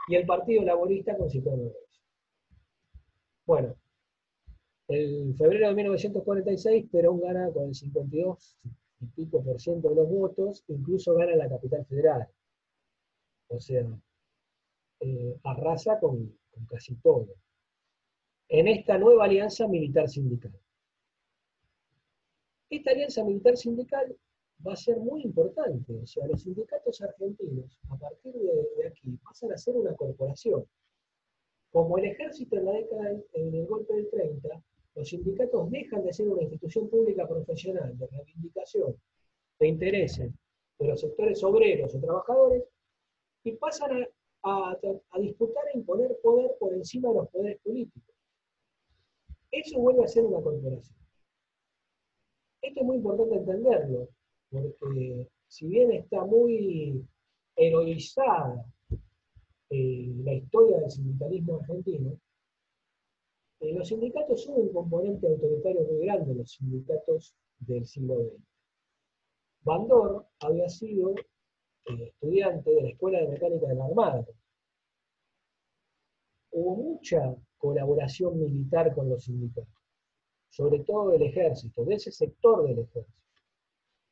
[0.08, 1.72] Y el Partido Laborista con Cipriano
[3.46, 3.76] Bueno,
[4.88, 8.58] en febrero de 1946 Perón gana con el 52
[9.02, 12.28] y pico por ciento de los votos, incluso gana la capital federal.
[13.48, 13.86] O sea,
[15.00, 16.38] eh, arrasa con
[16.70, 17.28] casi todo
[18.48, 20.54] en esta nueva alianza militar sindical.
[22.76, 24.18] Esta alianza militar sindical
[24.68, 29.54] va a ser muy importante, o sea, los sindicatos argentinos a partir de, aquí pasan
[29.54, 30.66] a ser una corporación.
[31.72, 34.62] Como el ejército en la década, en el golpe del 30,
[34.96, 38.98] los sindicatos dejan de ser una institución pública profesional de reivindicación
[39.58, 40.34] de intereses
[40.78, 42.64] de los sectores obreros o trabajadores
[43.46, 44.06] y pasan
[44.44, 44.78] a,
[45.12, 48.16] a disputar e imponer poder por encima de los poderes políticos.
[49.50, 51.05] Eso vuelve a ser una corporación.
[52.66, 54.10] Esto es muy importante entenderlo,
[54.50, 57.06] porque si bien está muy
[57.56, 58.66] heroizada
[59.70, 62.20] eh, la historia del sindicalismo argentino,
[63.60, 68.44] eh, los sindicatos son un componente autoritario muy grande, los sindicatos del siglo XX.
[69.62, 74.26] Bandor había sido eh, estudiante de la Escuela de Mecánica de la Armada.
[76.50, 79.75] Hubo mucha colaboración militar con los sindicatos,
[80.56, 83.22] sobre todo del ejército, de ese sector del ejército.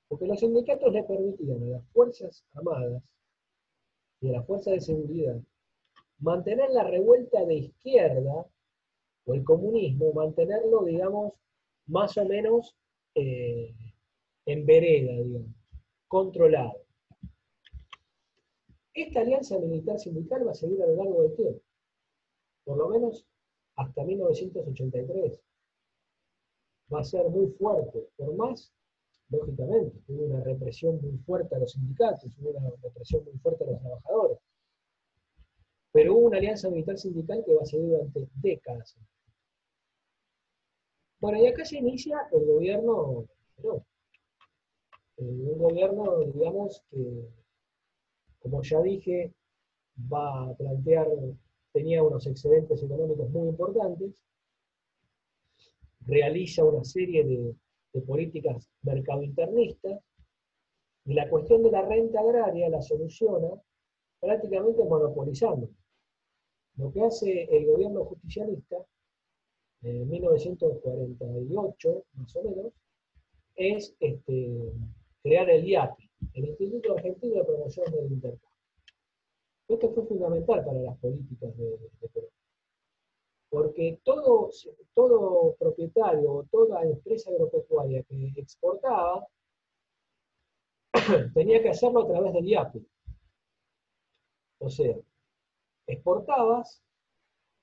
[0.09, 3.01] Porque los sindicatos le permitían a las Fuerzas Armadas
[4.19, 5.39] y a las Fuerzas de Seguridad
[6.19, 8.45] mantener la revuelta de izquierda
[9.25, 11.33] o el comunismo, mantenerlo, digamos,
[11.87, 12.75] más o menos
[13.15, 13.73] eh,
[14.45, 15.55] en vereda, digamos,
[16.09, 16.83] controlado.
[18.93, 21.61] Esta alianza militar sindical va a seguir a lo largo del tiempo.
[22.65, 23.25] Por lo menos
[23.75, 25.41] hasta 1983.
[26.91, 28.71] Va a ser muy fuerte, por más,
[29.29, 33.67] lógicamente, hubo una represión muy fuerte a los sindicatos, hubo una represión muy fuerte a
[33.67, 34.37] los trabajadores.
[35.91, 38.97] Pero hubo una alianza militar sindical que va a seguir durante décadas.
[41.19, 43.25] Bueno, y acá se inicia el gobierno
[43.63, 43.85] no,
[45.17, 47.29] eh, un gobierno, digamos, que,
[48.39, 49.33] como ya dije,
[50.11, 51.07] va a plantear
[51.71, 54.23] tenía unos excedentes económicos muy importantes,
[56.07, 57.55] realiza una serie de,
[58.07, 59.99] políticas mercado-internistas,
[61.05, 63.49] y la cuestión de la renta agraria la soluciona
[64.19, 65.69] prácticamente monopolizando.
[66.77, 68.77] Lo que hace el gobierno justicialista
[69.83, 72.73] en 1948, más o menos,
[73.55, 74.71] es este,
[75.21, 78.49] crear el IAPI, el Instituto Argentino de Promoción del Intercambio.
[79.67, 81.77] Esto fue fundamental para las políticas de,
[82.13, 82.27] Perú.
[83.53, 84.49] Porque todo,
[84.95, 89.27] todo propietario o toda empresa agropecuaria que exportaba
[91.35, 92.87] tenía que hacerlo a través del IAPI.
[94.57, 94.95] O sea,
[95.85, 96.81] exportabas,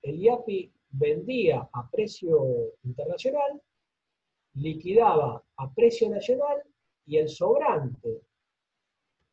[0.02, 3.60] el IAPI vendía a precio internacional,
[4.54, 6.62] liquidaba a precio nacional
[7.04, 8.20] y el sobrante,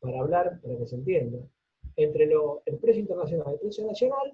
[0.00, 1.38] para hablar, para que se entienda,
[1.94, 4.32] entre el precio internacional y el precio nacional,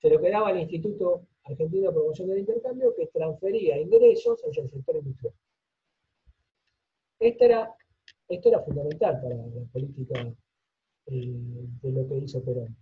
[0.00, 4.70] se lo quedaba al Instituto Argentino de Promoción del Intercambio, que transfería ingresos hacia el
[4.70, 5.34] sector industrial.
[7.20, 7.76] Esta era
[8.28, 10.34] Esto era fundamental para la política
[11.06, 12.76] eh, de lo que hizo Perón.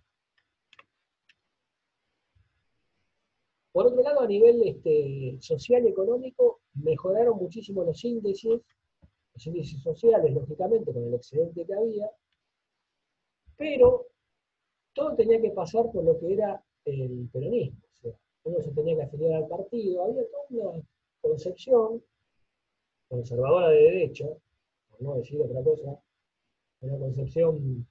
[3.72, 8.62] Por otro lado, a nivel este, social y económico, mejoraron muchísimo los índices,
[9.34, 12.08] los índices sociales, lógicamente, con el excedente que había,
[13.56, 14.06] pero
[14.92, 17.83] todo tenía que pasar por lo que era el peronismo.
[18.44, 20.82] Uno se tenía que afiliar al partido, había toda una
[21.20, 22.02] concepción
[23.08, 24.26] conservadora de derecha,
[24.88, 25.98] por no decir otra cosa,
[26.80, 27.86] una concepción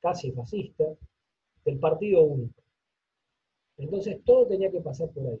[0.00, 0.84] casi fascista,
[1.64, 2.62] del partido único.
[3.78, 5.40] Entonces todo tenía que pasar por ahí.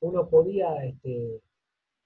[0.00, 1.40] Uno podía este,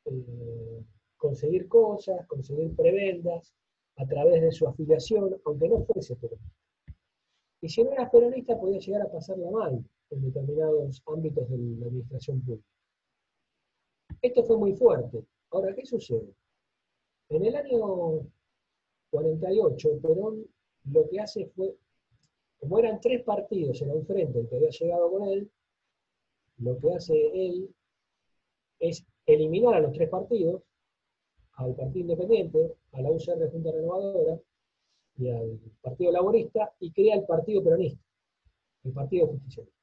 [0.04, 0.84] eh,
[1.16, 3.52] conseguir cosas, conseguir prebendas
[3.96, 6.56] a través de su afiliación, aunque no fuese peronista.
[7.60, 11.86] Y si no eras peronista podía llegar a pasarla mal en determinados ámbitos de la
[11.86, 12.68] administración pública.
[14.22, 15.24] Esto fue muy fuerte.
[15.50, 16.34] Ahora, ¿qué sucede?
[17.28, 18.26] En el año
[19.10, 20.46] 48, Perón
[20.84, 21.74] lo que hace fue
[22.58, 25.50] como eran tres partidos en un frente el que había llegado con él,
[26.58, 27.74] lo que hace él
[28.78, 30.62] es eliminar a los tres partidos,
[31.54, 34.38] al Partido Independiente, a la UCR Junta Renovadora
[35.18, 38.02] y al Partido Laborista, y crea el Partido Peronista,
[38.84, 39.75] el Partido Justicialista.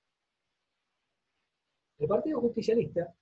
[2.04, 3.16] El Partido Justicialista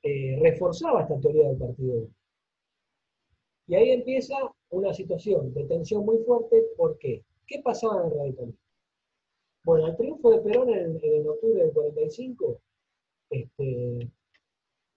[0.00, 2.08] eh, reforzaba esta teoría del Partido
[3.66, 4.36] Y ahí empieza
[4.70, 7.24] una situación de tensión muy fuerte, ¿por qué?
[7.48, 8.60] ¿Qué pasaba en el radicalismo?
[9.64, 12.60] Bueno, el triunfo de Perón en, octubre del 45,
[13.30, 14.08] este,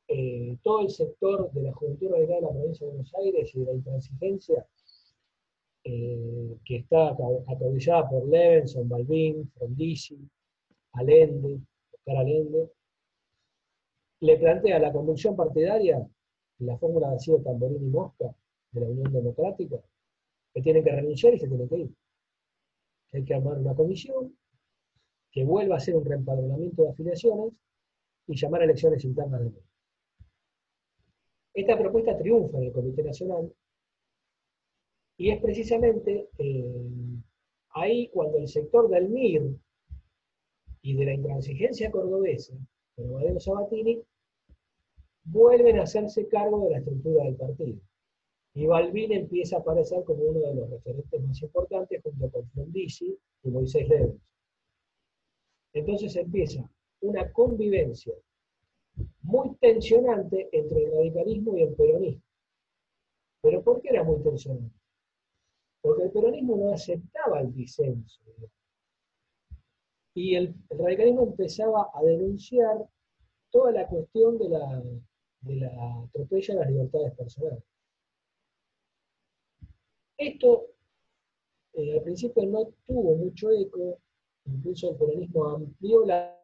[0.09, 3.59] eh, todo el sector de la juventud radical de la provincia de Buenos Aires y
[3.59, 4.67] de la intransigencia,
[5.83, 7.09] eh, que está
[7.47, 10.19] acaudillada por Levenson, Balbín, Frondizi,
[10.93, 11.61] Allende,
[11.99, 12.71] Oscar Allende,
[14.21, 16.05] le plantea la convulsión partidaria
[16.59, 18.35] la fórmula de sido Tamborini y Mosca
[18.71, 19.77] de la Unión Democrática,
[20.53, 21.89] que tienen que renunciar y se tienen que ir
[23.11, 24.35] hay que armar una comisión
[25.31, 27.53] que vuelva a hacer un reempadronamiento de afiliaciones
[28.27, 29.65] y llamar a elecciones internas de nuevo.
[31.53, 33.53] Esta propuesta triunfa en el Comité Nacional
[35.17, 37.21] y es precisamente eh,
[37.71, 39.55] ahí cuando el sector del MIR
[40.81, 42.53] y de la intransigencia cordobesa,
[42.95, 44.01] con Amadeo Sabatini,
[45.23, 47.79] vuelven a hacerse cargo de la estructura del partido.
[48.53, 53.17] Y Balbín empieza a aparecer como uno de los referentes más importantes junto con Frondizi
[53.43, 54.15] y Moisés Leves.
[55.73, 56.69] Entonces empieza
[57.01, 58.13] una convivencia
[59.21, 62.23] muy tensionante entre el radicalismo y el peronismo.
[63.41, 64.75] ¿Pero por qué era muy tensionante?
[65.81, 68.21] Porque el peronismo no aceptaba el disenso.
[70.19, 72.85] Y el, radicalismo empezaba a denunciar
[73.51, 74.83] toda la cuestión de la,
[75.39, 77.63] de la atropella de las libertades personales.
[80.17, 80.65] Esto
[81.71, 83.97] eh, al principio no tuvo mucho eco,
[84.43, 86.35] incluso el peronismo amplió la,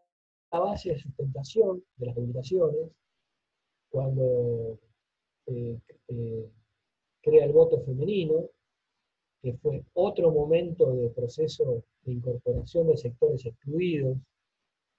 [0.51, 2.91] base de sustentación de las reivindicaciones
[3.89, 4.79] cuando
[5.47, 6.49] eh, eh,
[7.21, 8.49] crea el voto femenino,
[9.45, 14.17] que fue otro momento de proceso de incorporación de sectores excluidos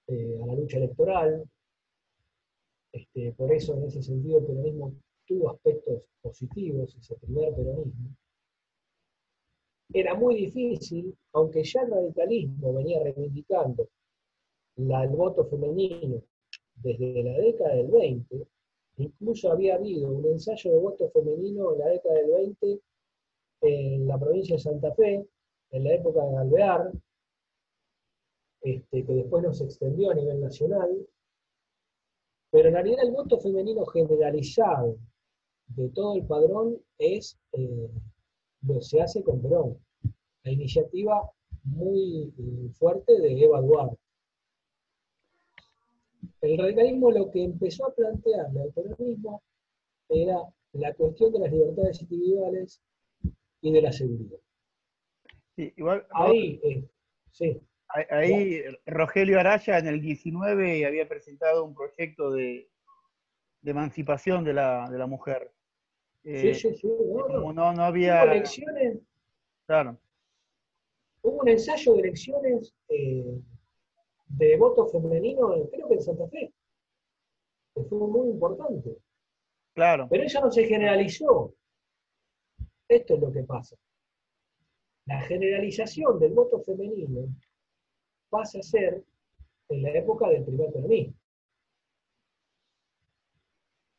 [0.07, 1.43] a la lucha electoral.
[2.93, 4.93] Este, por eso, en ese sentido, el peronismo
[5.25, 8.15] tuvo aspectos positivos, ese primer peronismo
[9.93, 13.89] era muy difícil, aunque ya el radicalismo venía reivindicando
[14.77, 16.23] el voto femenino
[16.75, 18.47] desde la década del 20,
[18.97, 22.81] incluso había habido un ensayo de voto femenino en la década del 20
[23.61, 25.27] en la provincia de Santa Fe,
[25.71, 26.91] en la época de Alvear,
[28.61, 30.89] este, que después no se extendió a nivel nacional,
[32.51, 34.97] pero en realidad el voto femenino generalizado
[35.67, 37.89] de todo el padrón es eh,
[38.81, 39.77] se hace con Perón.
[40.43, 41.29] La iniciativa
[41.63, 43.97] muy eh, fuerte de Eva Duarte.
[46.41, 49.41] El radicalismo lo que empezó a plantearle al peronismo
[50.09, 50.41] era
[50.73, 52.81] la cuestión de las libertades individuales
[53.67, 54.39] y de la seguridad.
[56.11, 56.83] ahí, eh,
[57.31, 57.61] sí.
[57.89, 62.69] Ahí Rogelio Araya en el 19 había presentado un proyecto de,
[63.63, 65.51] emancipación de la mujer.
[66.29, 66.87] Eh, sí, sí, sí.
[66.87, 68.21] No, no, no, había.
[68.23, 68.99] Hubo elecciones.
[69.65, 69.97] Claro.
[71.21, 73.39] Hubo un ensayo de elecciones eh,
[74.27, 76.51] de voto femenino, creo que en Santa Fe,
[77.73, 78.97] que fue muy importante.
[79.73, 80.07] Claro.
[80.09, 81.53] Pero eso no se generalizó.
[82.87, 83.75] Esto es lo que pasa.
[85.05, 87.27] La generalización del voto femenino
[88.29, 89.03] pasa a ser
[89.69, 91.13] en la época del primer peronismo.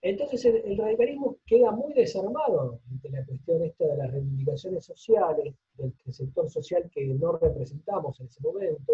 [0.00, 5.92] Entonces el, radicalismo queda muy desarmado ante la cuestión esta de las reivindicaciones sociales, del,
[6.12, 8.92] sector social que no representamos en ese momento.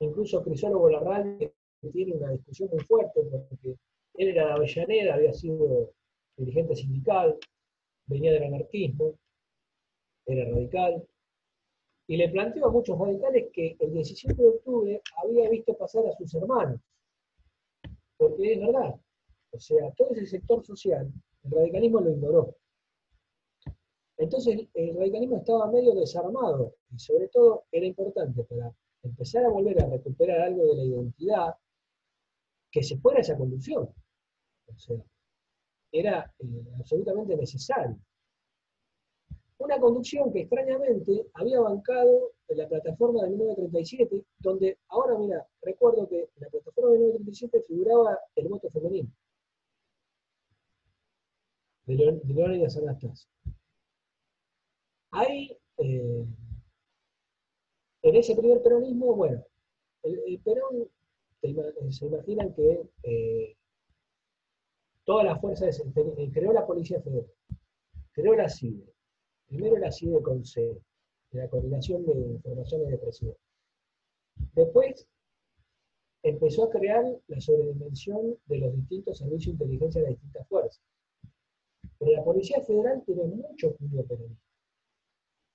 [0.00, 1.52] Incluso Crisólogo Larral
[1.92, 3.76] tiene una discusión muy fuerte porque
[4.14, 5.92] él era de Avellaneda, había sido
[6.36, 7.38] dirigente sindical,
[8.08, 9.14] venía del anarquismo,
[10.26, 11.06] era radical,
[12.06, 16.16] y le planteó a muchos radicales que el 17 de octubre había visto pasar a
[16.16, 16.80] sus hermanos,
[18.16, 18.94] porque es verdad,
[19.50, 21.10] o sea, todo ese sector social,
[21.44, 22.56] el radicalismo lo ignoró.
[24.16, 29.80] Entonces el radicalismo estaba medio desarmado y sobre todo era importante para empezar a volver
[29.80, 31.54] a recuperar algo de la identidad
[32.70, 33.88] que se fuera esa conducción.
[34.66, 34.96] O sea,
[35.92, 37.98] era eh, absolutamente necesario.
[39.58, 46.08] Una conducción que extrañamente había bancado en la plataforma de 1937, donde ahora, mira, recuerdo
[46.08, 49.10] que en la plataforma de 1937 figuraba el voto femenino
[51.96, 53.30] de Leónidas Anastasio.
[55.10, 56.26] Ahí, eh,
[58.02, 59.42] en ese primer peronismo, bueno,
[60.02, 60.88] el, Perón,
[61.90, 63.56] se imaginan que eh,
[65.08, 67.26] todas las fuerzas, eh, creó la Policía Federal,
[68.12, 68.92] creó la CIDE,
[69.46, 70.78] primero la CIDE con C,
[71.30, 73.34] la Coordinación de Informaciones de Presión.
[74.52, 75.08] Después
[76.22, 80.82] empezó a crear la sobredimensión de los distintos servicios de inteligencia de las distintas fuerzas.
[81.98, 84.44] Pero la Policía Federal tiene mucho cuidado peronista.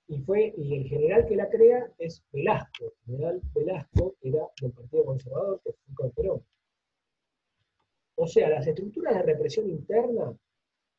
[0.08, 2.86] Y, fue, y el general que la crea es Velasco.
[2.86, 6.44] El general Velasco era del Partido Conservador, que fue con Perón.
[8.16, 10.36] O sea, las estructuras de represión interna,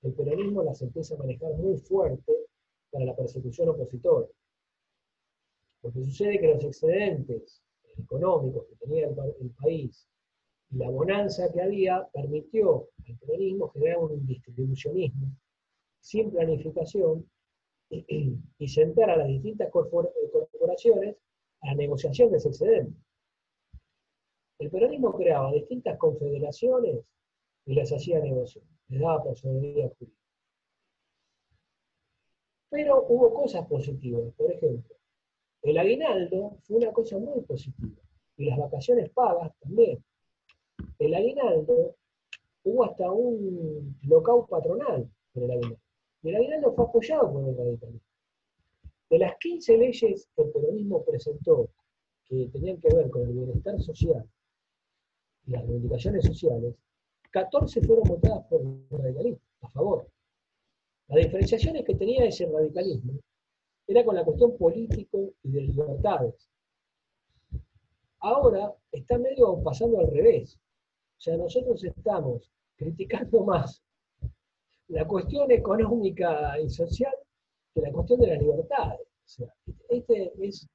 [0.01, 2.33] el peronismo las empieza a manejar muy fuerte
[2.91, 4.27] para la persecución opositora.
[5.81, 7.61] Porque sucede que los excedentes
[7.97, 10.07] económicos que tenía el país
[10.71, 15.27] la bonanza que había permitió al peronismo generar un distribucionismo
[16.01, 17.29] sin planificación
[17.89, 21.15] y sentar a las distintas corporaciones
[21.61, 22.93] a la negociación de ese excedente.
[24.59, 27.03] El peronismo creaba distintas confederaciones
[27.65, 30.21] y las hacía negociar, les daba personalidad jurídica.
[32.69, 34.95] Pero hubo cosas positivas, por ejemplo,
[35.61, 38.01] el aguinaldo fue una cosa muy positiva
[38.37, 40.03] y las vacaciones pagas también
[40.99, 41.95] el aguinaldo,
[42.63, 45.79] hubo hasta un locao patronal por el aguinaldo.
[46.23, 48.01] Y el aguinaldo fue apoyado por el radicalismo.
[49.09, 51.69] De las 15 leyes que el peronismo presentó
[52.25, 54.27] que tenían que ver con el bienestar social
[55.47, 56.75] y las reivindicaciones sociales,
[57.31, 60.07] 14 fueron votadas por el radicalismo, a favor.
[61.07, 63.19] Las diferenciaciones que tenía ese radicalismo
[63.87, 66.49] era con la cuestión político y de libertades.
[68.19, 70.57] Ahora está medio pasando al revés.
[71.17, 73.83] O sea, nosotros estamos criticando más
[74.87, 77.13] la cuestión económica y social
[77.73, 79.07] que la cuestión de las libertades.
[79.39, 79.49] O
[79.89, 80.67] este es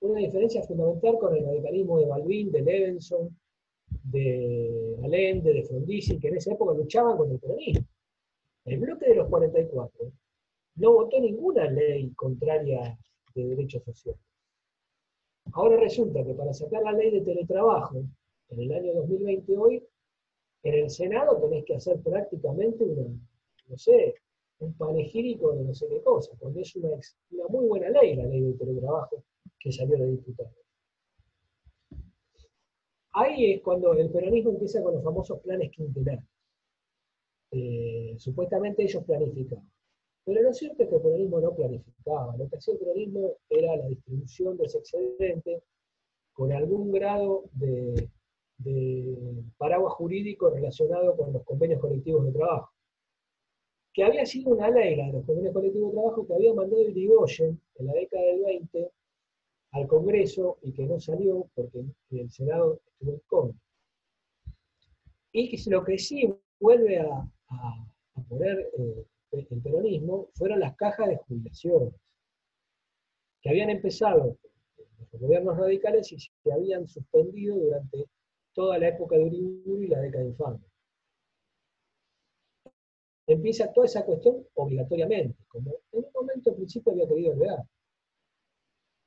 [0.00, 3.36] una diferencia fundamental con el radicalismo de Balbín, de Levenson,
[3.88, 7.86] de Allende, de Frondizi, que en esa época luchaban contra el peronismo.
[8.64, 10.12] El bloque de los 44
[10.76, 12.98] no votó ninguna ley contraria
[13.34, 14.20] de derechos sociales.
[15.52, 18.04] Ahora resulta que para sacar la ley de teletrabajo,
[18.48, 19.84] en el año 2020 hoy,
[20.62, 23.04] en el Senado tenés que hacer prácticamente una,
[23.68, 24.14] no sé,
[24.58, 26.90] un panegírico de no sé qué cosa, porque es una,
[27.48, 29.22] muy buena ley, la ley del teletrabajo
[29.58, 30.50] que salió de diputado.
[33.18, 36.22] Ahí es cuando el peronismo empieza con los famosos planes quinquenales.
[37.50, 39.70] Eh, supuestamente ellos planificaban.
[40.22, 42.36] Pero lo cierto es que el peronismo no planificaba.
[42.36, 45.62] Lo que hacía el peronismo era la distribución de ese excedente
[46.34, 48.06] con algún grado de,
[49.56, 52.70] paraguas jurídico relacionado con los convenios colectivos de trabajo.
[53.94, 56.92] Que había sido una ley, de los convenios colectivos de trabajo, que había mandado el
[56.92, 58.90] Digoyen en la década del 20
[59.76, 63.60] al Congreso y que no salió porque el Senado estuvo en contra.
[65.32, 67.28] Y que lo que sí vuelve a,
[68.28, 71.94] poner eh, el peronismo fueron las cajas de jubilaciones,
[73.42, 74.38] que habían empezado
[75.12, 78.06] los gobiernos radicales y se habían suspendido durante
[78.54, 80.60] toda la época de Uriburu y la década de infame.
[83.26, 87.64] Empieza toda esa cuestión obligatoriamente, como en un momento al principio había querido olvidar.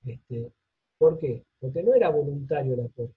[0.05, 0.51] Este,
[0.99, 1.45] ¿Por qué?
[1.59, 3.15] Porque no era voluntario el aporte,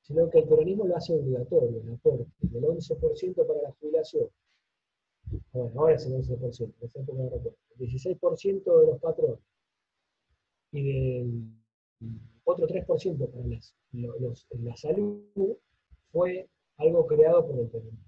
[0.00, 4.30] sino que el peronismo lo hace obligatorio, el aporte del 11% para la jubilación.
[5.52, 7.30] Bueno, ahora es el 11%, en esa época no
[7.78, 9.40] El 16% de los patrones
[10.72, 11.50] y del
[12.44, 15.22] otro 3% para la salud
[16.12, 16.48] fue
[16.78, 18.06] algo creado por el peronismo.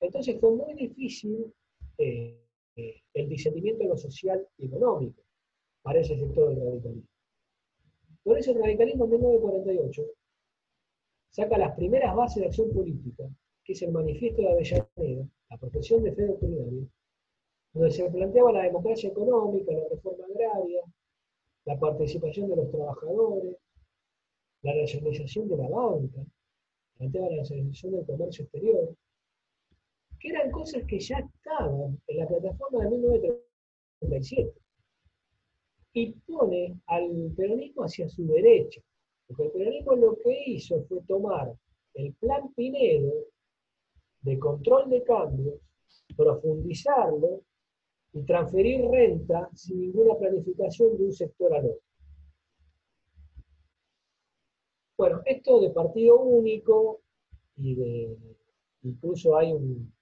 [0.00, 1.52] Entonces fue muy difícil
[1.98, 2.40] eh,
[2.76, 5.22] eh, el discernimiento de lo social y económico
[5.82, 7.11] para ese sector del radicalismo.
[8.24, 10.02] Por eso el radicalismo en 1948
[11.30, 13.24] saca las primeras bases de acción política,
[13.64, 16.86] que es el manifiesto de Avellaneda, la profesión de fe doctrinaria,
[17.72, 20.82] donde se planteaba la democracia económica, la reforma agraria,
[21.64, 23.56] la participación de los trabajadores,
[24.62, 26.20] la nacionalización de la banca,
[26.98, 28.94] planteaba la nacionalización del comercio exterior,
[30.20, 34.61] que eran cosas que ya estaban en la plataforma de 1937
[35.92, 38.80] y pone al peronismo hacia su derecha.
[39.26, 41.52] Porque el peronismo lo que hizo fue tomar
[41.94, 43.12] el plan Pinedo
[44.22, 45.60] de control de cambios,
[46.16, 47.42] profundizarlo
[48.12, 51.82] y transferir renta sin ninguna planificación de un sector al otro.
[54.96, 57.00] Bueno, esto de partido único
[57.56, 58.16] y de
[58.82, 59.92] incluso hay un,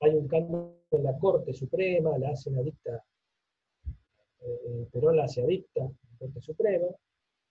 [0.00, 3.04] hay un cambio en la Corte Suprema, la hacen adicta,
[4.40, 6.86] eh, Perón la hace adicta en la Corte Suprema,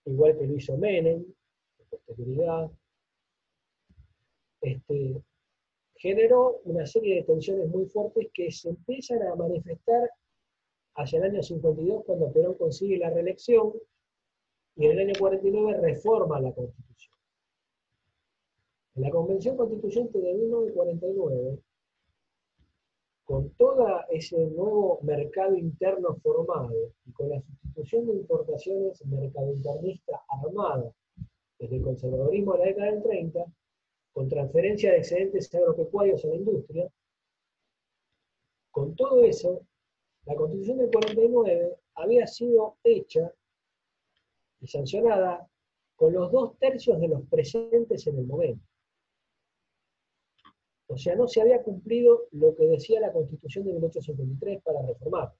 [0.06, 1.24] igual que lo hizo Menem,
[1.78, 2.72] con posterioridad.
[4.62, 5.22] Este,
[5.96, 10.10] generó una serie de tensiones muy fuertes que se empiezan a manifestar
[10.96, 13.74] hacia el año 52 cuando Perón consigue la reelección
[14.76, 17.16] y en el año 49 reforma la Constitución.
[18.96, 21.60] En la Convención Constituyente de 1949,
[23.30, 26.74] con todo ese nuevo mercado interno formado
[27.06, 30.92] y con la sustitución de importaciones mercado internista armada
[31.60, 33.46] desde el conservadurismo de la década del 30,
[34.14, 36.90] con transferencia de excedentes agropecuarios a la industria.
[38.72, 39.62] Con todo eso,
[40.26, 43.32] la Constitución del 49 había sido hecha
[44.60, 45.48] y sancionada
[45.96, 48.69] con los dos tercios de los presentes en el momento.
[50.92, 55.34] O sea, no se había cumplido lo que decía la Constitución de 1853 para reformar,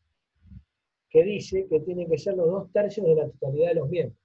[1.10, 4.20] que dice que tienen que ser los dos tercios de la totalidad de los miembros.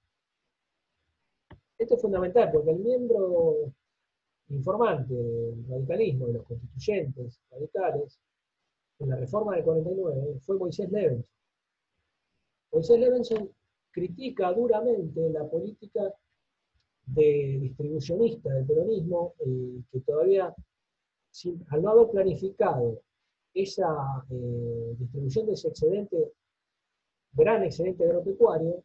[1.78, 3.72] Esto es fundamental porque el miembro
[4.48, 8.20] informante del radicalismo, de los constituyentes radicales,
[8.98, 11.26] en la reforma del 49, fue Moisés Levenson.
[12.70, 13.50] Moisés Levenson
[13.90, 16.12] critica duramente la política
[17.06, 20.54] de distribucionista del peronismo, eh, que todavía,
[21.70, 23.00] al no haber planificado
[23.52, 26.32] esa eh, distribución de ese excedente,
[27.32, 28.82] gran excedente agropecuario,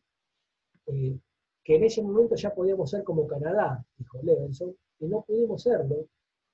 [0.87, 1.17] eh,
[1.63, 6.07] que en ese momento ya podíamos ser como Canadá, dijo Levenson, y no pudimos serlo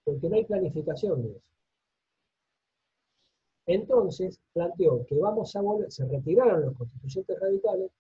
[0.04, 1.52] porque no hay planificación de eso.
[3.68, 7.92] Entonces planteó que vamos a volver, se retiraron los constituyentes radicales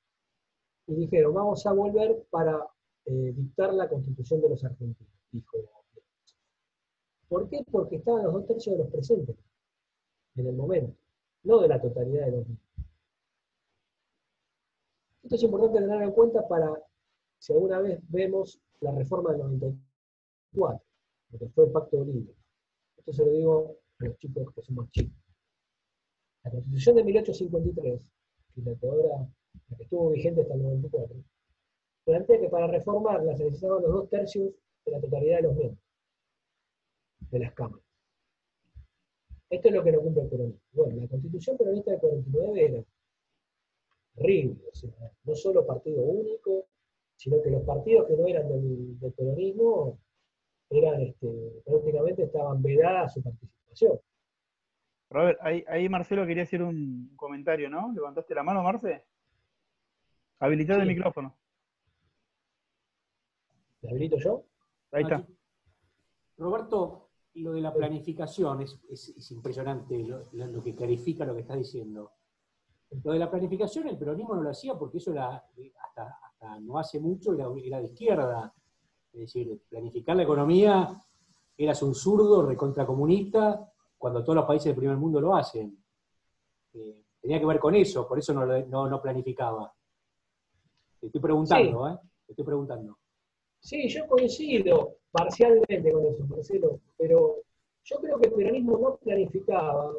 [0.88, 2.67] y dijeron, vamos a volver para
[3.05, 5.85] eh, dictar la constitución de los argentinos, dijo.
[7.27, 7.64] ¿Por qué?
[7.72, 9.35] Porque estaban los dos tercios de los presentes
[10.35, 10.95] en el momento,
[11.43, 12.65] no de la totalidad de los mismos.
[15.23, 16.72] Esto es importante tener en cuenta para,
[17.39, 20.81] si alguna vez vemos la reforma del 94,
[21.31, 22.35] lo que fue el Pacto de Libre.
[22.97, 25.18] Esto se lo digo a los chicos que son más chicos.
[26.43, 28.11] La Constitución de 1853,
[28.53, 31.15] que la que que estuvo vigente hasta el 94,
[32.03, 34.53] plantea que para reformarla se necesitaban los dos tercios
[34.85, 35.85] de la totalidad de los miembros
[37.31, 37.85] de las cámaras.
[39.49, 40.61] Esto es lo que no cumple el peronismo.
[40.73, 42.84] Bueno, la constitución peronista del 49 era
[44.15, 44.89] horrible, o sea,
[45.23, 46.68] no solo partido único,
[47.15, 49.99] sino que los partidos que no eran del, peronismo
[50.69, 53.99] eran, este, prácticamente estaban vedadas su participación.
[55.10, 57.93] Robert, ahí, ahí Marcelo quería hacer un comentario, ¿no?
[57.93, 59.06] ¿Levantaste la mano, Marce?
[60.39, 61.38] Habilitar el micrófono.
[63.81, 64.43] ¿Le habilito yo?
[64.91, 65.26] Ahí está.
[66.38, 67.05] Roberto,
[67.36, 72.12] lo de la planificación es, impresionante lo, que clarifica lo que estás diciendo.
[73.03, 75.44] Lo de la planificación el peronismo no lo hacía porque eso era,
[75.84, 78.53] hasta, no hace mucho era, de izquierda.
[79.12, 81.02] Es decir, planificar la economía
[81.57, 85.78] eras un zurdo recontracomunista cuando todos los países del primer mundo lo hacen.
[86.74, 89.74] Eh, tenía que ver con eso, por eso no, no planificaba.
[90.99, 91.98] Te estoy preguntando, ¿eh?
[92.26, 92.98] Te estoy preguntando.
[93.66, 97.38] Sí, yo coincido parcialmente con eso, Marcelo, pero
[97.84, 99.92] yo creo que el peronismo no planificaba,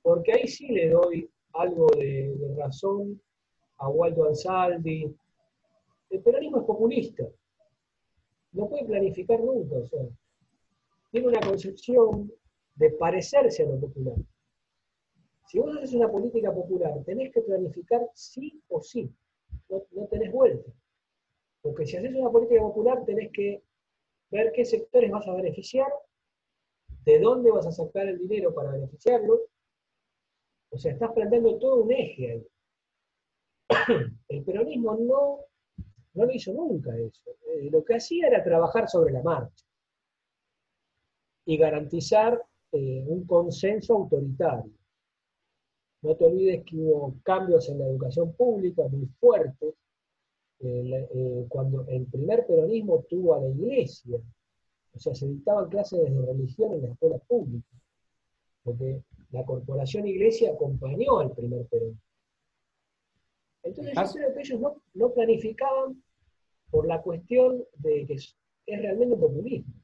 [0.00, 3.20] porque ahí sí le doy algo de, razón
[3.78, 5.12] a Waldo Ansaldi.
[6.10, 7.24] El peronismo es populista,
[8.52, 10.06] no puede planificar nunca, o sea,
[11.10, 12.32] tiene una concepción
[12.76, 14.18] de parecerse a lo popular.
[15.48, 19.12] Si vos haces una política popular, tenés que planificar sí o sí
[19.68, 20.70] no, tenés vuelta.
[21.64, 23.64] Porque si haces una política popular tenés que
[24.30, 25.88] ver qué sectores vas a beneficiar
[27.04, 29.40] ¿De dónde vas a sacar el dinero para beneficiarlo?
[30.70, 32.46] O sea, estás planteando todo un eje ahí.
[34.28, 35.40] El peronismo no,
[36.14, 37.30] no lo hizo nunca eso.
[37.48, 39.64] Eh, lo que hacía era trabajar sobre la marcha
[41.46, 42.42] y garantizar
[42.72, 44.72] eh, un consenso autoritario.
[46.02, 49.74] No te olvides que hubo cambios en la educación pública muy fuertes.
[50.66, 54.18] Eh, cuando el primer peronismo tuvo a la iglesia,
[54.94, 57.68] o sea, se dictaban clases de religión en la escuela pública,
[58.62, 62.00] porque la corporación iglesia acompañó al primer peronismo.
[63.62, 64.60] Entonces yo creo que ellos
[64.94, 66.02] no, planificaban
[66.70, 68.36] por la cuestión de que es,
[68.66, 69.74] realmente populismo.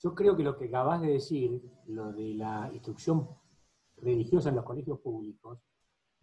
[0.00, 3.28] Yo creo que lo que acabas de decir, lo de la instrucción
[3.98, 5.58] religiosa en los colegios públicos,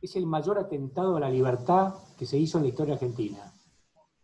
[0.02, 3.54] es el mayor atentado a la libertad que se hizo en la historia argentina.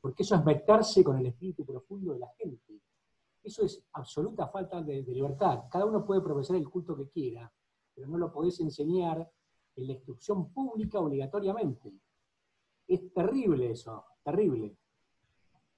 [0.01, 2.81] Porque eso es meterse con el espíritu profundo de la gente.
[3.43, 5.63] Eso es absoluta falta de, de libertad.
[5.69, 7.51] Cada uno puede profesar el culto que quiera,
[7.93, 9.29] pero no lo podés enseñar
[9.75, 11.93] en la instrucción pública obligatoriamente.
[12.87, 14.75] Es terrible eso, terrible.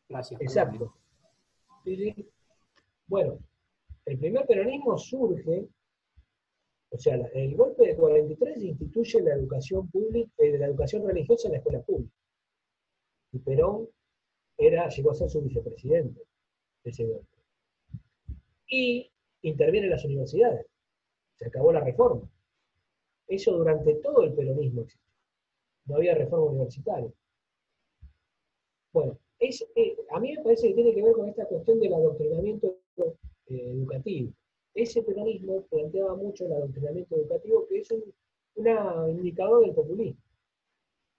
[0.07, 0.41] Gracias.
[0.41, 0.93] Exacto.
[3.07, 3.39] Bueno,
[4.05, 5.69] el primer peronismo surge,
[6.89, 11.53] o sea, el golpe de 43 instituye la educación pública, eh, la educación religiosa en
[11.53, 12.13] la escuela pública.
[13.33, 13.89] Y Perón
[14.57, 16.21] era, llegó a ser su vicepresidente
[16.83, 17.27] de ese golpe.
[18.69, 19.11] Y
[19.41, 20.65] interviene en las universidades.
[21.35, 22.27] Se acabó la reforma.
[23.27, 25.13] Eso durante todo el peronismo existió.
[25.85, 27.11] No había reforma universitaria.
[28.93, 32.79] Bueno, eh, a mí me parece que tiene que ver con esta cuestión del adoctrinamiento
[32.97, 33.13] eh,
[33.49, 34.31] educativo.
[34.77, 38.13] Ese peronismo planteaba mucho el adoctrinamiento educativo, que es un
[39.09, 40.21] indicador del populismo.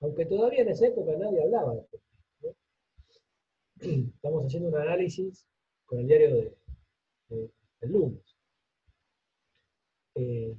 [0.01, 2.57] Aunque todavía en esa época nadie hablaba de populismo.
[4.15, 5.45] Estamos haciendo un análisis
[5.87, 8.37] con el diario de, del lunes.
[10.15, 10.57] Eh,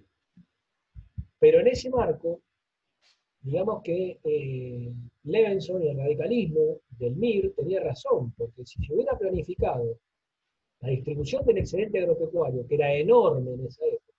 [1.40, 2.42] pero en ese marco,
[3.40, 4.94] digamos que eh,
[5.24, 10.02] Levenson y el radicalismo del MIR tenía razón, porque si se hubiera planificado
[10.82, 14.14] la distribución del excedente agropecuario, que era enorme en esa época,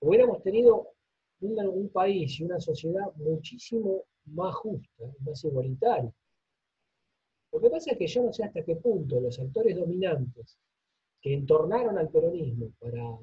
[0.00, 0.92] hubiéramos tenido
[1.40, 6.12] un, país y una sociedad muchísimo más justa, más igualitaria.
[7.52, 10.58] Lo que pasa es que yo no sé hasta qué punto los actores dominantes
[11.20, 13.18] que entornaron al peronismo para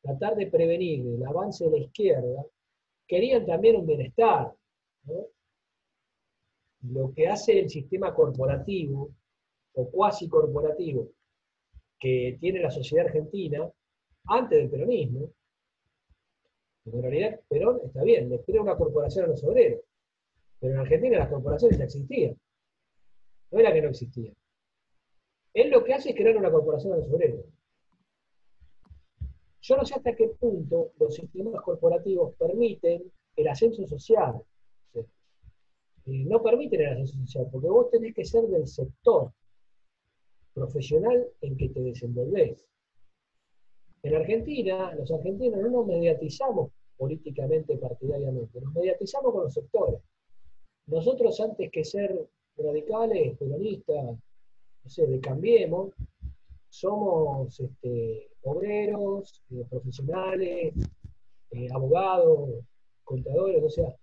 [0.00, 2.44] tratar de prevenir el avance de la izquierda,
[3.06, 4.54] querían también un bienestar.
[6.82, 9.10] Lo que hace el sistema corporativo
[9.72, 11.08] o cuasi corporativo
[11.98, 13.70] que tiene la sociedad argentina
[14.26, 15.30] antes del peronismo,
[16.86, 19.80] en realidad Perón está bien, le crea una corporación a los obreros,
[20.60, 22.36] pero en Argentina las corporaciones ya existían.
[23.50, 24.34] No era que no existían.
[25.54, 27.46] Él lo que hace es crear una corporación a los obreros.
[29.60, 34.42] Yo no sé hasta qué punto los sistemas corporativos permiten el ascenso social.
[34.94, 35.06] Eh,
[36.04, 39.32] no permiten el ascenso social, porque vos tenés que ser del sector
[40.54, 42.66] profesional en que te desenvolvés.
[44.02, 50.00] En Argentina, los argentinos no nos mediatizamos políticamente, partidariamente, nos mediatizamos con los sectores.
[50.86, 54.04] Nosotros antes que ser radicales, peronistas,
[54.84, 55.92] no sé, de Cambiemos,
[56.68, 60.74] somos este, obreros, eh, profesionales,
[61.50, 62.50] eh, abogados,
[63.04, 63.94] contadores, o sea,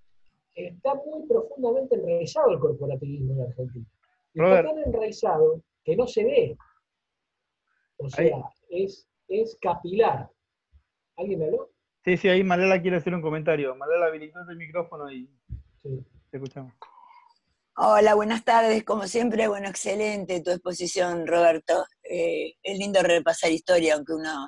[0.55, 3.85] está muy profundamente enraizado el corporativismo en Argentina.
[4.33, 6.57] está tan enraizado que no se ve.
[7.97, 8.37] O sea,
[8.69, 10.29] es, es capilar.
[11.17, 11.71] ¿Alguien me habló?
[12.03, 13.75] Sí, sí, ahí Malela quiere hacer un comentario.
[13.75, 15.29] Malela, habilitó el micrófono y
[15.83, 16.03] sí.
[16.31, 16.73] te escuchamos.
[17.77, 18.83] Hola, buenas tardes.
[18.83, 21.85] Como siempre, bueno, excelente tu exposición, Roberto.
[22.03, 24.45] Eh, es lindo repasar historia, aunque uno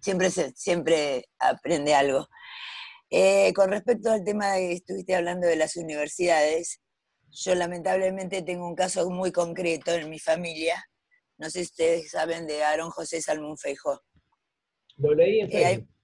[0.00, 2.28] siempre siempre aprende algo.
[3.10, 6.80] Eh, con respecto al tema de que estuviste hablando de las universidades,
[7.34, 10.84] yo lamentablemente tengo un caso muy concreto en mi familia.
[11.36, 14.02] No sé si ustedes saben de Aaron José Salmón Feijo.
[14.96, 15.94] Lo leí en Facebook.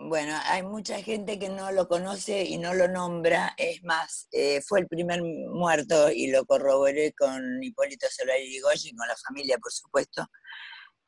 [0.00, 3.54] Bueno, hay mucha gente que no lo conoce y no lo nombra.
[3.58, 9.08] Es más, eh, fue el primer muerto y lo corroboré con Hipólito Solari y con
[9.08, 10.24] la familia, por supuesto.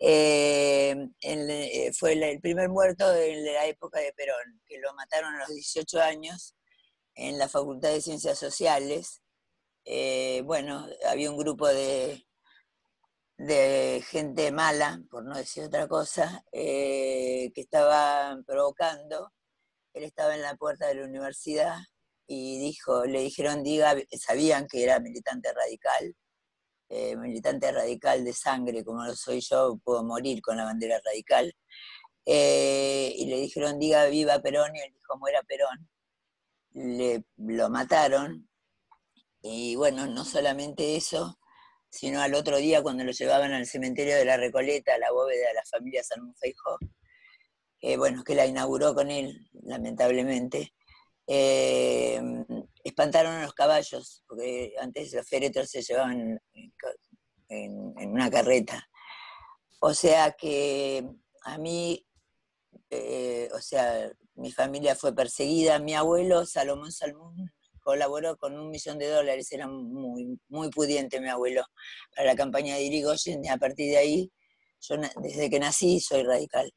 [0.01, 5.41] Eh, eh, fue el, primer muerto en la época de Perón, que lo mataron a
[5.41, 6.57] los 18 años
[7.15, 9.20] en la Facultad de Ciencias Sociales.
[10.45, 12.25] Bueno, había un grupo de
[13.41, 19.33] de gente mala, por no decir otra cosa, eh, que estaban provocando.
[19.95, 21.79] Él estaba en la puerta de la universidad
[22.27, 26.15] y dijo, le dijeron, diga, sabían que era militante radical,
[26.91, 31.55] eh, militante radical de sangre como lo soy yo, puedo morir con la bandera radical.
[32.27, 35.89] Eh, y le dijeron, diga viva Perón, y él dijo, muera Perón.
[36.73, 38.50] Le, lo mataron.
[39.43, 41.39] Y bueno, no solamente eso,
[41.91, 45.49] sino al otro día cuando lo llevaban al cementerio de la Recoleta, a la bóveda
[45.49, 46.79] de la familia San Feijó,
[47.81, 50.75] eh, bueno, que la inauguró con él, lamentablemente,
[51.27, 52.21] eh,
[52.85, 56.41] espantaron a los caballos, porque antes los féretros se llevaban
[57.49, 58.89] en, una carreta.
[59.81, 61.09] O sea que
[61.45, 62.07] a mí,
[62.91, 67.51] eh, o sea, mi familia fue perseguida, mi abuelo Salomón Salmón
[67.81, 71.65] colaboró con un millón de dólares, era muy, muy pudiente mi abuelo
[72.15, 74.33] para la campaña de Irigoyen y a partir de ahí,
[74.81, 76.71] yo desde que nací soy radical.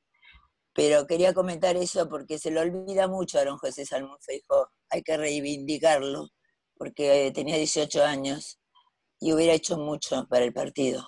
[0.73, 5.03] Pero quería comentar eso porque se lo olvida mucho a don José Salmón Feijó, hay
[5.03, 6.29] que reivindicarlo,
[6.77, 8.59] porque tenía 18 años
[9.19, 11.07] y hubiera hecho mucho para el partido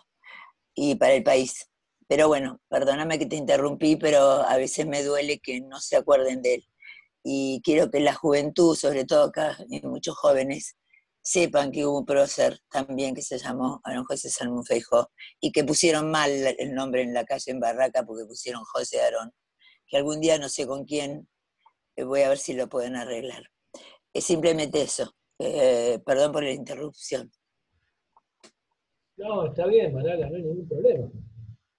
[0.75, 1.69] y para el país.
[2.07, 6.41] Pero bueno, perdóname que te interrumpí, pero a veces me duele que no se acuerden
[6.41, 6.67] de él
[7.27, 10.77] y quiero que la juventud, sobre todo acá, y muchos jóvenes,
[11.23, 15.09] sepan que hubo un prócer también que se llamó Aaron José Salmón Feijó
[15.41, 19.31] y que pusieron mal el nombre en la calle en Barraca porque pusieron José Aarón,
[19.87, 21.27] que algún día no sé con quién,
[21.95, 23.43] eh, voy a ver si lo pueden arreglar.
[24.13, 25.11] Es simplemente eso.
[25.39, 27.31] Eh, perdón por la interrupción.
[29.17, 31.09] No, está bien, Malala, no hay ningún problema.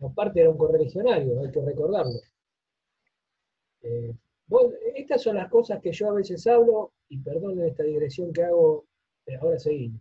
[0.01, 2.19] Aparte era un correligionario, hay que recordarlo.
[3.83, 4.13] Eh,
[4.95, 8.87] estas son las cosas que yo a veces hablo, y perdonen esta digresión que hago,
[9.27, 10.01] eh, ahora seguimos.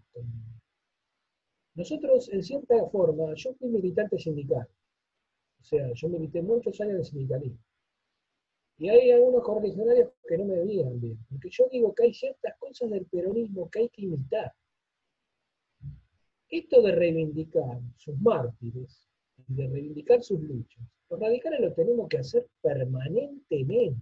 [1.75, 4.67] Nosotros, en cierta forma, yo fui militante sindical.
[5.59, 7.59] O sea, yo milité muchos años de sindicalismo.
[8.77, 12.57] Y hay algunos correligionarios que no me veían bien, porque yo digo que hay ciertas
[12.59, 14.53] cosas del peronismo que hay que imitar.
[16.49, 19.07] Esto de reivindicar sus mártires,
[19.47, 24.01] de reivindicar sus luchas, los radicales lo tenemos que hacer permanentemente.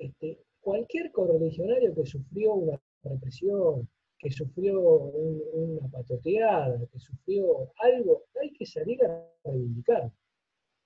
[0.00, 3.86] Este, cualquier correligionario que sufrió una represión,
[4.18, 10.10] que sufrió una patoteada, que sufrió algo, hay que salir a reivindicar.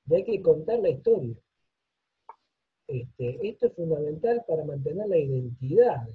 [0.08, 1.36] Y hay que contar la historia.
[2.88, 6.08] Este, esto es fundamental para mantener la identidad.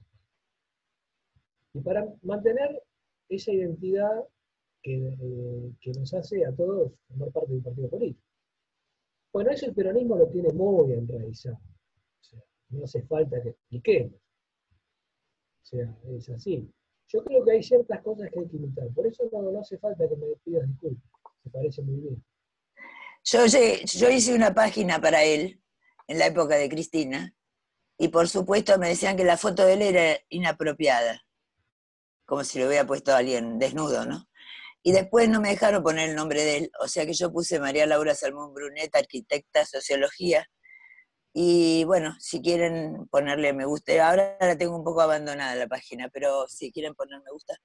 [1.74, 2.84] Y para mantener
[3.30, 4.28] esa identidad
[4.84, 8.28] que, eh, que nos hace a todos formar parte de un partido político.
[9.32, 11.60] Bueno, eso el peronismo lo tiene muy enraizado
[12.70, 14.20] no hace falta que expliquemos.
[15.62, 16.72] O sea, es así.
[17.08, 18.88] Yo creo que hay ciertas cosas que hay que imitar.
[18.94, 21.10] Por eso no, hace falta que me pidas disculpas.
[21.44, 22.24] Me parece muy bien.
[23.24, 25.62] Yo, yo hice una página para él
[26.08, 27.36] en la época de Cristina
[27.98, 31.22] y por supuesto me decían que la foto de él era inapropiada,
[32.26, 34.28] como si lo hubiera puesto alguien desnudo, ¿no?
[34.82, 37.60] Y después no me dejaron poner el nombre de él, o sea que yo puse
[37.60, 40.48] María Laura Salmón Brunet, arquitecta, sociología,
[41.34, 46.10] y bueno, si quieren ponerle me gusta, ahora la tengo un poco abandonada la página,
[46.10, 47.56] pero si quieren poner me gusta,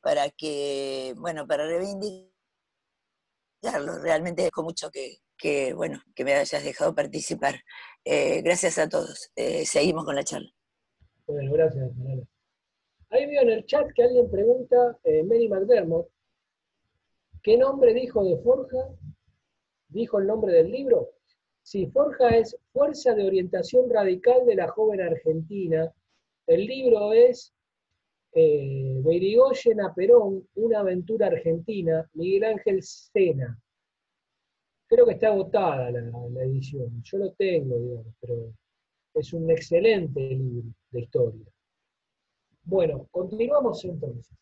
[0.00, 2.30] para que, bueno, para reivindicarlo,
[4.02, 7.56] realmente dejo mucho que, que, bueno, que me hayas dejado participar.
[8.04, 9.30] Eh, gracias a todos.
[9.36, 10.50] Eh, seguimos con la charla.
[11.26, 11.90] Bueno, gracias,
[13.12, 16.08] Ahí veo en el chat que alguien pregunta, eh, Mary McDermott,
[17.42, 18.88] ¿qué nombre dijo de Forja?
[19.88, 21.10] ¿Dijo el nombre del libro?
[21.62, 25.92] Sí, Forja es Fuerza de Orientación Radical de la Joven Argentina.
[26.46, 27.52] El libro es
[28.32, 29.02] eh,
[29.84, 33.58] a Perón, Una aventura argentina, Miguel Ángel Sena.
[34.88, 38.52] Creo que está agotada la, edición, yo lo tengo, digamos, pero
[39.14, 41.46] es un excelente libro de historia.
[42.64, 44.34] Bueno, continuamos entonces.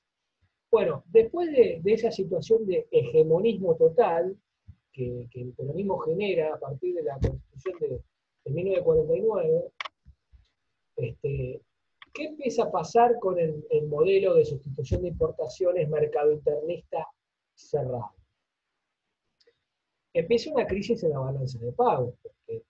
[0.71, 4.37] Bueno, después de esa situación de hegemonismo total,
[4.99, 8.03] que, el peronismo genera a partir de la constitución de,
[8.51, 9.71] 1949,
[10.97, 11.61] este,
[12.15, 17.07] ¿qué empieza a pasar con el, modelo de sustitución de importaciones mercado internista
[17.55, 18.15] cerrado?
[20.15, 22.65] Empieza una crisis en la balanza de pagos, porque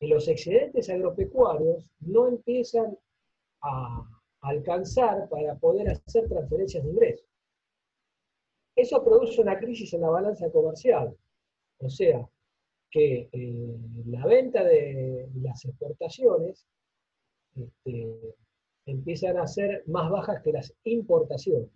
[0.00, 2.96] los excedentes agropecuarios no empiezan
[3.62, 4.06] a
[4.42, 7.26] alcanzar para poder hacer transferencias de ingresos.
[8.76, 11.16] Eso produce una crisis en la balanza comercial.
[11.82, 12.28] O sea,
[12.90, 13.76] que eh,
[14.06, 16.66] la venta de las exportaciones
[17.54, 18.36] este,
[18.86, 21.68] empiezan a ser más bajas que las importaciones.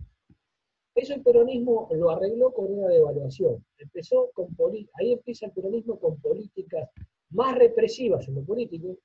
[0.94, 3.64] Eso el peronismo lo arregló con una devaluación.
[3.78, 4.48] Empezó con
[4.94, 6.88] ahí empieza el peronismo con políticas
[7.30, 8.96] más represivas en lo político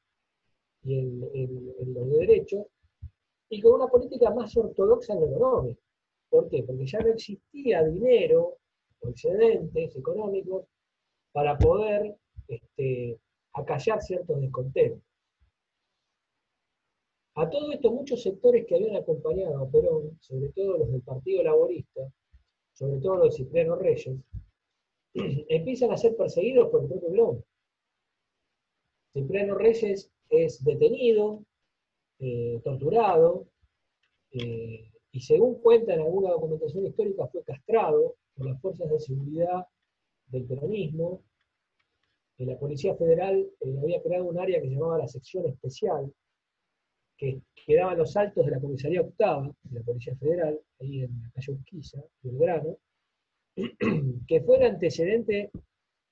[0.83, 2.65] y en, los derechos,
[3.49, 5.81] y con una política más ortodoxa en lo económico.
[6.29, 6.63] ¿Por qué?
[6.63, 8.57] Porque ya no existía dinero
[9.01, 10.65] o excedentes económicos
[11.31, 12.15] para poder
[12.47, 13.19] este,
[13.53, 15.01] acallar ciertos descontentos.
[17.35, 21.43] A todo esto, muchos sectores que habían acompañado a Perón, sobre todo los del Partido
[21.43, 22.01] Laborista,
[22.73, 24.17] sobre todo los de Cipriano Reyes,
[25.13, 27.45] empiezan a ser perseguidos por el propio Perón.
[29.13, 31.43] Cipriano Reyes es detenido,
[32.19, 33.47] eh, torturado,
[34.31, 39.65] eh, y según cuenta en alguna documentación histórica, fue castrado por las fuerzas de seguridad
[40.31, 41.21] del peronismo.
[42.37, 46.11] En la Policía Federal eh, había creado un área que se llamaba la sección especial,
[47.17, 51.21] que quedaba en los altos de la comisaría octava de la Policía Federal, ahí en
[51.21, 52.77] la calle Urquiza, Belgrano,
[54.27, 55.51] que fue el antecedente,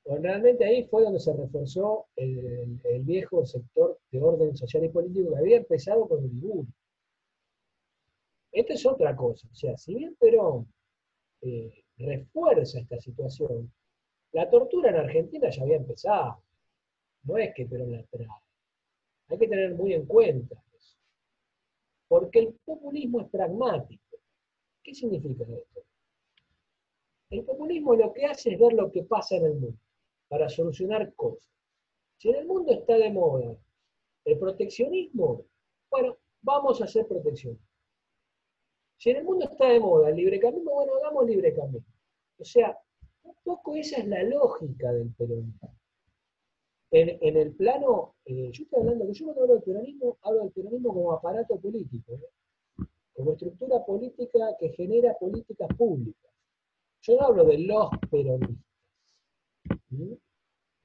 [0.04, 5.34] o realmente ahí fue donde se reforzó el, viejo sector de orden social y político
[5.34, 6.68] que había empezado con el Liburi.
[8.52, 10.72] Esto es otra cosa, o sea, si bien Perón
[11.42, 13.72] eh, refuerza esta situación,
[14.32, 16.44] la tortura en Argentina ya había empezado,
[17.24, 18.28] no es que Perón la trae.
[19.30, 20.98] Hay que tener muy en cuenta eso.
[22.08, 24.18] Porque el populismo es pragmático.
[24.84, 25.82] ¿Qué significa esto?
[27.30, 29.80] El populismo lo que hace es ver lo que pasa en el mundo
[30.28, 31.48] para solucionar cosas.
[32.18, 33.56] Si en el mundo está de moda
[34.26, 35.46] el proteccionismo,
[35.90, 37.60] bueno, vamos a hacer protección.
[38.98, 41.94] Si en el mundo está de moda el librecambismo, bueno, hagamos librecambismo.
[42.38, 42.78] O sea,
[43.50, 45.74] poco esa es la lógica del peronismo.
[46.92, 50.94] En, el plano, eh, yo estoy hablando, yo cuando hablo del peronismo, hablo del peronismo
[50.94, 52.86] como aparato político, ¿eh?
[53.16, 56.32] como estructura política que genera políticas públicas.
[57.02, 58.66] Yo no hablo de los peronistas.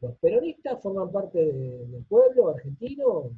[0.00, 3.30] Los peronistas forman parte del pueblo argentino,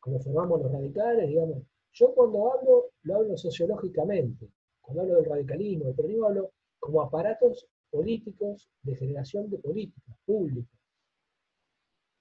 [0.00, 1.62] como formamos los radicales, digamos.
[1.92, 4.48] Yo cuando hablo, lo hablo sociológicamente.
[4.80, 10.78] Cuando hablo del radicalismo, del peronismo, hablo como aparatos políticos de generación de políticas públicas.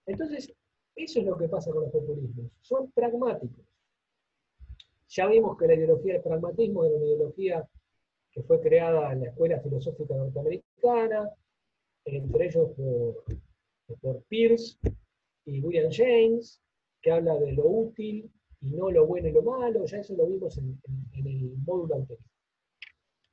[0.05, 0.53] Entonces,
[0.95, 2.51] eso es lo que pasa con los populismos.
[2.61, 3.65] Son pragmáticos.
[5.09, 7.69] Ya vimos que la ideología del pragmatismo era una ideología
[8.31, 11.31] que fue creada en la Escuela Filosófica Norteamericana,
[12.05, 14.77] entre ellos por, Pierce
[15.45, 16.61] y William James,
[17.01, 18.31] que habla de lo útil
[18.61, 20.79] y no lo bueno y lo malo, ya eso lo vimos en,
[21.13, 22.27] el módulo anterior.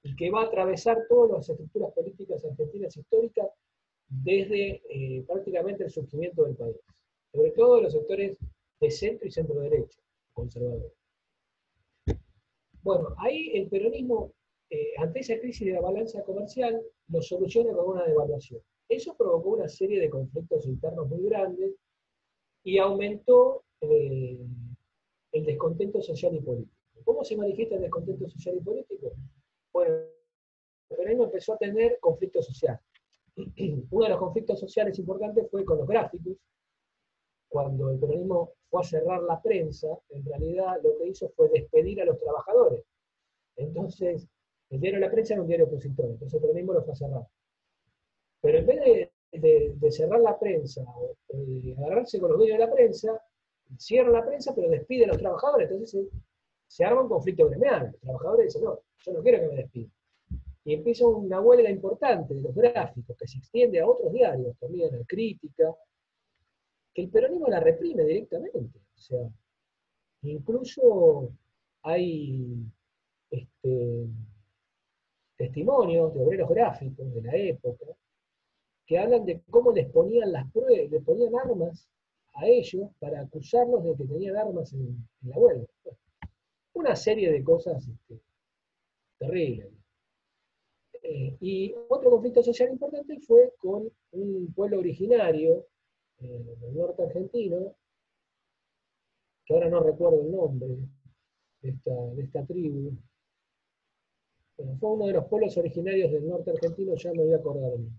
[0.05, 3.49] Y que va a atravesar todas las estructuras políticas argentinas históricas
[4.09, 6.77] desde eh, prácticamente el surgimiento del país,
[7.33, 8.37] sobre todo los sectores
[8.81, 10.01] de centro y centro derecha,
[10.33, 10.93] conservadores.
[12.83, 14.33] Bueno, ahí el peronismo
[14.75, 18.63] eh, ante esa crisis de la balanza comercial, lo soluciona con una devaluación.
[18.89, 21.75] Eso provocó una serie de conflictos internos muy grandes
[22.65, 24.39] y aumentó eh,
[25.33, 26.75] el descontento social y político.
[27.05, 29.13] ¿Cómo se manifiesta el descontento social y político?
[29.73, 32.81] Bueno, el peronismo empezó a tener conflictos sociales.
[33.91, 36.37] Uno de los conflictos sociales importantes fue con los gráficos.
[37.49, 42.01] Cuando el peronismo fue a cerrar la prensa, en realidad lo que hizo fue despedir
[42.01, 42.83] a los trabajadores.
[43.57, 44.27] Entonces,
[44.71, 46.97] el diario de la prensa era un diario opositor, entonces el peronismo lo fue a
[46.97, 47.27] cerrar.
[48.41, 52.73] Pero en vez de, cerrar la prensa o de agarrarse con los dueños de la
[52.73, 53.23] prensa,
[53.79, 56.09] cierra la prensa pero despide a los trabajadores, entonces
[56.67, 57.91] se, arma un conflicto gremial.
[57.93, 59.93] Los trabajadores dicen, no, yo no quiero que me despidan.
[60.65, 64.95] Y empieza una huelga importante de los gráficos que se extiende a otros diarios, también
[64.95, 65.75] a Crítica,
[66.95, 68.79] que el peronismo la reprime directamente.
[68.79, 69.29] O sea,
[70.23, 71.33] incluso
[71.83, 72.65] hay
[73.31, 74.07] este,
[75.37, 77.87] testimonios de obreros gráficos de la época
[78.87, 81.89] que hablan de cómo les ponían las pruebas, les ponían armas
[82.35, 85.67] a ellos para acusarlos de que tenían armas en, la huelga.
[86.75, 88.21] Una serie de cosas este,
[89.23, 89.69] terribles.
[91.03, 95.67] Eh, y otro conflicto social importante fue con un pueblo originario
[96.19, 97.75] eh, del norte argentino,
[99.45, 100.77] que ahora no recuerdo el nombre
[101.61, 102.93] de esta, tribu,
[104.79, 107.91] fue uno de los pueblos originarios del norte argentino, ya me voy a acordar de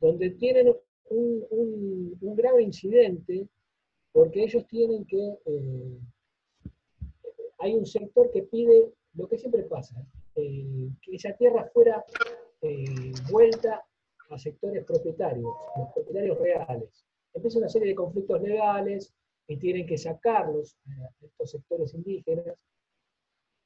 [0.00, 0.74] donde tienen
[1.10, 3.46] un, un, grave incidente
[4.12, 5.98] porque ellos tienen que, eh,
[7.58, 9.96] hay un sector que pide lo que siempre pasa,
[10.36, 12.04] eh, que esa tierra fuera
[12.62, 13.84] eh, vuelta
[14.30, 17.04] a sectores propietarios, los propietarios reales.
[17.34, 19.12] Empieza una serie de conflictos legales
[19.46, 22.64] y tienen que sacarlos a estos sectores indígenas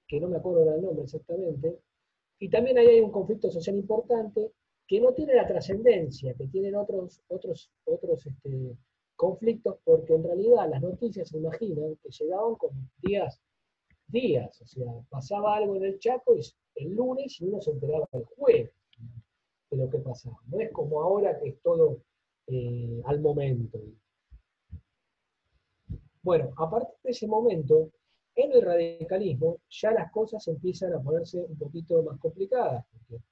[0.07, 1.79] que no me acuerdo del nombre exactamente,
[2.39, 4.53] y también ahí hay un conflicto social importante
[4.87, 8.77] que no tiene la trascendencia que tienen otros, otros, otros este,
[9.17, 13.41] conflictos, porque en realidad las noticias se imaginan que llegaban con días
[14.09, 16.41] días, o sea, pasaba algo en el Chaco y
[16.77, 18.71] el lunes uno se enteraba el jueves
[19.71, 20.39] de lo que pasaba.
[20.47, 22.03] No es como ahora que es todo
[22.47, 23.81] eh, al momento.
[26.23, 27.91] Bueno, a partir de ese momento,
[28.35, 32.85] en el radicalismo ya las cosas empiezan a ponerse un poquito más complicadas.
[32.91, 33.23] Porque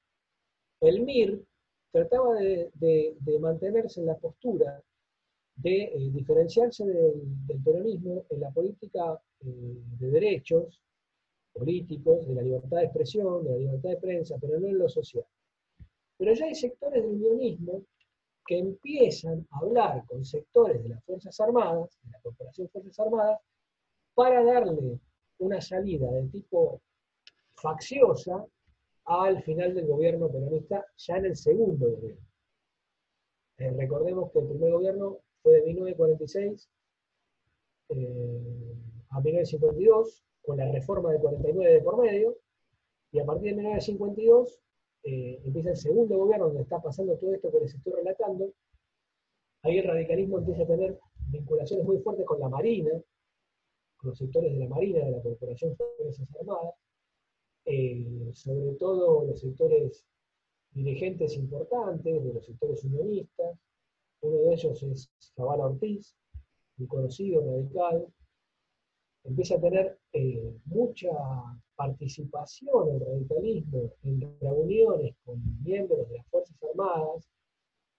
[0.81, 1.45] el MIR
[1.91, 4.83] trataba de, mantenerse en la postura
[5.57, 10.81] de eh, diferenciarse del, peronismo en la política eh, de derechos
[11.53, 14.89] políticos, de la libertad de expresión, de la libertad de prensa, pero no en lo
[14.89, 15.25] social.
[16.17, 17.83] Pero ya hay sectores del unionismo
[18.47, 23.41] que empiezan a hablar con sectores de las Fuerzas Armadas, de la Corporación Fuerzas Armadas,
[24.15, 24.99] para darle
[25.39, 26.81] una salida de tipo
[27.55, 28.45] facciosa
[29.05, 32.27] al final del gobierno peronista, ya en el segundo gobierno.
[33.59, 36.71] Eh, recordemos que el primer gobierno fue de 1946
[37.91, 38.75] eh,
[39.11, 42.39] a 1952, con la reforma de 49 de por medio,
[43.13, 44.61] y a partir de 1952
[45.05, 48.53] eh, empieza el segundo gobierno donde está pasando todo esto que les estoy relatando.
[49.63, 50.99] Ahí el radicalismo empieza a tener
[51.29, 52.91] vinculaciones muy fuertes con la Marina,
[53.97, 56.75] con los sectores de la Marina, de la Corporación de Fuerzas Armadas,
[57.67, 60.05] eh, sobre todo los sectores
[60.73, 63.59] dirigentes importantes, de los sectores unionistas.
[64.23, 66.17] Uno de ellos es Zavala Ortiz,
[66.79, 68.07] un conocido radical.
[69.25, 71.11] Empieza a tener eh, mucha
[71.77, 77.29] participación el radicalismo, en reuniones con miembros de las Fuerzas Armadas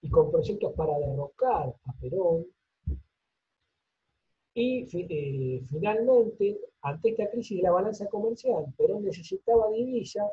[0.02, 2.46] y con proyectos para derrocar a Perón,
[4.56, 10.30] y eh, finalmente, ante esta crisis de la balanza comercial, Perón necesitaba divisas,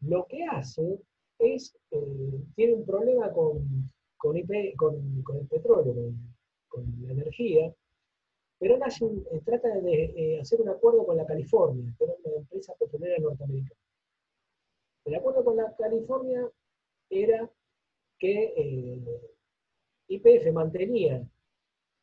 [0.00, 1.00] lo que hace
[1.40, 4.44] es, eh, tiene un problema con, con, el
[5.48, 6.12] petróleo,
[6.68, 7.72] con, la energía,
[8.58, 12.74] Perón hace eh, trata de hacer un acuerdo con la California, que era una empresa
[12.78, 13.80] petrolera norteamericana.
[15.04, 16.50] El acuerdo con la California
[17.08, 17.50] era
[18.18, 19.00] que
[20.08, 21.26] IPF mantenía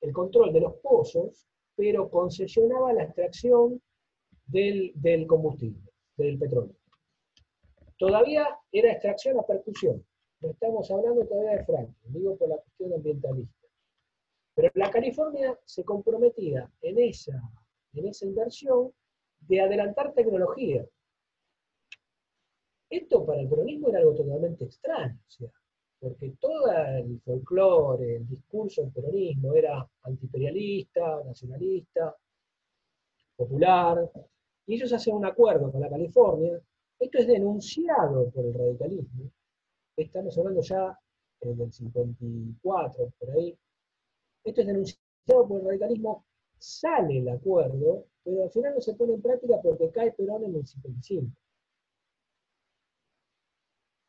[0.02, 3.82] el control de los pozos, pero concesionaba la extracción
[4.46, 4.94] del,
[5.28, 5.82] combustible,
[6.18, 6.76] del petróleo.
[7.98, 10.06] Todavía era extracción a percusión.
[10.42, 13.68] No estamos hablando todavía de Franklin, digo por la cuestión ambientalista.
[14.56, 17.42] Pero la California se comprometía en esa,
[17.94, 18.92] en esa inversión
[19.40, 20.86] de adelantar tecnología.
[22.90, 25.20] Esto para el peronismo era algo totalmente extraño.
[25.28, 25.50] O sea,
[26.00, 32.16] porque todo el folclore, el discurso del peronismo era antiimperialista, nacionalista,
[33.36, 34.10] popular,
[34.68, 36.60] y ellos hacen un acuerdo con la California.
[37.00, 39.32] Esto es denunciado por el radicalismo.
[39.98, 41.00] Estamos hablando ya
[41.42, 43.58] eh, del 54, por ahí.
[44.44, 46.26] Esto es denunciado por el radicalismo.
[46.58, 50.56] Sale el acuerdo, pero al final no se pone en práctica porque cae Perón en
[50.56, 51.32] el 55.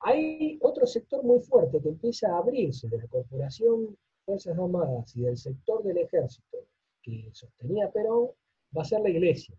[0.01, 5.23] Hay otro sector muy fuerte que empieza a abrirse de la Corporación Fuerzas Armadas y
[5.23, 6.59] del sector del ejército
[7.03, 8.31] que sostenía Perón,
[8.77, 9.55] va a ser la Iglesia,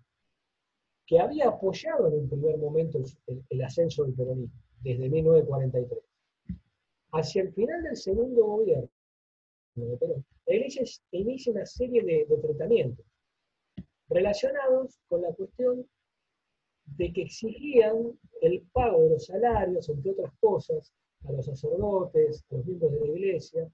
[1.06, 3.00] que había apoyado en un primer momento
[3.50, 6.07] el, ascenso del peronismo, desde 1943.
[7.18, 8.90] Hacia el final del segundo gobierno
[9.74, 13.06] de Perón, la Iglesia inicia una serie de, de enfrentamientos
[14.08, 15.90] relacionados con la cuestión
[16.86, 20.94] de que exigían el pago de los salarios, entre otras cosas,
[21.28, 23.72] a los sacerdotes, a los miembros de la iglesia,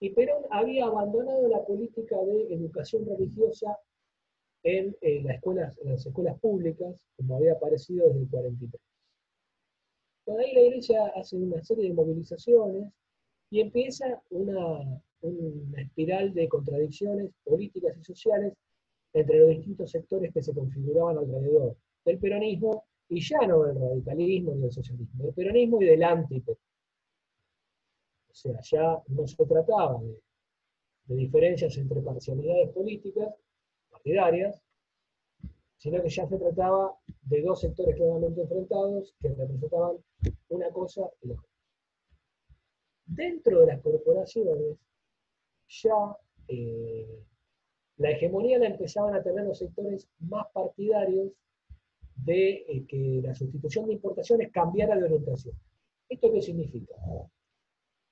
[0.00, 3.78] y Perón había abandonado la política de educación religiosa
[4.62, 8.87] en, escuelas, las escuelas públicas, como había aparecido desde el 43.
[10.36, 12.92] Ahí la iglesia hace una serie de movilizaciones
[13.50, 18.54] y empieza una, una espiral de contradicciones políticas y sociales
[19.12, 24.54] entre los distintos sectores que se configuraban alrededor del peronismo y ya no del radicalismo
[24.54, 26.68] ni del socialismo, del peronismo y del antiperonismo.
[28.30, 33.34] O sea, ya no se trataba de, diferencias entre parcialidades políticas,
[33.90, 34.62] partidarias,
[35.78, 39.96] sino que ya se trataba de dos sectores claramente enfrentados que representaban
[40.48, 41.48] una cosa y la otra.
[43.06, 44.76] Dentro de las corporaciones,
[45.68, 46.16] ya
[46.48, 47.24] eh,
[47.96, 51.32] la hegemonía la empezaban a tener los sectores más partidarios
[52.16, 55.54] de eh, que la sustitución de importaciones cambiara de orientación.
[56.08, 56.94] ¿Esto qué significa?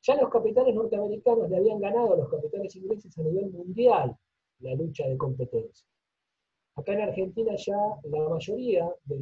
[0.03, 4.17] Ya los capitales norteamericanos le habían ganado a los capitales ingleses a nivel mundial
[4.61, 5.87] la lucha de competencia.
[6.77, 9.19] Acá en Argentina ya la mayoría de,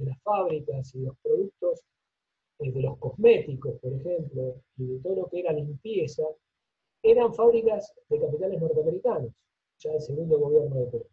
[0.00, 1.80] las fábricas y los productos,
[2.58, 6.24] eh, de los cosméticos, por ejemplo, y de todo lo que era limpieza,
[7.02, 9.32] eran fábricas de capitales norteamericanos,
[9.78, 11.06] ya del segundo gobierno de Perú.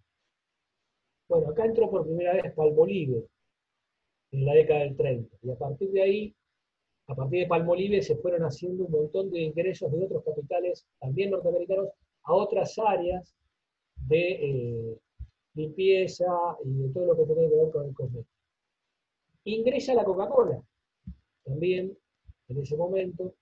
[1.30, 3.26] Bueno, acá entró por primera vez Palmolive
[4.32, 6.36] en la década del 30, y a partir de ahí,
[7.08, 11.32] a partir de Palmolive se fueron haciendo un montón de ingresos de otros capitales, también
[11.32, 11.90] norteamericanos,
[12.24, 13.34] a otras áreas
[14.08, 14.98] de eh,
[15.56, 16.26] limpieza
[16.64, 18.30] y de todo lo que tiene que ver con el cosmético.
[19.46, 20.64] Ingresa la Coca-Cola,
[21.44, 21.98] también
[22.48, 23.34] en ese momento.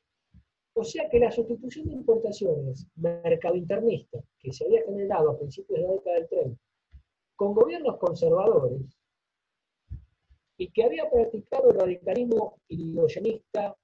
[0.75, 5.79] O sea que la sustitución de importaciones mercado internista que se había generado a principios
[5.79, 6.61] de la década del 30
[7.35, 8.97] con gobiernos conservadores
[10.57, 13.75] y que había practicado el radicalismo ideologista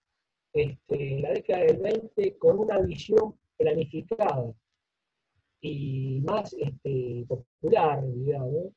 [0.54, 4.54] este, en la década del 20 con una visión planificada
[5.62, 8.74] y más este, popular, digamos,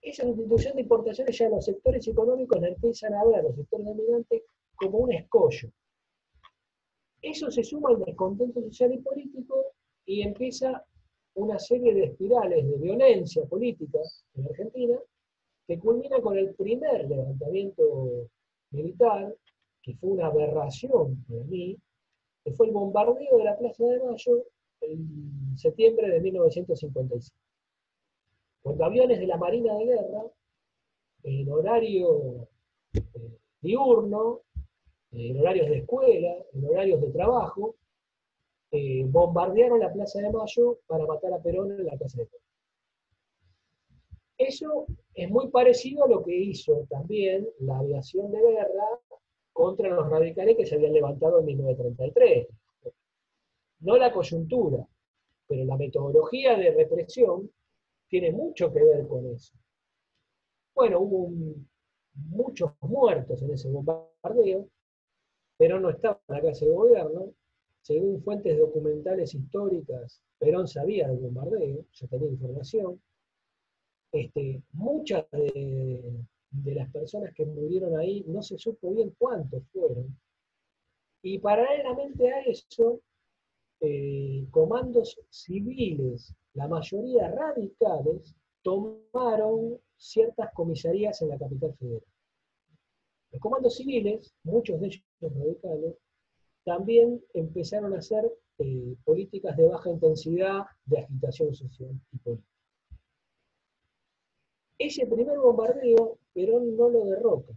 [0.00, 4.42] esa sustitución de importaciones ya los sectores económicos empiezan a ver, los sectores dominantes,
[4.76, 5.70] como un escollo.
[7.20, 9.72] Eso se suma al descontento social y político
[10.06, 10.84] y empieza
[11.34, 13.98] una serie de espirales de violencia política
[14.34, 14.98] en Argentina
[15.66, 18.28] que culmina con el primer levantamiento
[18.70, 19.34] militar,
[19.82, 21.76] que fue una aberración para mí,
[22.44, 24.44] que fue el bombardeo de la Plaza de Mayo
[24.80, 27.36] en septiembre de 1955.
[28.62, 30.22] Cuando aviones de la Marina de Guerra,
[31.22, 32.48] en horario
[32.92, 34.42] eh, diurno,
[35.12, 37.76] en horarios de escuela, en horarios de trabajo,
[38.70, 42.42] eh, bombardearon la Plaza de Mayo para matar a Perón en la Casa de Perón.
[44.36, 49.00] Eso es muy parecido a lo que hizo también la aviación de guerra
[49.52, 52.46] contra los radicales que se habían levantado en 1933.
[53.80, 54.86] No la coyuntura,
[55.46, 57.50] pero la metodología de represión
[58.08, 59.54] tiene mucho que ver con eso.
[60.74, 61.30] Bueno, hubo
[62.14, 64.68] muchos muertos en ese bombardeo,
[65.56, 67.32] pero no estaba en la casa de gobierno.
[67.82, 73.00] Según fuentes documentales históricas, Perón sabía del bombardeo, ya tenía información.
[74.12, 76.24] Este, muchas de,
[76.64, 80.16] las personas que murieron ahí no se supo bien cuántos fueron.
[81.22, 83.00] Y paralelamente a eso,
[83.80, 92.04] eh, comandos civiles, la mayoría radicales, tomaron ciertas comisarías en la capital federal.
[93.30, 95.96] Los comandos civiles, muchos de ellos radicales,
[96.64, 102.48] también empezaron a hacer eh, políticas de baja intensidad de agitación social y política.
[104.78, 107.52] Ese primer bombardeo, Perón no lo derroca.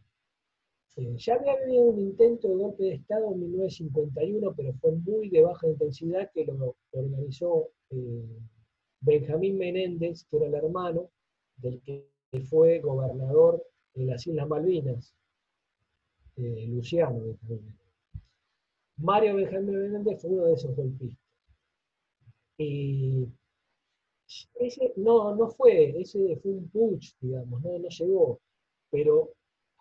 [0.95, 5.41] Ya había habido un intento de golpe de Estado en 1951, pero fue muy de
[5.41, 8.39] baja intensidad que lo organizó eh,
[8.99, 11.09] Benjamín Menéndez, que era el hermano
[11.57, 12.07] del que
[12.49, 15.15] fue gobernador de las Islas Malvinas,
[16.35, 17.77] eh, Luciano Benjamín
[18.97, 21.19] Mario Benjamín Menéndez fue uno de esos golpistas.
[22.57, 23.27] Y
[24.55, 28.39] ese no, no fue, ese fue un putsch, digamos, no, no llegó.
[28.91, 29.31] Pero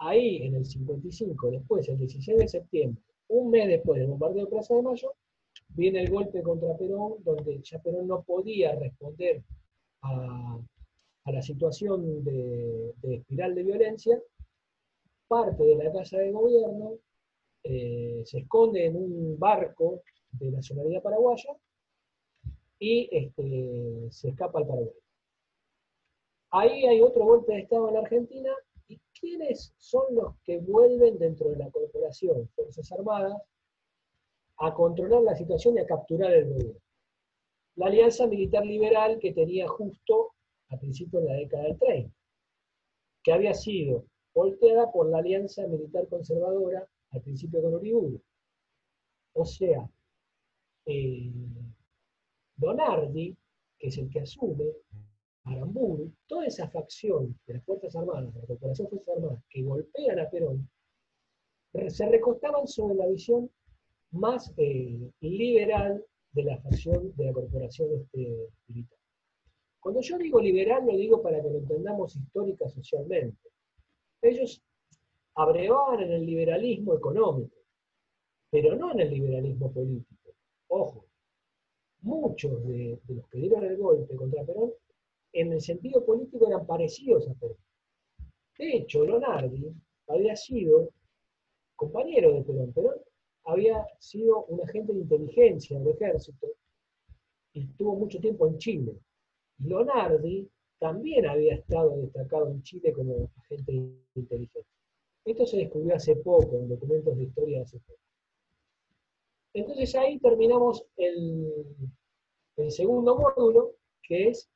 [0.01, 4.51] ahí, en el 55, después, el 16 de septiembre, un mes después del bombardeo de
[4.51, 5.14] Plaza de Mayo,
[5.68, 9.43] viene el golpe contra Perón, donde ya Perón no podía responder
[10.02, 10.59] a,
[11.27, 14.20] la situación de, espiral de violencia,
[15.28, 16.94] parte de la casa de gobierno
[17.62, 20.02] eh, se esconde en un barco
[20.32, 21.55] de nacionalidad paraguaya
[22.81, 24.94] y este, se escapa al Paraguay.
[26.52, 28.51] Ahí hay otro golpe de Estado en la Argentina.
[29.23, 33.41] ¿Y quiénes son los que vuelven dentro de la corporación Fuerzas Armadas
[34.59, 36.81] a controlar la situación y a capturar el gobierno?
[37.77, 40.33] La alianza militar liberal que tenía justo
[40.69, 42.15] a principios de la década del 30,
[43.23, 48.23] que había sido volteada por la alianza militar conservadora al principio con Uriburu.
[49.35, 49.89] O sea,
[50.87, 51.33] eh,
[52.57, 53.37] Donardi,
[53.79, 54.65] que es el que asume,
[55.51, 59.62] Aramburu, toda esa facción de las Fuerzas Armadas, de la Corporación de Fuerzas Armadas, que
[59.62, 60.68] golpean a Perón,
[61.89, 63.51] se recostaban sobre la visión
[64.12, 68.98] más eh, liberal de la facción de la corporación este, militar.
[69.81, 73.48] Cuando yo digo liberal, lo digo para que lo entendamos histórica socialmente.
[74.20, 74.62] Ellos
[75.35, 77.56] abrevaban en el liberalismo económico,
[78.51, 80.35] pero no en el liberalismo político.
[80.68, 81.06] Ojo,
[82.02, 84.72] muchos de, los que dieron el golpe contra Perón,
[85.32, 87.57] en el sentido político eran parecidos a Perón.
[88.59, 89.73] De hecho, Lonardi
[90.09, 90.90] había sido
[91.77, 92.73] compañero de Perón.
[92.73, 92.97] Perón
[93.44, 96.48] había sido un agente de inteligencia del ejército
[97.52, 98.94] y estuvo mucho tiempo en Chile.
[99.59, 100.48] Y Lonardi
[100.78, 104.70] también había estado destacado en Chile como agente de inteligencia.
[105.24, 108.01] Esto se descubrió hace poco, en documentos de historia de hace poco.
[109.52, 111.66] Entonces ahí terminamos el,
[112.69, 114.48] segundo módulo, que es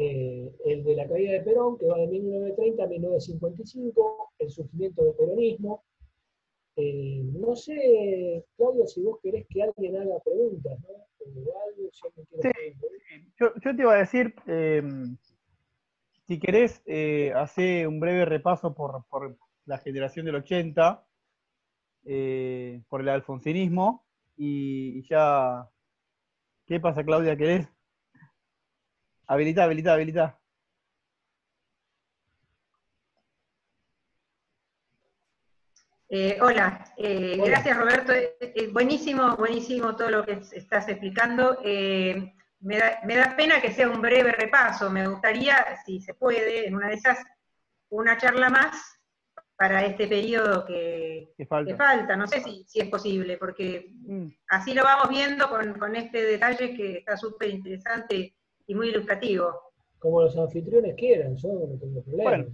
[0.00, 5.04] eh, el de la caída de Perón, que va de 1930 a 1955, el surgimiento
[5.04, 5.82] del peronismo.
[6.76, 11.04] Eh, no sé, Claudio, si vos querés que alguien haga preguntas, ¿no?
[12.40, 12.50] sí,
[13.40, 14.34] yo, te iba a decir,
[16.28, 16.80] si querés,
[17.34, 21.04] hacer un breve repaso por, por, la generación del 80,
[22.88, 24.06] por el alfonsinismo,
[24.36, 25.68] y, y ya...
[26.66, 27.36] ¿Qué pasa, Claudia?
[27.36, 27.68] ¿Querés?
[29.30, 30.38] Habilita, habilita, habilita.
[36.08, 36.82] Eh, hola.
[36.96, 38.14] Eh, gracias Roberto.
[38.14, 41.58] Eh, buenísimo, buenísimo todo lo que estás explicando.
[41.62, 44.88] Me da, pena que sea un breve repaso.
[44.88, 47.18] Me gustaría, si se puede, en una de esas,
[47.90, 48.98] una charla más
[49.56, 52.16] para este periodo que, falta.
[52.16, 54.28] No sé si, es posible, porque mm.
[54.48, 58.37] así lo vamos viendo con, con este detalle que está súper interesante
[58.68, 59.72] y muy ilustrativo.
[59.98, 62.46] Como los anfitriones quieran, yo no tengo problema.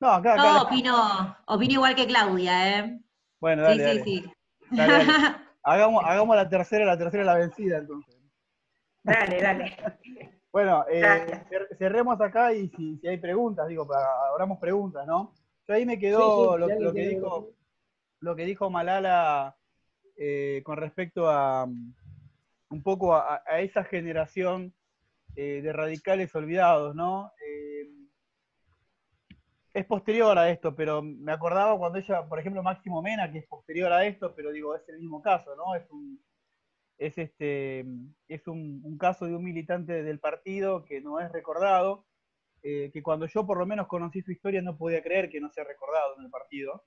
[0.00, 3.00] No, acá, no opino, opino igual que Claudia, ¿eh?
[3.40, 4.32] Bueno, dale, sí, sí, sí.
[5.62, 8.16] Hagamos, hagamos la tercera, la tercera la vencida, entonces.
[9.04, 9.76] Dale, dale.
[10.50, 11.44] Bueno, eh,
[11.78, 13.86] cerremos acá y si, hay preguntas, digo,
[14.32, 15.34] abramos preguntas, ¿no?
[15.68, 17.50] Yo ahí me quedó lo, que dijo,
[18.20, 19.54] lo que dijo Malala
[20.16, 24.72] eh, con respecto a un poco a esa generación
[25.40, 27.30] eh, de radicales olvidados, ¿no?
[27.46, 27.88] Eh,
[29.72, 33.46] es posterior a esto, pero me acordaba cuando ella, por ejemplo, Máximo Mena, que es
[33.46, 35.76] posterior a esto, pero digo, es el mismo caso, ¿no?
[35.76, 36.20] Es un,
[36.98, 37.86] es este,
[38.26, 42.04] es un, caso de un militante del partido que no es recordado,
[42.64, 45.50] eh, que cuando yo por lo menos conocí su historia no podía creer que no
[45.50, 46.82] sea recordado en el partido,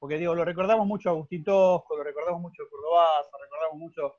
[0.00, 4.16] porque digo, lo recordamos mucho a Agustín Tosco, lo recordamos mucho a Cordobaza, recordamos mucho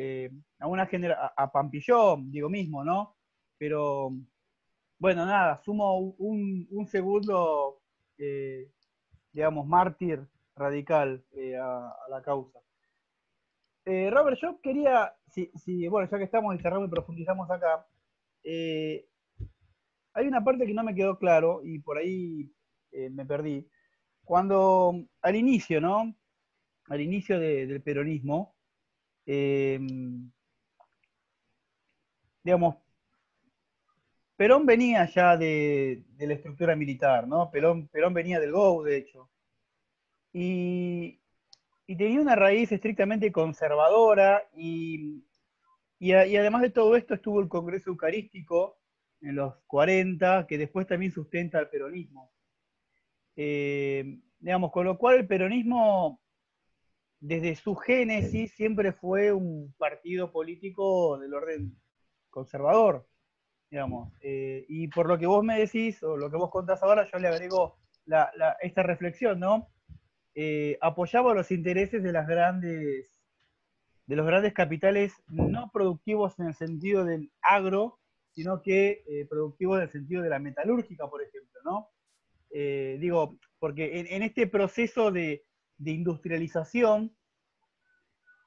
[0.00, 0.30] eh,
[0.60, 3.16] a una genera a, Pampillón, digo mismo, ¿no?
[3.58, 4.12] Pero
[4.96, 7.80] bueno, nada, sumo un, segundo,
[8.16, 8.70] eh,
[9.32, 12.60] digamos, mártir radical eh, a, la causa.
[13.84, 17.84] Robert, yo quería, si, bueno, ya que estamos y cerramos y profundizamos acá,
[18.44, 22.52] hay una parte que no me quedó claro y por ahí
[22.92, 23.68] me perdí.
[24.22, 26.14] Cuando al inicio, ¿no?
[26.88, 28.57] Al inicio del peronismo,
[29.30, 30.30] Em,
[32.42, 32.76] digamos,
[34.36, 37.50] Perón venía ya de, la estructura militar, ¿no?
[37.50, 39.30] Perón, Perón venía del GO, de hecho.
[40.32, 41.20] Y,
[41.86, 45.24] tenía una raíz estrictamente conservadora y,
[46.00, 48.78] además de todo esto estuvo el Congreso Eucarístico
[49.20, 52.32] en los 40, que después también sustenta el peronismo.
[53.36, 56.20] Eh, digamos, con lo cual el peronismo
[57.20, 61.76] desde su génesis siempre fue un partido político del orden
[62.30, 63.06] conservador,
[63.70, 64.12] digamos.
[64.20, 67.18] Eh, y por lo que vos me decís, o lo que vos contás ahora, yo
[67.18, 67.78] le agrego
[68.60, 69.68] esta reflexión, ¿no?
[70.34, 73.14] Eh, apoyaba los intereses de las grandes
[74.06, 77.98] de los grandes capitales no productivos en el sentido del agro,
[78.30, 81.90] sino que eh, productivos en el sentido de la metalúrgica, por ejemplo, ¿no?
[82.50, 85.44] digo, porque en este proceso de,
[85.78, 87.16] de industrialización,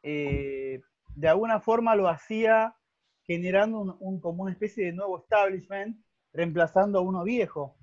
[0.04, 0.82] eh,
[1.16, 2.76] de alguna forma lo hacía
[3.24, 5.98] generando un, como una especie de nuevo establishment,
[6.34, 7.78] reemplazando a uno viejo.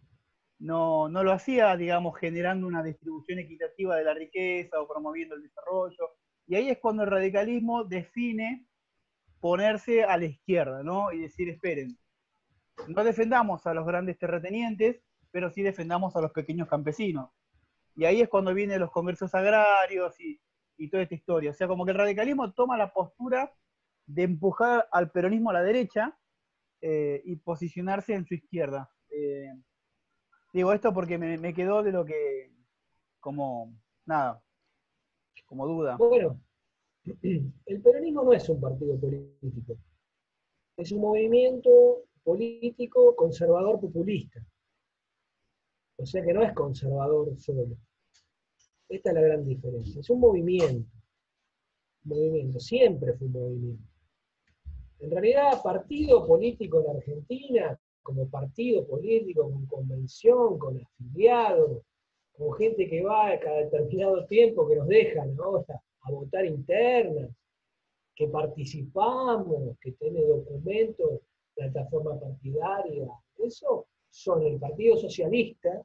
[0.59, 5.43] No, no lo hacía, digamos, generando una distribución equitativa de la riqueza o promoviendo el
[5.43, 6.17] desarrollo.
[6.47, 8.67] Y ahí es cuando el radicalismo define
[9.41, 11.13] ponerse a la izquierda, ¿no?
[11.13, 11.97] Y decir, esperen,
[12.89, 15.01] no defendamos a los grandes terratenientes,
[15.31, 17.31] pero sí defendamos a los pequeños campesinos.
[17.99, 20.41] Y ahí es cuando vienen los congresos agrarios y,
[20.89, 21.51] toda esta historia.
[21.51, 23.53] O sea, como que el radicalismo toma la postura
[24.07, 26.17] de empujar al peronismo a la derecha
[26.81, 28.89] eh, y posicionarse en su izquierda.
[29.11, 29.53] Eh,
[30.53, 32.53] digo esto porque me, quedó de lo que,
[33.19, 33.75] como,
[34.07, 34.41] nada,
[35.47, 35.97] como duda.
[35.97, 36.41] Bueno,
[37.23, 39.77] el peronismo no es un partido político,
[40.77, 44.41] es un movimiento político conservador populista.
[45.97, 47.77] O sea que no es conservador solo.
[48.89, 50.01] Esta es la gran diferencia.
[50.01, 50.91] Es un movimiento.
[52.05, 52.59] movimiento.
[52.59, 53.85] Siempre fue un movimiento.
[55.01, 61.83] En realidad, partido político en Argentina, como partido político, con convención, con afiliados,
[62.33, 65.37] con gente que va cada determinado tiempo, que nos dejan
[66.01, 67.31] a votar internas,
[68.15, 71.21] que participamos, que tiene documentos,
[71.55, 75.83] plataforma partidaria, eso son el Partido Socialista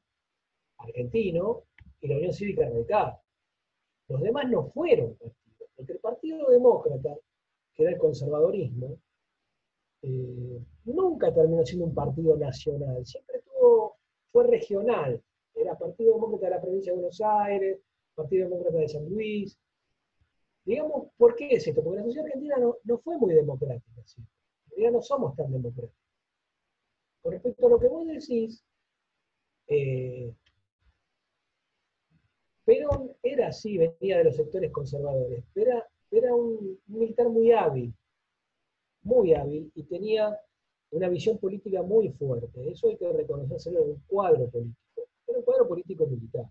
[0.77, 1.63] argentino
[2.03, 3.17] y la Unión Cívica Radical.
[4.09, 7.17] Los demás no fueron partidos, porque el Partido Demócrata,
[7.73, 8.99] que era el conservadorismo,
[10.01, 13.97] eh, nunca terminó siendo un partido nacional, siempre tuvo,
[14.31, 15.23] fue regional.
[15.55, 17.79] Era Partido Demócrata de la provincia de Buenos Aires,
[18.13, 19.57] Partido Demócrata de San Luis.
[20.65, 21.81] Digamos, ¿por qué es esto?
[21.81, 24.01] Porque la sociedad argentina no, fue muy democrática.
[24.01, 25.95] En realidad no somos tan democráticos.
[27.21, 28.61] Con respecto a lo que vos decís,
[29.67, 30.33] eh,
[32.65, 37.93] Perón era así, venía de los sectores conservadores, era, era un militar muy hábil,
[39.01, 40.39] muy hábil, y tenía
[40.91, 42.69] una visión política muy fuerte.
[42.69, 46.45] Eso hay que reconocérselo en un cuadro político, era un cuadro político militar.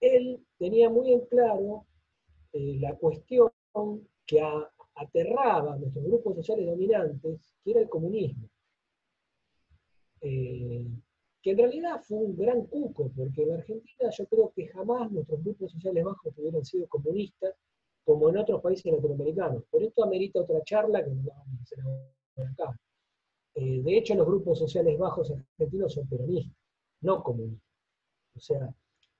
[0.00, 1.86] Él tenía muy en claro
[2.52, 3.50] eh, la cuestión
[4.26, 4.42] que
[4.94, 8.48] aterraba a nuestros grupos sociales dominantes, que era el comunismo.
[10.20, 10.86] Eh,
[11.46, 15.44] que en realidad fue un gran cuco, porque en Argentina yo creo que jamás nuestros
[15.44, 17.54] grupos sociales bajos hubieran sido comunistas,
[18.04, 19.62] como en otros países latinoamericanos.
[19.70, 22.80] Pero esto amerita otra charla que no vamos a hacer acá.
[23.54, 26.56] Eh, de hecho, los grupos sociales bajos argentinos son peronistas,
[27.02, 27.70] no comunistas.
[28.34, 28.74] O sea,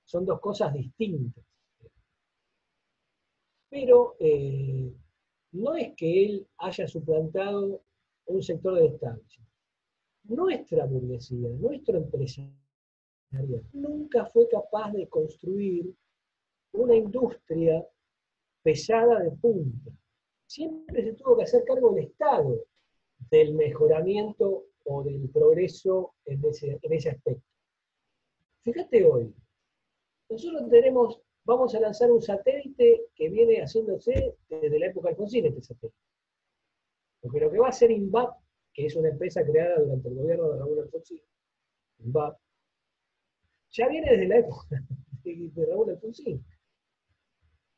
[0.05, 1.45] son dos cosas distintas.
[3.69, 4.93] Pero eh,
[5.53, 7.83] no es que él haya suplantado
[8.25, 9.21] un sector del Estado.
[10.29, 12.57] Nuestra burguesía, nuestro empresariado,
[13.73, 15.95] nunca fue capaz de construir
[16.73, 17.87] una industria
[18.63, 19.91] pesada de punta.
[20.47, 22.67] Siempre se tuvo que hacer cargo del Estado
[23.31, 27.45] del mejoramiento o del progreso en ese, en ese aspecto.
[28.63, 29.35] Fíjate hoy,
[30.29, 35.47] nosotros tenemos, vamos a lanzar un satélite que viene haciéndose desde la época de Alfonsín,
[35.47, 35.99] este satélite.
[37.21, 38.37] Porque lo que va a hacer INVAP,
[38.77, 41.21] que es una empresa creada durante el gobierno de Raúl Alfonsín,
[42.01, 42.39] INVAP,
[43.71, 44.83] ya viene desde la época
[45.25, 46.45] de Raúl Alfonsín.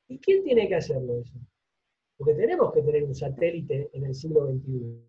[0.09, 1.39] ¿Y quién tiene que hacerlo eso?
[2.17, 5.09] Porque tenemos que tener un satélite en el siglo XXI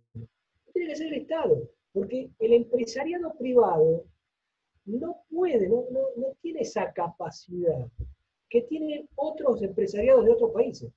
[0.80, 4.06] tiene que ser el Estado, porque el empresariado privado
[4.86, 5.84] no puede, no,
[6.42, 7.88] tiene esa capacidad
[8.50, 10.92] que tienen otros empresariados de otros países.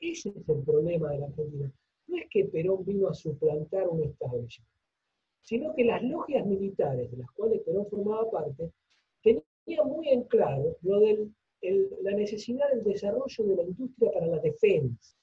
[0.00, 1.72] Ese es el problema de la Argentina.
[2.10, 4.44] No es que Perón vino a suplantar un Estado,
[5.42, 8.72] sino que las logias militares de las cuales Perón formaba parte
[9.22, 11.28] tenían muy en claro lo de
[12.02, 15.16] la necesidad del desarrollo de la industria para la defensa.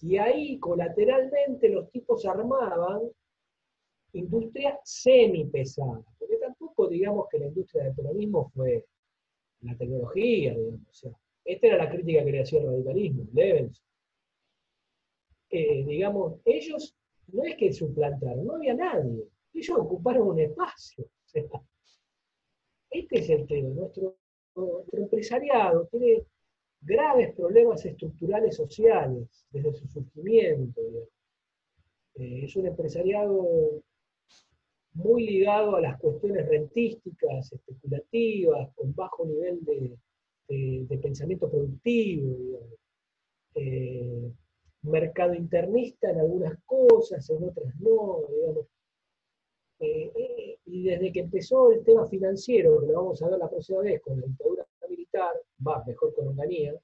[0.00, 3.10] Y ahí colateralmente los tipos armaban
[4.14, 8.86] industria semipesada, porque tampoco digamos que la industria del peronismo fue
[9.60, 11.06] la tecnología, digamos.
[11.44, 13.84] Esta era la crítica que le hacía el radicalismo, Levenson.
[15.56, 16.96] Eh, digamos, ellos
[17.28, 21.08] no es que suplantaron, no había nadie, ellos ocuparon un espacio.
[22.90, 24.16] este es el tema, nuestro,
[24.56, 26.24] nuestro empresariado tiene
[26.80, 30.80] graves problemas estructurales sociales desde su surgimiento.
[32.16, 33.80] Eh, es un empresariado
[34.94, 42.58] muy ligado a las cuestiones rentísticas, especulativas, con bajo nivel de, pensamiento productivo,
[44.84, 48.20] mercado internista en algunas cosas, en otras no,
[49.80, 54.00] eh, y desde que empezó el tema financiero, lo vamos a ver la próxima vez
[54.02, 55.34] con la dictadura militar,
[55.66, 56.74] va mejor con Onganía,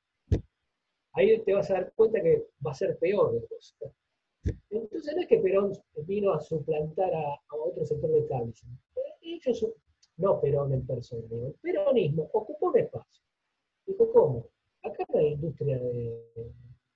[1.13, 3.41] ahí te vas a dar cuenta que va a ser peor.
[4.71, 5.73] Entonces no es que Perón
[6.07, 8.63] vino a suplantar a, otro sector de Cádiz.
[9.21, 9.67] Ellos,
[10.17, 13.23] no Perón en persona, el peronismo ocupó un espacio.
[13.87, 14.47] Dijo, ¿cómo?
[14.83, 15.81] Acá no hay industria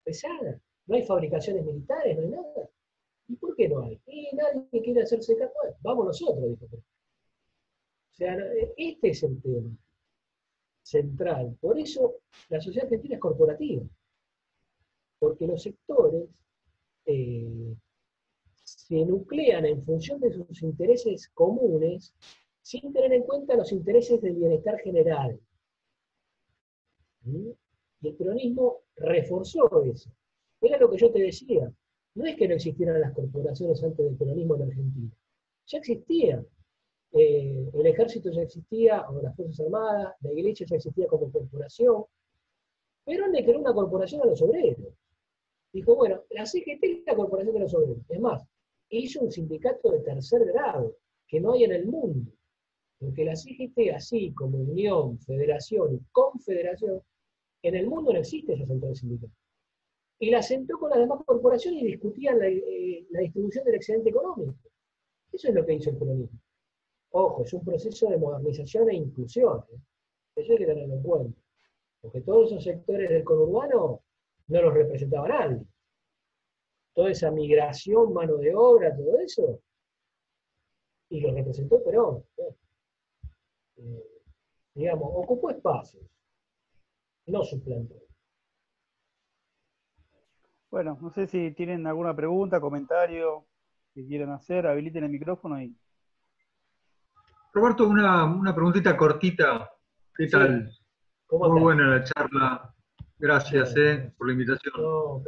[0.05, 2.70] pesada, no hay fabricaciones militares, no hay nada.
[3.28, 4.01] ¿Y por qué no hay?
[4.06, 5.55] Y nadie quiere hacerse cargo.
[5.81, 6.77] Vamos nosotros, dijo.
[6.77, 8.36] O sea,
[8.77, 9.77] este es el tema
[10.82, 11.56] central.
[11.61, 13.82] Por eso la sociedad argentina es corporativa,
[15.19, 16.44] porque los sectores
[17.06, 17.74] eh,
[18.62, 22.15] se nuclean en función de sus intereses comunes
[22.62, 25.40] sin tener en cuenta los intereses del bienestar general.
[27.23, 27.51] ¿Mm?
[28.01, 30.11] Y el peronismo reforzó eso.
[30.65, 31.70] Era lo que yo te decía.
[32.15, 35.11] No es que no existieran las corporaciones antes del peronismo en Argentina.
[35.66, 36.47] Ya existían.
[37.12, 42.05] Eh, el ejército ya existía, o las Fuerzas Armadas, la iglesia ya existía como corporación,
[43.05, 44.95] pero le creó una corporación a los obreros.
[45.73, 47.99] Dijo, bueno, la CGT es la corporación de los obreros.
[48.09, 48.43] Es más,
[48.89, 50.97] hizo un sindicato de tercer grado,
[51.28, 52.32] que no hay en el mundo.
[52.99, 57.03] Porque la CGT, así como unión, federación y confederación,
[57.62, 59.31] en el mundo no existe esa central sindical.
[60.19, 64.11] Y la sentó con las demás corporaciones y discutían la, eh, la distribución del excedente
[64.11, 64.55] económico.
[65.32, 66.39] Eso es lo que hizo el peronismo.
[67.11, 69.65] Ojo, es un proceso de modernización e inclusión.
[69.73, 69.78] ¿eh?
[70.36, 71.41] Eso hay que tenerlo en cuenta.
[72.01, 74.03] Porque todos esos sectores del conurbano
[74.49, 75.65] no los representaba nadie.
[76.93, 79.61] toda esa migración, mano de obra, todo eso,
[81.09, 82.24] y lo representó Perón.
[83.77, 84.23] Eh,
[84.74, 86.05] digamos, ocupó espacios,
[87.27, 88.03] no suplantó.
[90.74, 93.46] Bueno, no sé si tienen alguna pregunta, comentario
[93.94, 95.72] que quieran hacer, habiliten el micrófono y.
[97.52, 99.70] Roberto, una, una preguntita cortita.
[100.16, 100.68] ¿Qué tal?
[101.30, 102.74] Muy buena la charla.
[103.16, 104.74] Gracias eh, por la invitación.
[104.76, 105.22] No,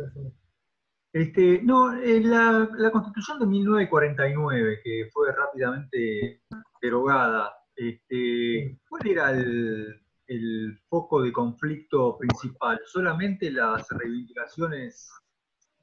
[1.12, 6.42] este, no eh, la, la, Constitución de 1949, que fue rápidamente
[6.82, 12.80] derogada, este, ¿cuál era el, el foco de conflicto principal?
[12.84, 15.08] ¿Solamente las reivindicaciones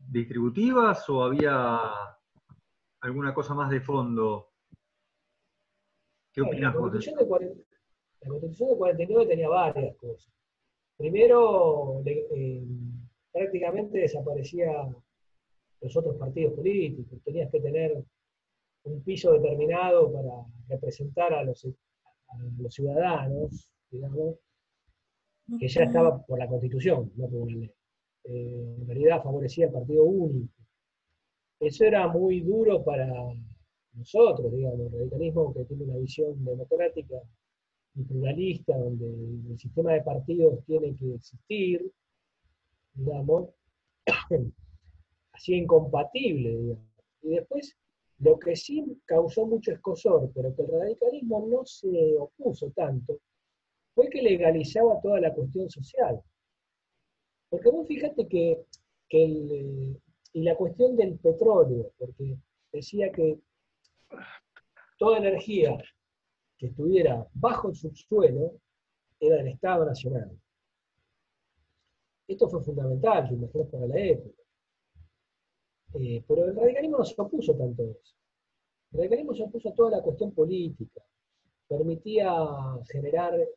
[0.10, 1.80] distributivas o había
[3.02, 4.50] alguna cosa más de fondo?
[6.32, 6.92] ¿Qué opinas vos?
[8.22, 10.32] La Constitución de 49 tenía varias cosas.
[10.98, 12.64] Primero, eh,
[13.32, 14.96] prácticamente desaparecían
[15.82, 17.20] los otros partidos políticos.
[17.24, 18.04] Tenías que tener
[18.84, 21.68] un piso determinado para representar a los,
[22.58, 24.38] los ciudadanos, digamos,
[25.60, 27.74] que ya estaba por la Constitución, no por una ley.
[28.26, 30.54] Eh, en realidad favorecía el partido único.
[31.60, 33.08] Eso era muy duro para
[33.94, 37.16] nosotros, digamos, el radicalismo que tiene una visión democrática
[37.96, 41.92] y pluralista, donde el sistema de partidos tiene que existir,
[42.94, 43.50] digamos,
[45.34, 46.86] así incompatible, digamos.
[47.22, 47.78] Y después,
[48.20, 53.20] lo que sí causó mucho escosor, pero que el radicalismo no se opuso tanto,
[53.94, 56.20] fue que legalizaba toda la cuestión social.
[57.54, 58.66] Porque vos fíjate que,
[59.10, 60.02] el,
[60.34, 62.36] y la cuestión del petróleo, porque
[62.72, 63.38] decía que
[64.98, 65.78] toda energía
[66.58, 68.54] que estuviera bajo el subsuelo
[69.20, 70.36] era del Estado Nacional.
[72.28, 74.42] Esto fue fundamental, imagino, para la época.
[75.94, 78.16] Eh, pero el radicalismo no se opuso tanto a eso.
[78.94, 81.04] El radicalismo se opuso a toda la cuestión política.
[81.68, 82.34] Permitía
[82.92, 83.50] generar eh,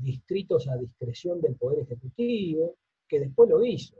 [0.00, 2.78] distritos a discreción del Poder Ejecutivo,
[3.08, 3.96] que después lo hizo.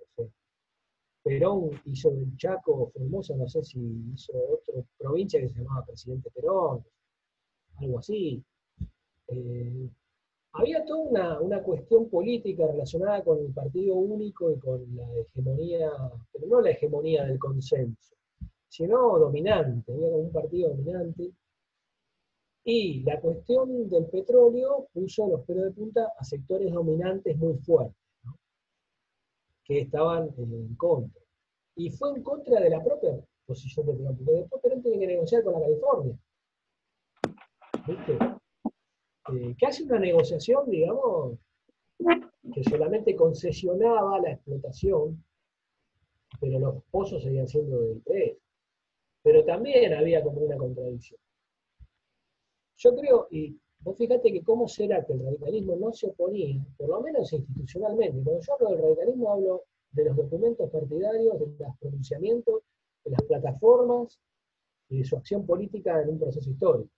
[1.23, 3.81] Perón hizo el Chaco Formosa, no sé si
[4.15, 6.85] hizo otra provincia que se llamaba Presidente Perón,
[7.79, 8.45] algo así.
[9.29, 9.89] Eh,
[10.57, 15.91] había toda una, cuestión política relacionada con el partido único y con la hegemonía,
[16.33, 18.15] pero no la hegemonía del consenso,
[18.69, 21.33] sino dominante, había un partido dominante.
[22.65, 27.97] Y la cuestión del petróleo puso los pelos de punta a sectores dominantes muy fuertes,
[29.65, 31.21] que estaban en contra.
[31.77, 35.07] Y fue en contra de la propia posición de Perón, porque después Perón tiene que
[35.07, 36.19] negociar con la California.
[37.87, 38.19] ¿Viste?
[39.33, 41.39] Eh, que hace una negociación, digamos,
[42.53, 45.25] que solamente concesionaba la explotación,
[46.41, 48.39] pero los pozos seguían siendo del PS.
[49.23, 51.19] Pero también había como una contradicción.
[52.77, 56.89] Yo creo, y vos fíjate que cómo será que el radicalismo no se oponía, por
[56.89, 58.23] lo menos institucionalmente.
[58.23, 59.63] Cuando yo hablo del radicalismo hablo
[59.93, 62.63] de los documentos partidarios, de los pronunciamientos,
[63.05, 64.19] de las plataformas
[64.89, 66.91] y de su acción política en un proceso histórico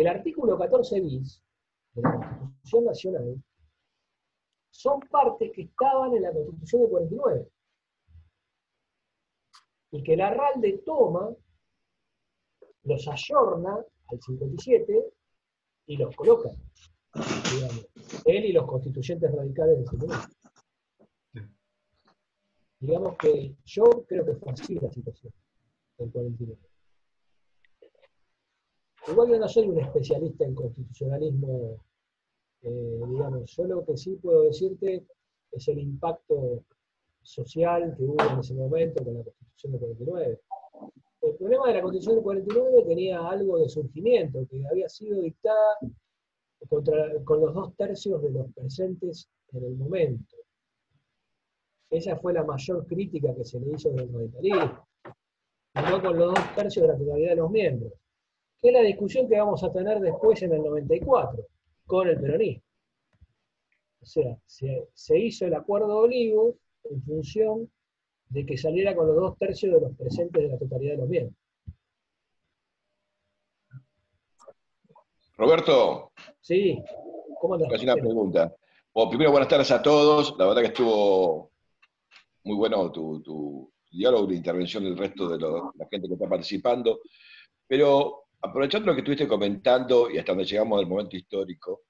[0.00, 1.42] el artículo 14 bis
[1.94, 3.42] de la Constitución Nacional
[4.70, 7.48] son partes que estaban en la Constitución de 49
[9.90, 11.34] y que la RALDE toma,
[12.84, 15.12] los ayorna al 57
[15.88, 16.50] y los coloca,
[17.14, 17.88] digamos,
[18.26, 20.28] él y los constituyentes radicales de ese momento.
[22.78, 25.32] Digamos que yo creo que fue así la situación
[25.96, 26.60] del 49.
[29.08, 31.82] Igual yo no soy un especialista en constitucionalismo,
[32.62, 35.06] eh, digamos, yo lo que sí puedo decirte
[35.50, 36.64] es el impacto
[37.22, 40.40] social que hubo en ese momento con la Constitución de 49.
[41.20, 45.78] El problema de la Constitución de 49 tenía algo de surgimiento, que había sido dictada
[46.68, 50.36] con los dos tercios de los presentes en el momento.
[51.90, 54.86] Esa fue la mayor crítica que se le hizo del radicalismo,
[55.74, 57.92] no con los dos tercios de la totalidad de los miembros
[58.60, 61.46] que es la discusión que vamos a tener después en el 94
[61.86, 62.62] con el peronismo.
[64.00, 66.54] O sea, se, hizo el acuerdo de Olivos
[66.84, 67.70] en función
[68.30, 71.08] de que saliera con los dos tercios de los presentes de la totalidad de los
[71.08, 71.32] bienes.
[75.36, 76.12] Roberto.
[76.40, 76.82] Sí,
[77.40, 77.82] ¿cómo andas?
[77.82, 78.54] una pregunta.
[78.92, 80.34] Bueno, primero, buenas tardes a todos.
[80.36, 81.52] La verdad que estuvo
[82.42, 87.00] muy bueno tu, diálogo y la intervención del resto de la gente que está participando.
[87.66, 91.82] Pero aprovechando lo que estuviste comentando y hasta donde llegamos al momento histórico,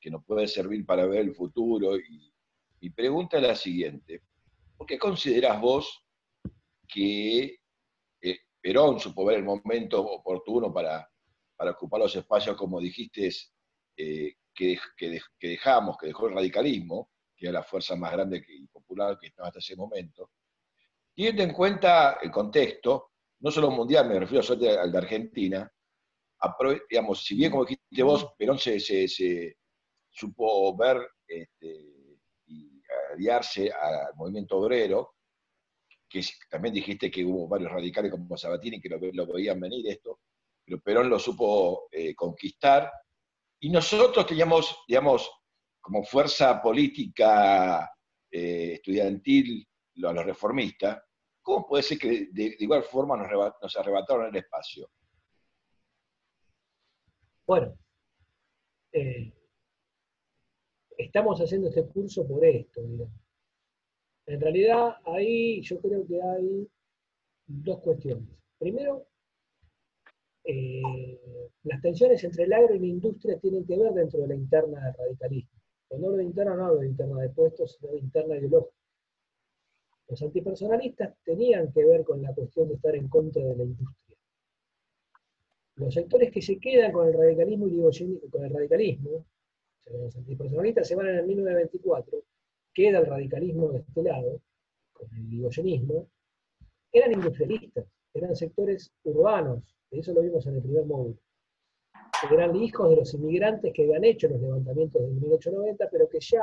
[0.00, 2.32] que nos puede servir para ver el futuro, y
[2.80, 4.22] mi pregunta es la siguiente.
[4.82, 6.04] ¿Por qué considerás vos
[6.88, 7.56] que
[8.20, 11.08] eh, Perón supo ver el momento oportuno para,
[11.56, 13.30] ocupar los espacios, como dijiste,
[13.96, 18.66] eh, que, que, dejamos, que dejó el radicalismo, que era la fuerza más grande y
[18.66, 20.32] popular que estaba hasta ese momento,
[21.14, 25.72] teniendo en cuenta el contexto, no solo mundial, me refiero solo al de Argentina,
[26.90, 28.80] digamos, si bien como dijiste vos, Perón se,
[30.10, 31.91] supo ver este,
[33.12, 35.14] aliarse al movimiento obrero,
[36.08, 40.20] que también dijiste que hubo varios radicales como Sabatini que lo, lo veían venir esto,
[40.64, 42.90] pero Perón lo supo eh, conquistar,
[43.60, 45.30] y nosotros teníamos, digamos,
[45.80, 47.90] como fuerza política
[48.30, 51.02] eh, estudiantil, los, los reformistas,
[51.42, 54.88] ¿cómo puede ser que de, igual forma nos, arrebataron el espacio?
[57.46, 57.76] Bueno,
[58.92, 59.32] eh,
[61.04, 62.80] estamos haciendo este curso por esto,
[64.26, 66.68] En realidad, ahí yo creo que hay
[67.46, 68.28] dos cuestiones.
[68.58, 69.06] Primero,
[70.44, 71.20] eh,
[71.64, 74.84] las tensiones entre el agro y la industria tienen que ver dentro de la interna
[74.84, 75.50] del radicalismo.
[75.88, 78.74] Cuando hablo de interna, no hablo de interna de puestos, sino de interna ideológica.
[80.08, 84.16] Los antipersonalistas tenían que ver con la cuestión de estar en contra de la industria.
[85.76, 89.24] Los sectores que se quedan con el radicalismo y con el radicalismo,
[89.86, 92.22] los antipersonalistas se van en el 1924,
[92.72, 94.40] queda el radicalismo de este lado,
[94.92, 96.08] con el ligoyenismo,
[96.92, 101.18] eran industrialistas, eran sectores urbanos, eso lo vimos en el primer módulo.
[102.30, 106.42] Eran hijos de los inmigrantes que habían hecho los levantamientos de 1890, pero que ya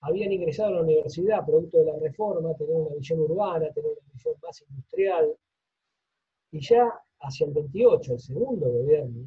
[0.00, 4.12] habían ingresado a la universidad producto de la reforma, tenían una visión urbana, tenían una
[4.12, 5.36] visión más industrial,
[6.52, 6.88] y ya
[7.20, 9.26] hacia el 28, el segundo gobierno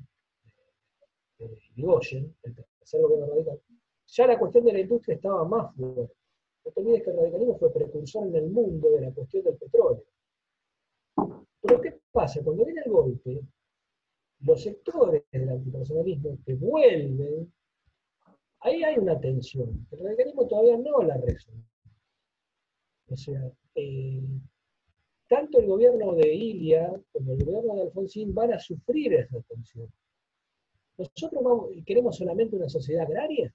[1.39, 2.55] de Ligoyen, el
[2.91, 3.61] gobierno radical,
[4.05, 6.13] ya la cuestión de la industria estaba más fuerte.
[6.65, 9.57] No te olvides que el radicalismo fue precursor en el mundo de la cuestión del
[9.57, 10.03] petróleo.
[11.61, 12.43] Pero ¿qué pasa?
[12.43, 13.41] Cuando viene el golpe,
[14.41, 17.51] los sectores del antipersonalismo que vuelven,
[18.61, 19.87] ahí hay una tensión.
[19.91, 21.63] El radicalismo todavía no la resuelve.
[23.09, 24.21] O sea, eh,
[25.27, 29.91] tanto el gobierno de Ilia como el gobierno de Alfonsín van a sufrir esa tensión.
[30.97, 33.53] ¿Nosotros queremos solamente una sociedad agraria?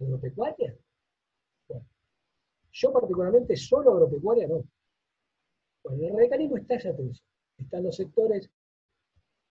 [0.00, 0.76] ¿Agropecuaria?
[2.70, 4.62] yo particularmente solo agropecuaria no.
[5.82, 7.26] Bueno, en el radicalismo está esa tensión.
[7.56, 8.50] Están los sectores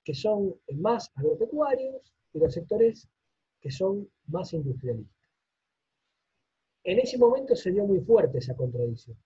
[0.04, 3.10] que son más agropecuarios y los sectores
[3.60, 5.18] que son más industrialistas.
[6.84, 9.18] En ese momento se dio muy fuerte esa contradicción.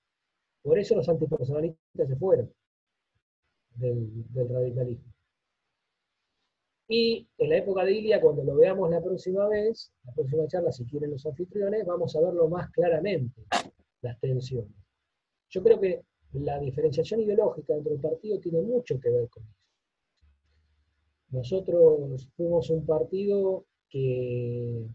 [0.64, 2.52] Por eso los antipersonalistas se fueron
[3.76, 5.14] del, radicalismo.
[6.94, 10.74] Y en la época de Ilia, cuando lo veamos la próxima vez, la próxima charla,
[10.74, 13.46] si quieren los anfitriones, vamos a verlo más claramente,
[14.02, 14.76] las tensiones.
[15.50, 16.04] Yo creo que
[16.34, 19.62] la diferenciación ideológica dentro del partido tiene mucho que ver con eso.
[21.30, 24.86] Nosotros fuimos un partido que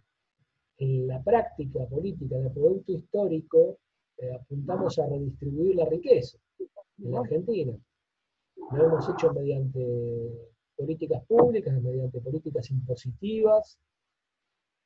[0.77, 3.79] en la práctica política del producto histórico
[4.19, 7.75] eh, apuntamos a redistribuir la riqueza en la Argentina.
[8.73, 13.79] Lo hemos hecho mediante políticas públicas, mediante políticas impositivas,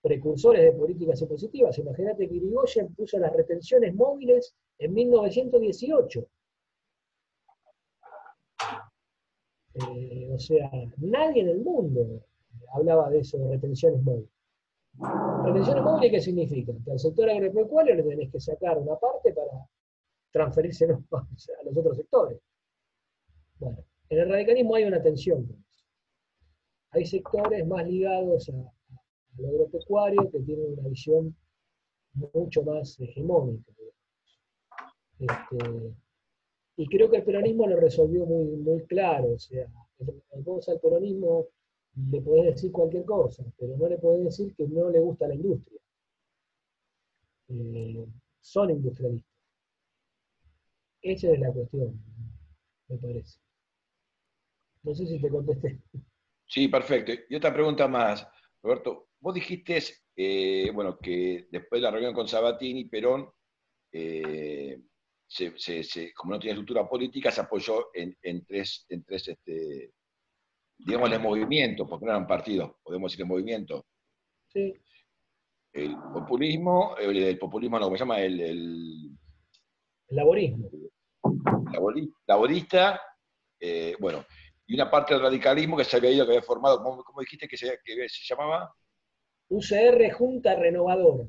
[0.00, 1.78] precursores de políticas impositivas.
[1.78, 6.26] Imagínate que Irigoyen puso las retenciones móviles en 1918.
[9.74, 12.24] Eh, o sea, nadie en el mundo
[12.72, 14.30] hablaba de eso, de retenciones móviles.
[15.44, 16.72] ¿Retenciones móviles qué significa?
[16.84, 19.66] Que al sector agropecuario le tenés que sacar una parte para
[20.32, 22.38] transferirse a los otros sectores.
[23.58, 25.46] Bueno, en el radicalismo hay una tensión.
[26.92, 28.52] Hay sectores más ligados a,
[29.38, 31.36] lo agropecuario que tienen una visión
[32.34, 33.72] mucho más hegemónica.
[35.18, 35.94] Este,
[36.76, 39.32] y creo que el peronismo lo resolvió muy, muy claro.
[39.32, 39.66] O sea,
[40.44, 41.46] vos al peronismo
[42.10, 45.34] le podés decir cualquier cosa, pero no le podés decir que no le gusta la
[45.34, 45.80] industria.
[47.48, 48.06] Eh,
[48.40, 49.30] son industrialistas.
[51.02, 52.00] Esa es la cuestión,
[52.88, 53.38] me parece.
[54.82, 55.78] No sé si te contesté.
[56.50, 57.12] Sí, perfecto.
[57.28, 58.26] Y otra pregunta más,
[58.60, 59.10] Roberto.
[59.20, 59.78] Vos dijiste,
[60.16, 63.30] eh, bueno, que después de la reunión con Sabatini, Perón
[63.92, 64.80] eh,
[65.28, 69.92] se, como no tenía estructura política, se apoyó en, tres, en tres este,
[70.76, 73.86] digamos, movimientos, porque no eran partidos, podemos decir en movimiento.
[74.48, 74.74] Sí.
[75.72, 78.20] El populismo, el, populismo no, ¿cómo se llama?
[78.20, 79.10] El, el,
[80.08, 80.68] laborismo.
[82.26, 83.00] laborista,
[83.60, 84.24] eh, bueno,
[84.70, 87.56] y una parte del radicalismo que se había ido, que había formado, ¿cómo, dijiste que
[87.56, 88.72] se, que se llamaba?
[89.48, 91.24] UCR Junta Renovadora.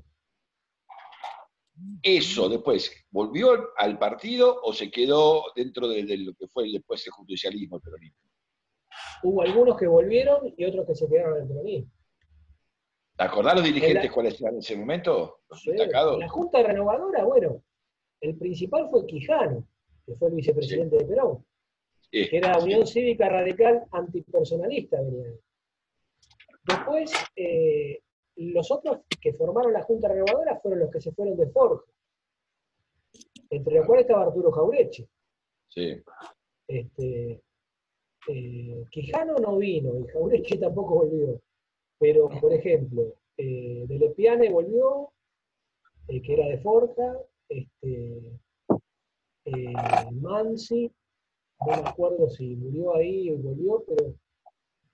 [2.04, 7.14] ¿Eso después volvió al partido o se quedó dentro de, lo que fue después el
[7.14, 8.20] judicialismo el peronismo?
[9.24, 11.92] Hubo algunos que volvieron y otros que se quedaron en el peronismo.
[13.18, 15.40] ¿Te acordás los dirigentes cuáles eran en ese momento?
[15.50, 16.20] Los destacados.
[16.20, 17.64] La Junta Renovadora, bueno,
[18.20, 19.68] el principal fue Quijano,
[20.06, 21.44] que fue el vicepresidente de Perón,
[22.12, 25.34] era Unión Cívica Radical Antipersonalista, venía
[26.64, 28.02] Después, eh,
[28.36, 31.86] los otros que formaron la Junta Renovadora fueron los que se fueron de Forja,
[33.50, 35.08] entre los cuales estaba Arturo Jaureche.
[35.68, 36.02] Sí.
[36.68, 37.42] Este,
[38.28, 41.42] eh, Quijano no vino y Jaureche tampoco volvió.
[41.98, 45.12] Pero, por ejemplo, eh, De Lepiane volvió,
[46.08, 47.18] eh, que era de Forja,
[47.50, 48.40] este,
[50.12, 50.92] Mansi,
[51.66, 54.14] no me acuerdo si murió ahí o volvió, pero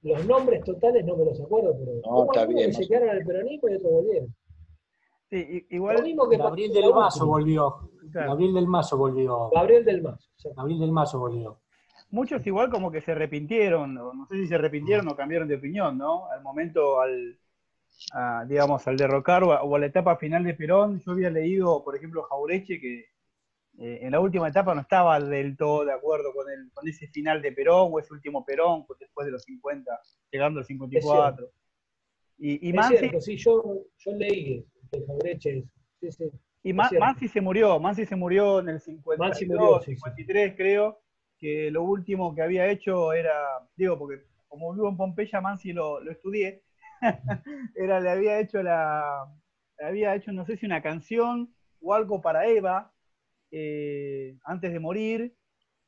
[0.04, 3.18] los nombres totales no me los acuerdo, pero no, está bien, que se quedaron en
[3.18, 4.36] el peronismo y otros volvieron.
[5.30, 7.90] Sí, igual que Gabriel del Mazo volvió.
[8.04, 9.50] Gabriel del Mazo volvió.
[9.54, 10.30] Gabriel del Mazo.
[10.56, 11.60] Gabriel del Mazo volvió.
[12.10, 15.98] Muchos igual como que se arrepintieron, no sé si se arrepintieron o cambiaron de opinión,
[15.98, 16.30] ¿no?
[16.30, 17.38] Al momento, al,
[18.48, 22.24] digamos, al derrocar o a, la etapa final de Perón, yo había leído, por ejemplo,
[22.24, 23.06] Jaureche, que
[23.78, 27.08] eh, en la última etapa no estaba del todo de acuerdo con, el, con ese
[27.08, 30.00] final de Perón o ese último Perón pues, después de los 50,
[30.32, 31.50] llegando al 54.
[32.40, 33.64] Y, y Mansi, sí, yo,
[33.98, 34.66] yo leí
[35.08, 35.64] Jaureche
[36.00, 36.32] sí, sí,
[36.64, 41.00] y Mansi se murió, Mansi se murió en el 52, 53 creo,
[41.38, 43.34] que lo último que había hecho era,
[43.76, 46.64] digo, porque como vivo en Pompeya, Mansi lo, lo estudié,
[47.76, 49.32] era, le había hecho la,
[49.80, 52.92] le había hecho, no sé si una canción o algo para Eva,
[53.52, 55.36] eh, antes de morir,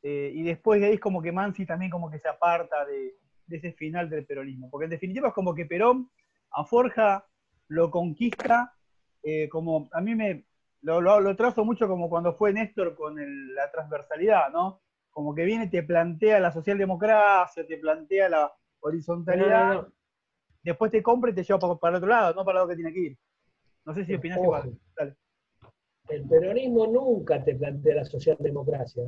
[0.02, 3.16] eh, y después de ahí es como que Mansi también como que se aparta de,
[3.50, 6.10] ese final del peronismo, porque en definitiva es como que Perón
[6.52, 7.26] a Forja
[7.68, 8.76] lo conquista,
[9.24, 10.46] eh, como a mí me
[10.82, 13.16] lo, lo, trazo mucho como cuando fue Néstor con
[13.56, 14.82] la transversalidad, ¿no?
[15.10, 19.88] Como que viene, te plantea la socialdemocracia, te plantea la horizontalidad,
[20.64, 22.94] después te compra y te lleva para, el otro lado, no para lo que tiene
[22.94, 23.18] que ir.
[23.86, 24.78] No sé si opinas igual.
[26.10, 29.04] El peronismo nunca te plantea la socialdemocracia.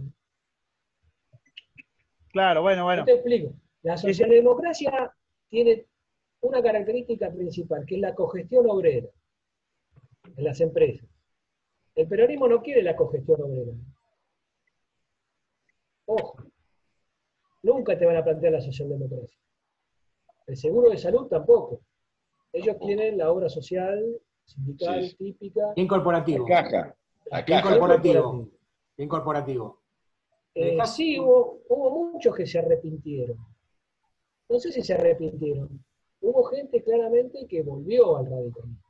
[2.31, 3.03] Claro, bueno, bueno.
[3.03, 3.53] te explico.
[3.81, 5.11] La socialdemocracia
[5.49, 5.87] tiene
[6.41, 9.07] una característica principal, que es la cogestión obrera
[10.35, 11.07] en las empresas.
[11.95, 13.73] El peronismo no quiere la cogestión obrera.
[16.05, 16.43] Ojo,
[17.63, 19.39] nunca te van a plantear la socialdemocracia.
[20.45, 21.81] El seguro de salud tampoco.
[22.53, 24.03] Ellos tienen la obra social
[24.51, 25.73] sindical típica.
[25.75, 26.47] Bien corporativo.
[26.47, 26.95] La caja.
[27.45, 28.49] Bien corporativo.
[28.97, 29.81] Bien corporativo.
[30.53, 33.37] Eh, sí, hubo, muchos que se arrepintieron.
[34.49, 35.83] No sé si se arrepintieron.
[36.21, 38.83] Hubo gente claramente que volvió al radicalismo.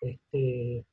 [0.00, 0.86] Este,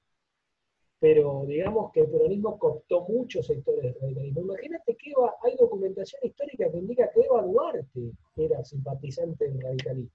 [0.99, 4.41] pero digamos que el peronismo cooptó muchos sectores del radicalismo.
[4.41, 5.13] Imagínate que
[5.43, 10.11] hay documentación histórica que indica que Eva Duarte era simpatizante del radicalismo.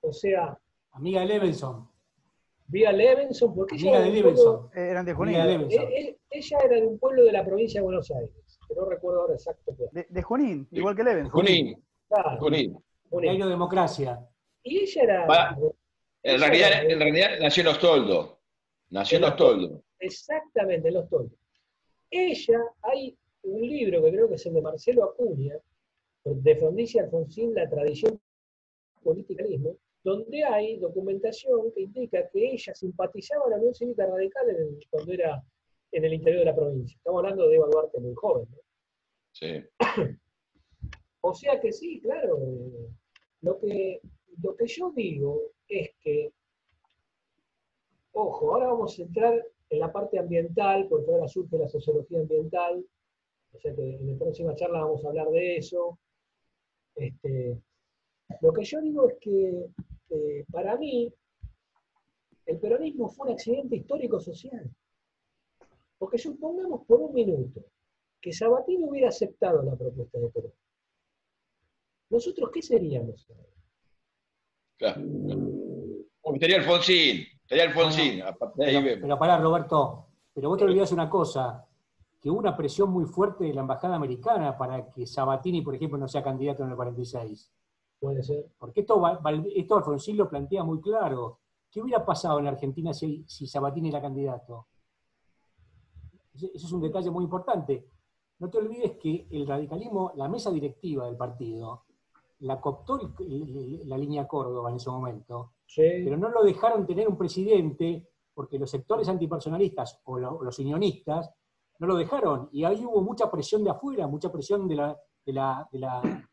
[0.00, 0.58] O sea...
[0.90, 1.91] Amiga Levenson
[2.72, 4.70] vía Levenson, porque ella era, de Levenson.
[4.74, 5.36] eran de Junín.
[5.36, 9.34] ella era de un pueblo de la provincia de Buenos Aires, que no recuerdo ahora
[9.34, 11.30] exacto De, de, Junín, igual que Levenson.
[11.30, 11.84] Junín.
[12.08, 12.40] Claro.
[12.40, 12.82] Junín.
[13.10, 13.48] Junín.
[13.48, 14.26] Democracia.
[14.62, 15.56] Y ella era...
[16.22, 18.36] en, realidad, en realidad nació en Los Toldos.
[18.88, 19.80] Nació en Los Toldos.
[19.98, 21.38] Exactamente, en Los Toldos.
[22.10, 25.54] Ella, hay un libro que creo que es el de Marcelo Acuña,
[26.24, 28.18] de Frondicia Alfonsín, La tradición
[29.02, 34.46] politicalismo, donde hay documentación que indica que ella simpatizaba a la Unión Cívica Radical
[34.90, 35.42] cuando era
[35.92, 36.96] en el interior de la provincia.
[36.96, 38.48] Estamos hablando de Eva Duarte muy joven.
[38.50, 38.58] ¿no?
[39.32, 39.64] Sí.
[41.20, 42.38] o sea que sí, claro.
[43.42, 44.00] Lo que,
[44.42, 46.32] lo que yo digo es que,
[48.12, 52.84] ojo, ahora vamos a entrar en la parte ambiental, porque ahora surge la sociología ambiental,
[53.52, 55.98] o sea que en la próxima charla vamos a hablar de eso.
[56.94, 57.58] Este,
[58.40, 59.66] lo que yo digo es que
[60.12, 61.12] eh, para mí
[62.46, 64.70] el peronismo fue un accidente histórico-social.
[65.98, 67.64] Porque supongamos por un minuto
[68.20, 70.52] que Sabatini hubiera aceptado la propuesta de Perón.
[72.10, 73.26] ¿Nosotros qué seríamos?
[74.76, 75.00] Claro.
[76.34, 78.22] Estaría Alfonsín, estaría Alfonsín.
[78.56, 81.66] pero, pero pará, Roberto, pero vos te olvidás una cosa,
[82.20, 85.98] que hubo una presión muy fuerte de la embajada americana para que Sabatini, por ejemplo,
[85.98, 87.50] no sea candidato en el 46.
[88.02, 88.50] Puede ser.
[88.58, 89.00] Porque esto,
[89.54, 91.38] esto Alfonsín lo plantea muy claro.
[91.70, 94.66] ¿Qué hubiera pasado en Argentina si, si Sabatini era candidato?
[96.34, 97.86] Eso es un detalle muy importante.
[98.40, 101.84] No te olvides que el radicalismo, la mesa directiva del partido,
[102.40, 108.08] la cooptó la línea Córdoba en ese momento, pero no lo dejaron tener un presidente
[108.34, 111.30] porque los sectores antipersonalistas o los unionistas
[111.78, 112.48] no lo dejaron.
[112.50, 116.28] Y ahí hubo mucha presión de afuera, mucha presión de la, de la, de la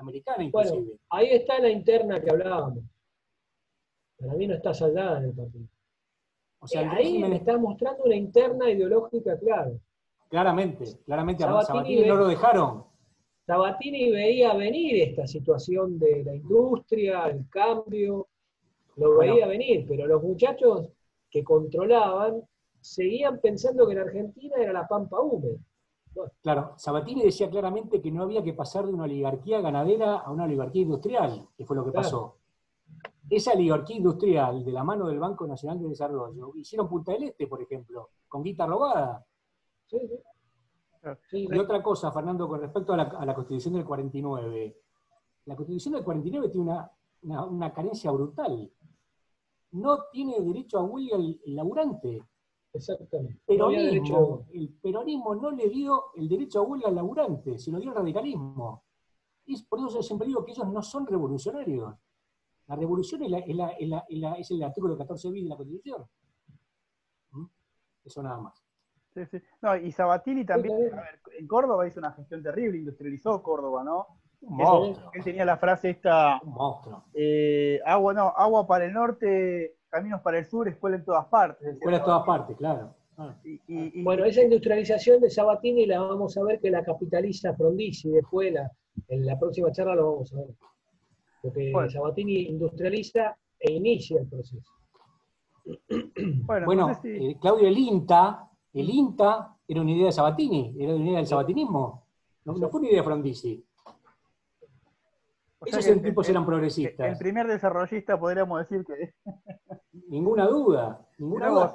[0.00, 0.98] americana inclusive.
[1.10, 2.84] ahí está la interna que hablábamos.
[4.18, 5.66] Para mí no está saldada en el partido.
[6.60, 9.72] O sea, eh, ahí me está mostrando una interna ideológica clara.
[10.28, 12.84] Claramente, claramente Sabatini, no lo dejaron.
[13.46, 18.28] Sabatini veía venir esta situación de la industria, el cambio,
[18.96, 20.88] lo veía venir, pero los muchachos
[21.30, 22.42] que controlaban
[22.80, 25.58] seguían pensando que la Argentina era la pampa húmeda.
[26.42, 30.44] Claro, Sabatini decía claramente que no había que pasar de una oligarquía ganadera a una
[30.44, 32.36] oligarquía industrial, que fue lo que pasó.
[33.28, 37.46] Esa oligarquía industrial, de la mano del Banco Nacional de Desarrollo, hicieron Punta del Este,
[37.46, 39.24] por ejemplo, con guita robada.
[41.32, 44.76] y otra cosa, Fernando, con respecto a la, Constitución del 49.
[45.44, 46.76] La Constitución del 49 tiene
[47.22, 48.70] una, carencia brutal.
[49.72, 52.20] No tiene derecho a huelga el laburante.
[52.72, 53.40] Exactamente.
[53.48, 57.96] el peronismo no le dio el derecho a huelga al laburante, se lo dio el
[57.96, 58.84] radicalismo.
[59.46, 61.94] Y por eso yo siempre digo que ellos no son revolucionarios.
[62.68, 66.06] La revolución es, el artículo 14 bis de la Constitución.
[67.32, 67.46] ¿Mm?
[68.04, 68.64] Eso nada más.
[69.12, 69.42] Sí, sí.
[69.60, 70.92] No, y Sabatini también,
[71.36, 74.06] en Córdoba hizo una gestión terrible, industrializó Córdoba, ¿no?
[74.42, 76.40] Un Él, tenía la frase esta.
[76.42, 77.04] Un monstruo.
[77.12, 81.66] Eh, agua, no, agua para el norte, caminos para el sur, escuela en todas partes.
[81.66, 82.94] Escuela en todas partes, claro.
[83.18, 83.36] Ah.
[83.96, 88.70] bueno, esa industrialización de Sabatini la vamos a ver que la capitaliza Frondizi después la,
[89.08, 90.54] en la próxima charla lo vamos a ver.
[91.42, 94.70] Porque Sabatini industrializa e inicia el proceso.
[96.64, 101.16] Bueno, eh, Claudio, el INTA, el INTA era una idea de Sabatini, era una idea
[101.18, 102.06] del sabatinismo.
[102.44, 103.64] No, no fue una idea de Frondizi.
[105.66, 107.06] Esos tipos eran progresistas.
[107.06, 109.14] El primer desarrollista podríamos decir que.
[110.08, 111.74] Ninguna duda, ninguna duda.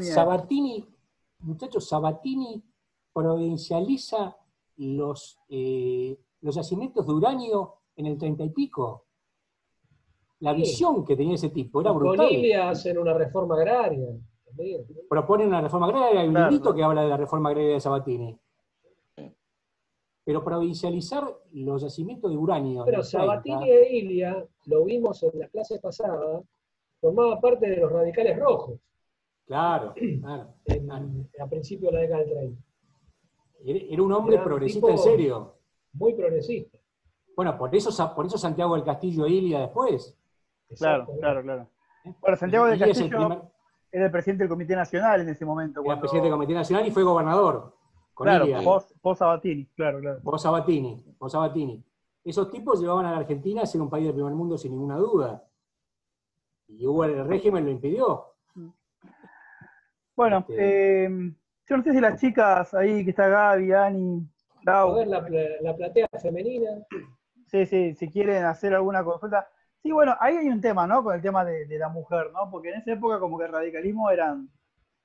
[0.00, 0.88] Sabatini,
[1.40, 2.64] muchachos, Sabatini
[3.12, 4.34] provincializa
[4.76, 9.04] los, eh, los yacimientos de uranio en el treinta y pico.
[10.40, 12.26] La visión que tenía ese tipo era brutal.
[12.26, 14.08] Con hacen una reforma agraria.
[15.10, 18.40] Proponen una reforma agraria, hay un librito que habla de la reforma agraria de Sabatini
[20.24, 22.84] pero provincializar los yacimientos de uranio.
[22.84, 26.40] Pero Sabatini e Ilia, lo vimos en la clase pasada,
[27.00, 28.78] formaba parte de los radicales rojos.
[29.46, 30.54] Claro, claro.
[31.40, 32.62] a principios de la década del 30.
[33.64, 35.54] Era un hombre progresista en serio.
[35.92, 36.78] Muy progresista.
[37.36, 40.16] Bueno, por eso, por eso Santiago del Castillo e Ilia después.
[40.76, 41.68] Claro, claro, claro.
[42.04, 42.14] ¿Eh?
[42.20, 43.50] Bueno, Santiago del Castillo
[43.90, 45.82] era el presidente del Comité Nacional en ese momento.
[45.84, 47.74] Era el presidente del Comité Nacional y fue gobernador
[48.14, 50.20] claro, post, Sabatini, claro, claro.
[50.22, 51.84] Post Sabatini, post Sabatini.
[52.24, 54.96] Esos tipos llevaban a la Argentina a ser un país del primer mundo sin ninguna
[54.96, 55.44] duda.
[56.68, 58.26] Y hubo el régimen lo impidió.
[60.14, 61.08] Bueno, este, eh,
[61.68, 64.28] yo no sé si las chicas ahí que está Gaby, Ani,
[64.66, 65.26] A ver la,
[65.60, 66.70] la platea femenina.
[67.46, 69.48] Sí, sí, si quieren hacer alguna consulta.
[69.82, 71.02] Sí, bueno, ahí hay un tema, ¿no?
[71.02, 72.48] Con el tema de, de la mujer, ¿no?
[72.50, 74.48] Porque en esa época como que el radicalismo eran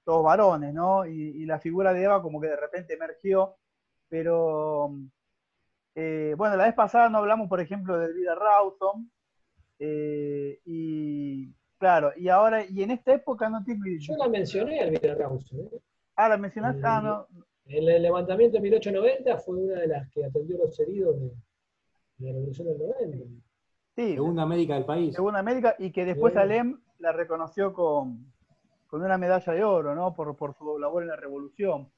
[0.07, 1.05] todos varones, ¿no?
[1.05, 3.57] Y, la figura de Eva como que de repente emergió,
[4.07, 4.89] pero
[5.95, 9.11] eh, bueno, la vez pasada no hablamos, por ejemplo, de Vida Rawson,
[9.79, 15.13] eh, y claro, y ahora, y en esta época no tengo Yo la mencioné, Elvira
[15.13, 15.59] Rawson.
[15.59, 15.81] ¿eh?
[16.15, 17.41] Ah, la mencionaste, ah, no.
[17.65, 21.33] En el levantamiento de 1890 fue una de las que atendió los heridos de,
[22.19, 23.17] la Revolución del 90.
[23.93, 25.13] Sí, segunda médica del país.
[25.13, 28.31] Segunda médica, y que después Alem la reconoció con,
[28.87, 30.15] con una medalla de oro, ¿no?
[30.15, 31.91] Por, su labor en la revolución.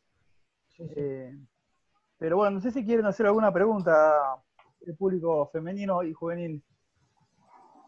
[0.95, 1.37] Eh,
[2.17, 4.41] pero bueno, no sé si quieren hacer alguna pregunta
[4.81, 6.63] el público femenino y juvenil.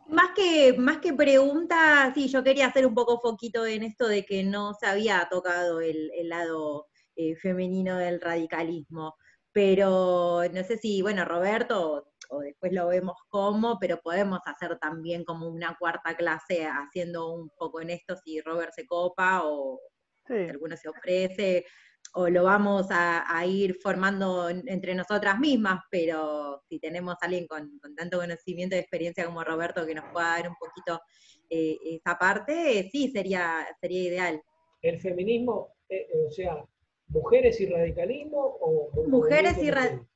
[0.08, 4.26] Más que, más que pregunta, sí, yo quería hacer un poco foquito en esto de
[4.26, 9.16] que no se había tocado el, lado eh, femenino del radicalismo.
[9.54, 15.24] Pero no sé si, bueno, Roberto, o después lo vemos cómo, pero podemos hacer también
[15.26, 19.80] como una cuarta clase haciendo un poco en esto si Robert se copa o
[20.30, 21.66] alguno se ofrece,
[22.14, 27.80] o lo vamos a, ir formando entre nosotras mismas, pero si tenemos a alguien con,
[27.98, 31.02] tanto conocimiento y experiencia como Roberto que nos pueda dar un poquito
[31.50, 34.42] eh, esa parte, sí, sería, sería ideal.
[34.82, 36.66] El feminismo, eh, eh, o sea,
[37.08, 39.06] mujeres y radicalismo o...
[39.08, 40.11] Mujeres y radicalismo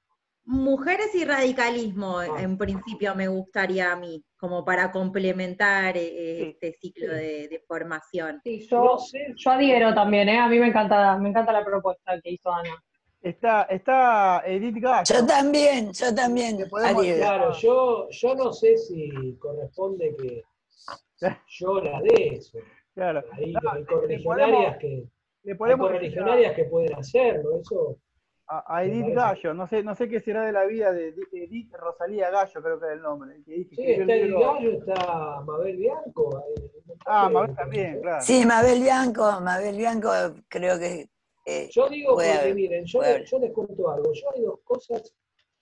[0.48, 2.28] Mujeres y radicalismo, ah.
[2.40, 8.40] en principio, me gustaría a mí, como para complementar eh, este ciclo de, formación.
[8.44, 8.98] Sí, yo,
[9.36, 10.38] yo adhiero también, ¿eh?
[10.38, 12.84] a mí me encanta, me encanta la propuesta que hizo Ana.
[13.26, 15.16] Está, está Edith Gacho.
[15.16, 16.58] Yo también, yo también.
[16.70, 20.44] Claro, yo, yo no sé si corresponde que
[21.48, 22.60] llora de eso.
[22.94, 23.24] Claro.
[23.32, 23.54] Hay,
[23.88, 25.06] correligionarias que,
[25.44, 25.90] le podemos
[26.56, 27.98] que pueden hacerlo, eso.
[28.48, 32.30] A, Edith Gallo, no sé, no sé qué será de la vida de Edith Rosalía
[32.30, 33.42] Gallo, creo que es el nombre.
[33.44, 36.44] sí, está Edith Gallo, está Mabel Bianco.
[37.08, 38.22] ah, Mabel también, claro.
[38.22, 40.10] Sí, Mabel Bianco, Mabel Bianco
[40.48, 41.10] creo que
[41.46, 44.12] eh, yo digo, porque miren, yo, yo, les cuento algo.
[44.14, 45.14] Yo hay dos cosas.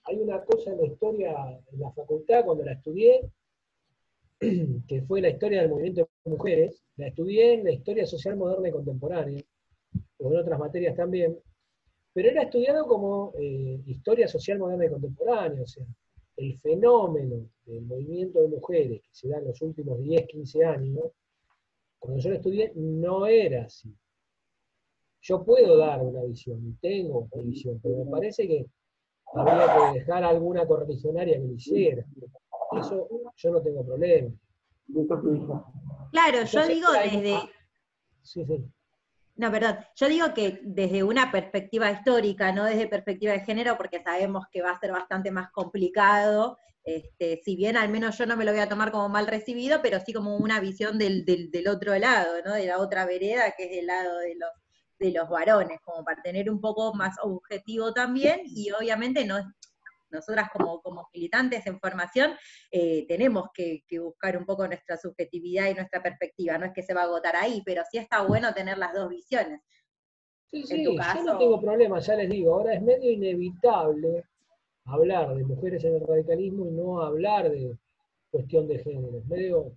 [0.06, 1.36] Hay una cosa en la historia,
[1.72, 3.30] en la facultad, cuando la estudié,
[4.88, 6.84] que fue la historia del movimiento de mujeres.
[6.96, 9.44] La estudié en la historia social moderna y contemporánea,
[10.20, 11.38] o en otras materias también.
[12.14, 15.86] Pero era estudiado como eh, historia social moderna y contemporánea, o sea,
[16.38, 21.06] el fenómeno del movimiento de mujeres que se da en los últimos 10, 15 años,
[22.00, 23.96] cuando yo lo estudié, no era así
[25.24, 28.66] yo puedo dar una visión, tengo una visión, pero me parece que
[29.34, 32.06] habría que dejar alguna correligionaria que lo hiciera.
[32.78, 33.08] Eso
[33.38, 34.30] yo no tengo problema.
[36.12, 37.38] Claro, yo digo desde...
[38.22, 38.66] Sí, sí.
[39.36, 39.78] No, perdón.
[39.96, 44.62] Yo digo que desde una perspectiva histórica, no desde perspectiva de género, porque sabemos que
[44.62, 46.58] va a ser bastante más complicado.
[46.84, 49.82] Este, si bien al menos yo no me lo voy a tomar como mal recibido,
[49.82, 52.54] pero sí como una visión del, del, del otro lado, ¿no?
[52.54, 54.50] De la otra vereda, que es el lado de los
[55.00, 59.38] de los varones, como para tener un poco más objetivo también, y obviamente no,
[60.14, 62.32] nosotras como, como militantes en formación
[62.72, 66.94] eh, tenemos que, buscar un poco nuestra subjetividad y nuestra perspectiva, no es que se
[66.94, 69.62] va a agotar ahí, pero sí está bueno tener las dos visiones.
[70.48, 74.24] Sí, sí, yo no tengo problema, ya les digo, ahora es medio inevitable
[74.86, 77.76] hablar de mujeres en el radicalismo y no hablar de
[78.30, 79.72] cuestión de género, es medio,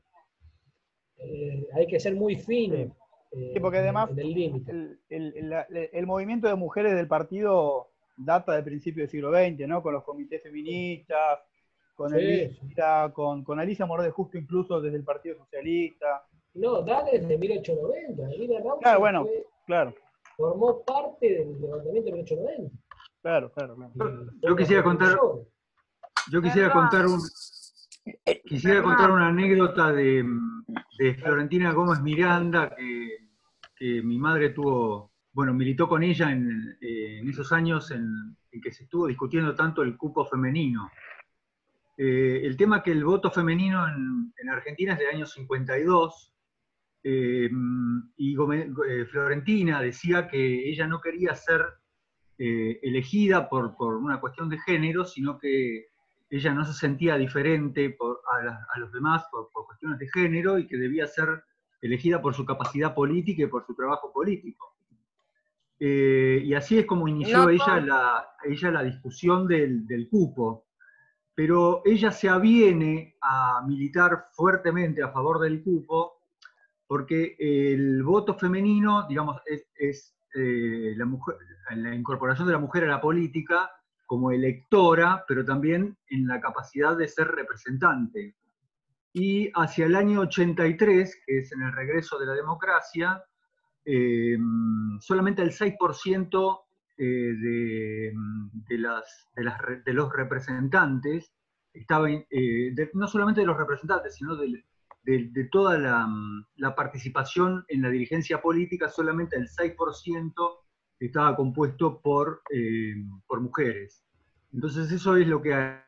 [1.18, 2.94] eh, hay que ser muy fino
[3.32, 9.66] Sí, porque además el, movimiento de mujeres del partido data del principio del siglo XX,
[9.68, 9.82] ¿no?
[9.82, 11.40] Con los comités feministas,
[11.94, 12.12] con,
[13.12, 16.24] con, con, Alicia Morode justo incluso desde el Partido Socialista.
[16.54, 18.78] No, dale desde 1890.
[18.80, 19.26] claro, bueno,
[19.66, 19.94] claro.
[20.36, 22.76] Formó parte del levantamiento de 1890.
[23.22, 23.76] Claro, claro,
[24.42, 25.18] Yo quisiera contar,
[26.30, 27.20] yo quisiera contar un,
[28.44, 30.24] quisiera contar una anécdota de,
[30.98, 33.26] de Florentina Gómez Miranda que
[33.76, 38.84] que mi madre tuvo, bueno, militó con ella en, eh, esos años en, que se
[38.84, 40.90] estuvo discutiendo tanto el cupo femenino.
[41.98, 46.32] Eh, el tema que el voto femenino en, Argentina es de año 52,
[47.02, 47.50] eh,
[48.16, 48.34] y
[49.10, 51.66] Florentina decía que ella no quería ser
[52.38, 55.88] elegida por, una cuestión de género, sino que
[56.30, 57.94] ella no se sentía diferente
[58.72, 61.44] a, los demás por, cuestiones de género y que debía ser
[61.82, 64.75] elegida por su capacidad política y por su trabajo político.
[65.78, 70.66] Eh, y así es como inició ella, la, ella la discusión del, del, cupo.
[71.34, 76.14] Pero ella se aviene a militar fuertemente a favor del cupo
[76.86, 81.36] porque el voto femenino, digamos, es, eh, la, mujer,
[81.74, 83.70] la incorporación de la mujer a la política
[84.06, 88.36] como electora, pero también en la capacidad de ser representante
[89.18, 93.24] y hacia el año 83, que es en el regreso de la democracia,
[93.88, 94.36] eh,
[94.98, 96.60] solamente el 6%
[96.98, 98.12] eh, de,
[98.68, 99.28] de, las,
[99.84, 101.32] de, los representantes
[101.72, 104.64] estaba, eh, no solamente de los representantes, sino de,
[105.52, 106.08] toda la,
[106.56, 110.32] la, participación en la dirigencia política, solamente el 6%
[110.98, 112.42] estaba compuesto por,
[113.28, 114.04] por mujeres.
[114.52, 115.86] Entonces eso es lo que a,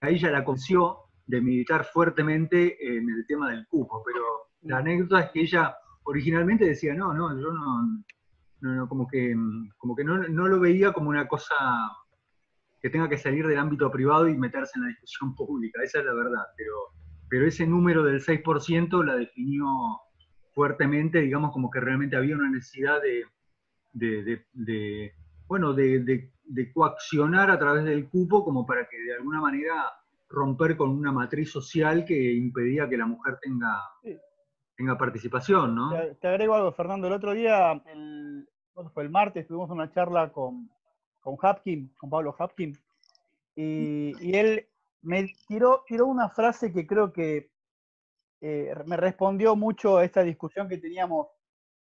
[0.00, 4.24] a ella la conció de militar fuertemente en el tema del cupo, pero
[4.62, 7.52] la anécdota es que ella originalmente decía, no, no, yo
[8.60, 9.34] no, como que,
[9.76, 11.54] como que no, lo veía como una cosa
[12.80, 16.04] que tenga que salir del ámbito privado y meterse en la discusión pública, esa es
[16.04, 16.72] la verdad, pero,
[17.28, 19.66] pero ese número del 6% la definió
[20.52, 23.24] fuertemente, digamos, como que realmente había una necesidad de,
[23.92, 25.12] de
[25.46, 26.30] bueno, de,
[26.72, 29.92] coaccionar a través del cupo como para que de alguna manera
[30.28, 33.72] romper con una matriz social que impedía que la mujer tenga,
[34.76, 35.90] tenga participación, ¿no?
[36.20, 37.06] Te, agrego algo, Fernando.
[37.06, 38.48] El otro día, el,
[38.92, 40.70] fue el martes, tuvimos una charla con,
[41.20, 42.76] con Hapkin, con Pablo Hapkin,
[43.56, 44.66] y, él
[45.02, 47.50] me tiró, tiró una frase que creo que
[48.40, 51.28] eh, me respondió mucho a esta discusión que teníamos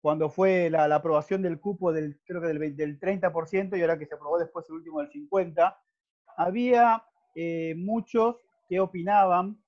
[0.00, 4.06] cuando fue la, aprobación del cupo del, creo que del, del 30% y ahora que
[4.06, 5.74] se aprobó después el último del 50%,
[6.36, 7.02] había
[7.34, 8.36] eh, muchos
[8.68, 9.58] que opinaban,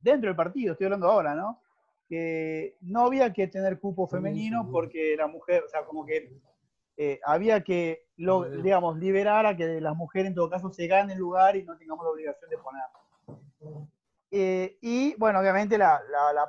[0.00, 1.60] dentro del partido, estoy hablando ahora, ¿no?
[2.10, 6.32] Que no había que tener cupo femenino porque la mujer, o sea, como que
[6.96, 11.16] eh, había que, lo, digamos, liberar a que las mujeres en todo caso se ganen
[11.16, 12.82] lugar y no tengamos la obligación de poner.
[14.32, 16.00] Eh, y bueno, obviamente la,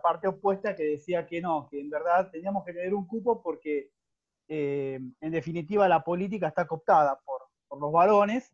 [0.04, 3.90] parte opuesta que decía que no, que en verdad teníamos que tener un cupo porque
[4.48, 7.42] eh, en definitiva la política está cooptada por,
[7.80, 8.52] los varones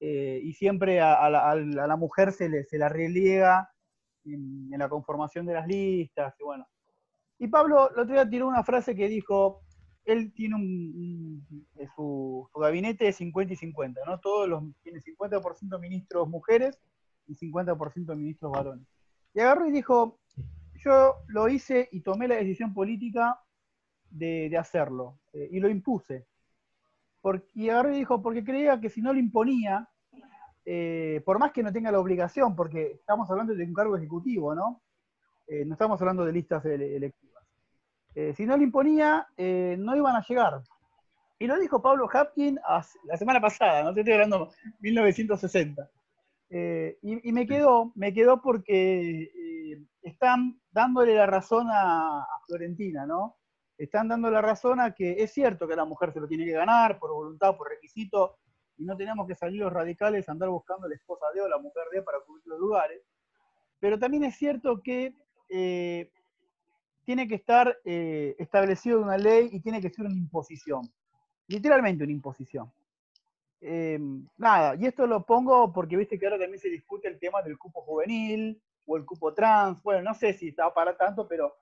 [0.00, 3.70] eh, y siempre a, la, mujer se, le, se la reliega
[4.34, 6.34] en, la conformación de las listas.
[6.38, 6.66] Y bueno.
[7.38, 9.62] Y Pablo el otro día tiró una frase que dijo,
[10.04, 14.18] él tiene un, su, su, gabinete de 50 y 50, ¿no?
[14.20, 16.78] Todos los, tiene 50% ministros mujeres
[17.26, 18.86] y 50% ministros varones.
[19.34, 20.18] Y agarró y dijo,
[20.76, 23.38] yo lo hice y tomé la decisión política
[24.10, 26.26] de, hacerlo, eh, y lo impuse.
[27.20, 29.88] Porque, y agarró y dijo, porque creía que si no lo imponía,
[30.70, 34.54] eh, por más que no tenga la obligación, porque estamos hablando de un cargo ejecutivo,
[34.54, 34.82] ¿no?
[35.46, 37.42] Eh, no estamos hablando de listas electivas.
[38.34, 40.60] si no lo imponía, no iban a llegar.
[41.38, 42.58] Y lo dijo Pablo Hapkin
[43.04, 44.50] la semana pasada, no te estoy hablando
[44.80, 45.88] 1960.
[46.50, 53.36] Eh, y, me quedó, me quedó porque eh, están dándole la razón a, Florentina, ¿no?
[53.76, 56.52] Están dando la razón a que es cierto que la mujer se lo tiene que
[56.52, 58.38] ganar por voluntad, por requisito,
[58.78, 61.58] y no tenemos que salir los radicales a andar buscando la esposa de o la
[61.58, 63.02] mujer de para cubrir los lugares.
[63.80, 65.14] Pero también es cierto que
[65.48, 66.10] eh,
[67.04, 70.82] tiene que estar establecido una ley y tiene que ser una imposición,
[71.46, 72.70] literalmente una imposición.
[73.60, 77.42] Em, nada, y esto lo pongo porque viste que ahora también se discute el tema
[77.42, 79.82] del cupo juvenil o el cupo trans.
[79.82, 81.56] Bueno, no sé si está para tanto, pero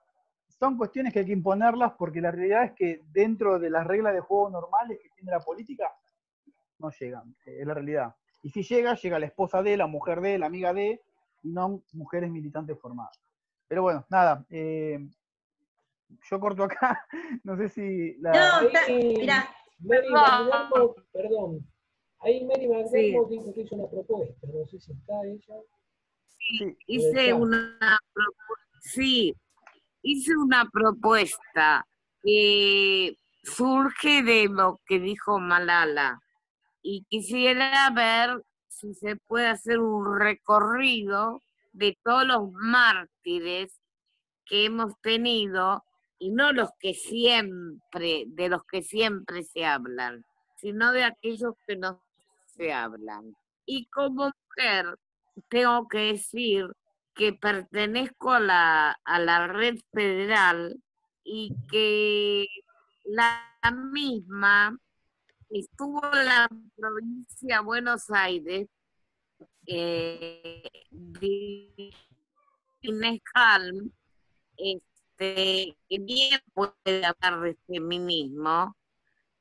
[0.59, 4.14] son cuestiones que hay que imponerlas porque la realidad es que dentro de las reglas
[4.14, 5.90] de juego normales que tiene la política,
[6.78, 8.14] no llegan, eh, es la realidad.
[8.42, 11.00] Y si llega, llega la esposa de, la mujer de, la amiga de,
[11.42, 13.20] y no mujeres militantes formadas.
[13.68, 14.98] Pero bueno, nada, eh,
[16.30, 17.06] yo corto acá,
[17.44, 18.16] no sé si...
[18.18, 18.60] La...
[18.62, 19.48] No, mira,
[21.12, 21.66] perdón,
[22.20, 25.60] Ahí Mary McDermott dijo que hizo una propuesta, no sé si está ella.
[26.38, 27.98] Sí, hice una,
[28.80, 29.34] sí,
[30.02, 31.86] hice una propuesta
[32.22, 36.20] que surge de lo que dijo Malala
[36.89, 41.42] y quisiera ver si se puede hacer un recorrido
[41.73, 43.81] de todos los mártires
[44.44, 45.82] que hemos tenido
[46.20, 50.24] y no los que siempre, de los que siempre se hablan,
[50.60, 51.97] sino de aquellos que nos
[52.56, 53.36] se hablan.
[53.66, 54.97] Y como mujer,
[55.48, 56.68] tengo que decir
[57.16, 60.81] que pertenezco a la, a la red federal
[61.24, 62.47] y que
[63.05, 63.42] la
[63.82, 64.78] misma
[65.50, 68.68] estuvo la provincia Buenos Aires,
[69.66, 70.62] eh,
[72.83, 73.91] Inés Halm,
[74.57, 78.76] este, bien puede hablar de feminismo,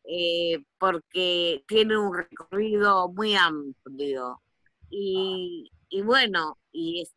[0.04, 4.42] eh, porque tiene un recorrido muy amplio.
[4.90, 5.72] Y,
[6.04, 7.08] bueno, y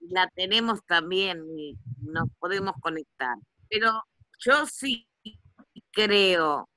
[0.00, 3.36] la tenemos también y nos podemos conectar.
[3.68, 4.04] Pero
[4.38, 5.08] yo sí
[5.90, 6.68] creo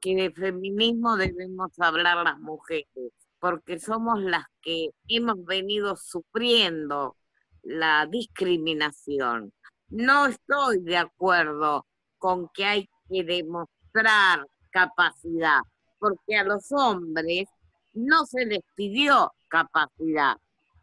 [0.00, 7.16] que de feminismo debemos hablar las mujeres, porque somos las que hemos venido sufriendo
[7.62, 9.52] la discriminación.
[9.88, 11.86] No estoy de acuerdo
[12.18, 15.60] con que hay que demostrar capacidad,
[15.98, 17.48] porque a los hombres
[17.92, 20.36] no se les pidió capacidad.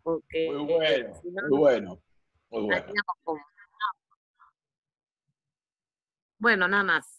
[0.04, 2.02] Porque, muy bueno, muy bueno,
[2.50, 2.94] muy bueno.
[6.38, 7.19] Bueno, nada más.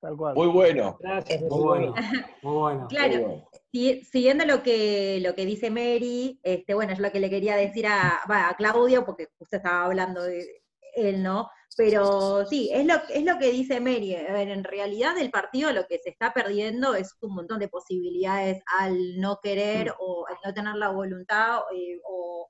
[0.00, 0.96] Muy bueno.
[1.00, 1.94] Gracias, muy bueno.
[2.42, 2.86] Muy bueno.
[2.88, 7.56] Claro, siguiendo lo que, lo que dice Mary, este, bueno, es lo que le quería
[7.56, 10.62] decir a, a Claudio, porque usted estaba hablando de
[10.94, 11.48] él, ¿no?
[11.76, 14.14] Pero sí, es lo, es lo que dice Mary.
[14.14, 19.20] en realidad el partido lo que se está perdiendo es un montón de posibilidades al
[19.20, 19.94] no querer mm.
[20.00, 22.48] o al no tener la voluntad eh, o,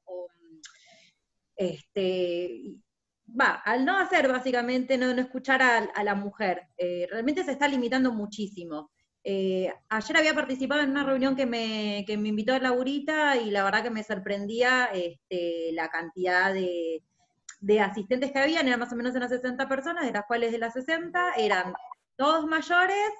[1.57, 2.63] este,
[3.29, 6.69] va, al no hacer básicamente, no, no escuchar a, la mujer.
[6.77, 8.91] Eh, realmente se está limitando muchísimo.
[9.25, 13.51] Eh, ayer había participado en una reunión que me, que me invitó a Laurita y
[13.51, 17.03] la verdad que me sorprendía este, la cantidad de,
[17.61, 20.59] de asistentes que habían, eran más o menos unas 60 personas, de las cuales de
[20.59, 21.75] las 60 eran
[22.17, 23.11] todos mayores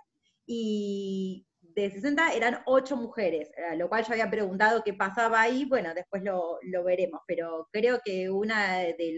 [0.47, 5.95] y de 60 eran 8 mujeres, lo cual yo había preguntado qué pasaba ahí, bueno,
[5.95, 9.15] después lo, veremos, pero creo que una de,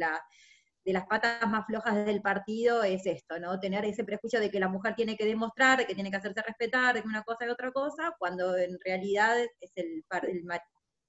[0.85, 3.61] de las patas más flojas del partido es esto, ¿no?
[3.61, 6.95] Tener ese prejuicio de que la mujer tiene que demostrar, que tiene que hacerse respetar,
[6.95, 10.45] de que una cosa y otra cosa, cuando en realidad es el, el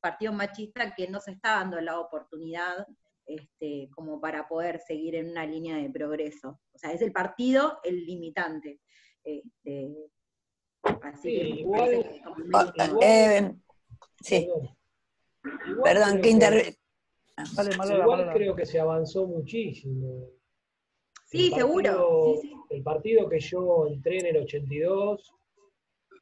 [0.01, 2.85] partido machista que no se está dando la oportunidad
[3.25, 6.59] este, como para poder seguir en una línea de progreso.
[6.73, 8.81] O sea, es el partido el limitante.
[9.23, 9.95] Este,
[11.03, 12.21] así que igual,
[13.01, 13.55] eh,
[14.21, 14.49] sí.
[15.83, 16.77] Perdón, que
[18.01, 20.27] Igual creo que se avanzó muchísimo.
[21.25, 22.41] Sí, seguro.
[22.69, 25.33] El partido que yo entré en el 82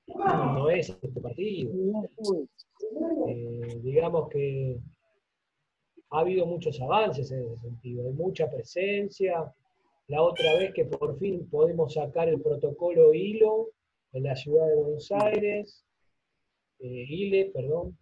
[0.07, 1.71] no es este partido.
[3.27, 4.77] Eh, digamos que
[6.11, 9.53] ha habido muchos avances en ese sentido, hay mucha presencia.
[10.07, 13.69] La otra vez que por fin podemos sacar el protocolo hilo
[14.13, 15.85] en la ciudad de Buenos Aires,
[16.79, 17.97] eh, ILE, perdón,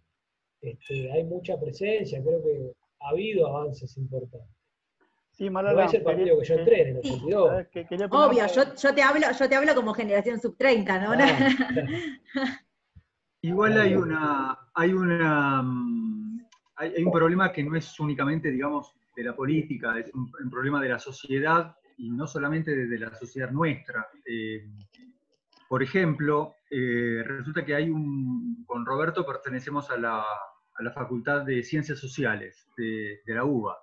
[0.62, 4.58] este, hay mucha presencia, creo que ha habido avances importantes.
[5.32, 7.66] Sí, Malala, es el partido que yo entré en el 82.
[8.10, 11.12] Obvio, yo, yo, te hablo, yo te hablo como generación sub 30, ¿no?
[13.42, 16.40] Igual hay una, hay una mm,
[16.74, 20.88] hay, un problema que no es únicamente, digamos, de la política, es un, problema de
[20.88, 24.08] la sociedad y no solamente de, la sociedad nuestra.
[24.26, 24.66] Eh,
[25.68, 30.24] por ejemplo, eh, resulta que hay un, con Roberto pertenecemos a la,
[30.78, 33.76] a la Facultad de Ciencias Sociales de, la UBA.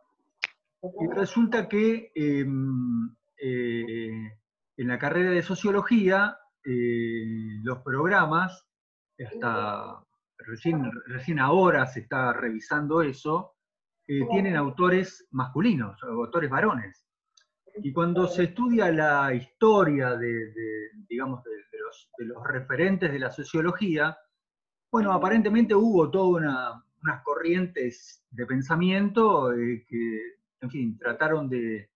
[1.02, 4.32] Y resulta que em, eh,
[4.78, 8.66] en la carrera de Sociología, eh, los programas,
[9.20, 10.04] hasta
[10.38, 13.56] recién, recién ahora se está revisando eso,
[14.06, 17.06] tienen autores masculinos, autores varones.
[17.78, 20.54] Y cuando se estudia la historia de,
[21.08, 21.52] digamos, de,
[22.26, 24.18] los, referentes de la sociología,
[24.92, 26.46] bueno, aparentemente hubo todas
[27.06, 30.20] unas corrientes de pensamiento eh, que,
[30.62, 31.92] en fin, trataron de,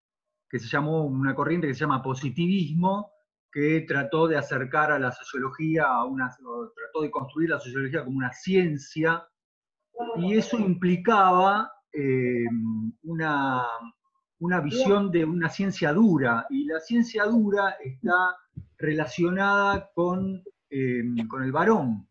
[0.48, 3.10] que se llamó una corriente que se llama positivismo,
[3.50, 8.18] que trató de acercar a la sociología a una, trató de construir la sociología como
[8.18, 9.26] una ciencia,
[10.16, 12.44] y eso implicaba eh,
[13.02, 13.66] una,
[14.38, 18.36] una visión de una ciencia dura, y la ciencia dura está
[18.78, 22.09] relacionada con, eh, con el varón.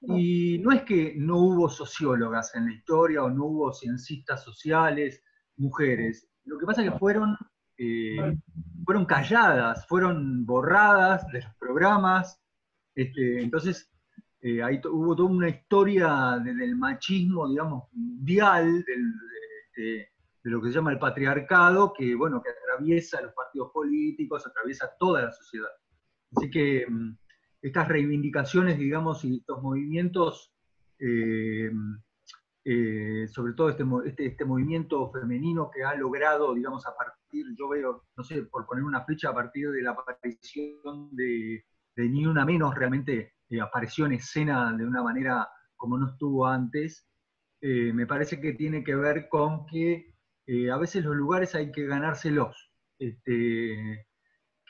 [0.00, 5.22] Y no es que no hubo sociólogas en la historia o no hubo ciencistas sociales,
[5.56, 6.28] mujeres.
[6.44, 7.36] Lo que pasa es que fueron,
[7.76, 8.38] eh,
[8.84, 12.40] fueron calladas, fueron borradas de los programas.
[12.94, 13.90] Este, entonces,
[14.40, 18.84] eh, ahí hubo toda una historia del machismo, digamos, mundial,
[19.76, 20.08] de,
[20.44, 24.90] de lo que se llama el patriarcado, que, bueno, que atraviesa los partidos políticos, atraviesa
[24.98, 25.70] toda la sociedad.
[26.36, 27.16] Así que mm,
[27.62, 30.52] estas reivindicaciones, digamos, y estos movimientos,
[30.98, 31.70] eh,
[32.64, 37.68] eh, sobre todo este, este, este, movimiento femenino que ha logrado, digamos, a partir, yo
[37.68, 41.64] veo, no sé, por poner una fecha, a partir de la aparición de,
[41.96, 47.04] Ni Una Menos, realmente eh, apareció en escena de una manera como no estuvo antes,
[47.60, 50.14] me parece que tiene que ver con que
[50.72, 52.70] a veces los lugares hay que ganárselos.
[53.00, 54.07] Este,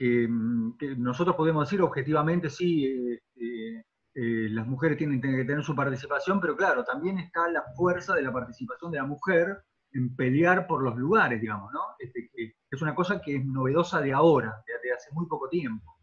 [0.01, 5.65] Mm, que, nosotros podemos decir objetivamente, sí, eh, eh, eh, las mujeres tienen, que tener
[5.65, 9.63] su participación, pero claro, también está la fuerza de la participación de la mujer
[9.93, 11.81] en pelear por los lugares, digamos, ¿no?
[11.99, 12.31] Este,
[12.71, 15.97] es una cosa que es novedosa de ahora, de, hace muy poco tiempo.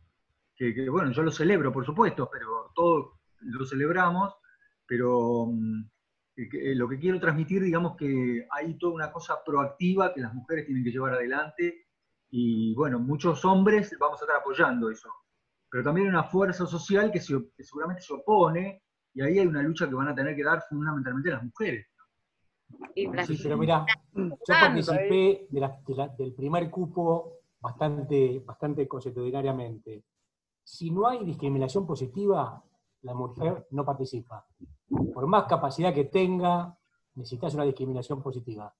[0.55, 4.33] Que, bueno, yo lo celebro, por supuesto, pero todos lo celebramos,
[4.87, 5.83] pero mm,
[6.75, 10.83] lo que quiero transmitir, digamos que hay toda una cosa proactiva que las mujeres tienen
[10.83, 11.84] que llevar adelante
[12.37, 15.09] y bueno, muchos hombres vamos a estar apoyando eso.
[15.69, 18.83] Pero también hay una fuerza social que, seguramente se opone
[19.13, 21.87] y ahí hay una lucha que van a tener que dar fundamentalmente las mujeres.
[22.93, 25.47] Sí, pero mira, yo participé
[26.17, 30.03] del primer cupo bastante, bastante consuetudinariamente.
[30.61, 32.61] Si no hay discriminación positiva,
[33.03, 34.45] la mujer no participa.
[34.89, 36.77] Por más capacidad que tenga,
[37.13, 38.75] necesitas una discriminación positiva.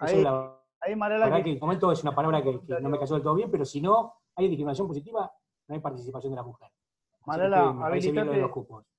[0.00, 1.42] Eso la Ahí Marela.
[1.42, 1.50] Que...
[1.50, 4.14] el momento es una palabra que, no me cayó del todo bien, pero si no
[4.36, 5.32] hay discriminación positiva,
[5.66, 6.70] no hay participación de la mujer.
[7.26, 8.44] Marela, habilitate,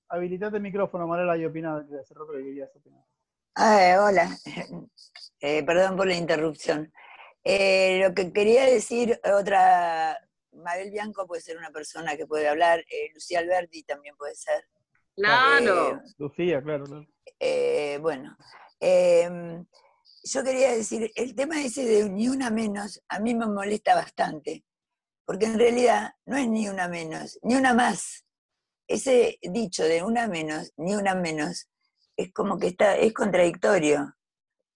[0.10, 3.02] habilitate el micrófono, Marela, y opina hace rato que querías opinar.
[3.56, 4.30] Ah, hola,
[5.40, 6.92] eh, perdón por la interrupción.
[7.42, 10.18] Eh, lo que quería decir, otra,
[10.52, 14.66] Mabel Bianco puede ser una persona que puede hablar, eh, Lucía Alberti también puede ser.
[15.16, 16.02] Claro.
[16.18, 16.84] Lucía, claro.
[16.84, 18.02] claro.
[18.02, 18.38] bueno,
[20.32, 24.66] yo quería decir, el tema ese de ni una menos a mí me molesta bastante,
[25.26, 28.26] porque en realidad no es ni una menos, ni una más.
[28.88, 31.68] Ese dicho de una menos, ni una menos,
[32.16, 34.14] es como que está, es contradictorio.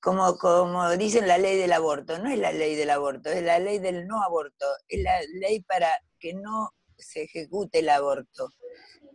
[0.01, 3.59] Como, como dicen la ley del aborto, no es la ley del aborto, es la
[3.59, 5.89] ley del no aborto, es la ley para
[6.19, 8.49] que no se ejecute el aborto.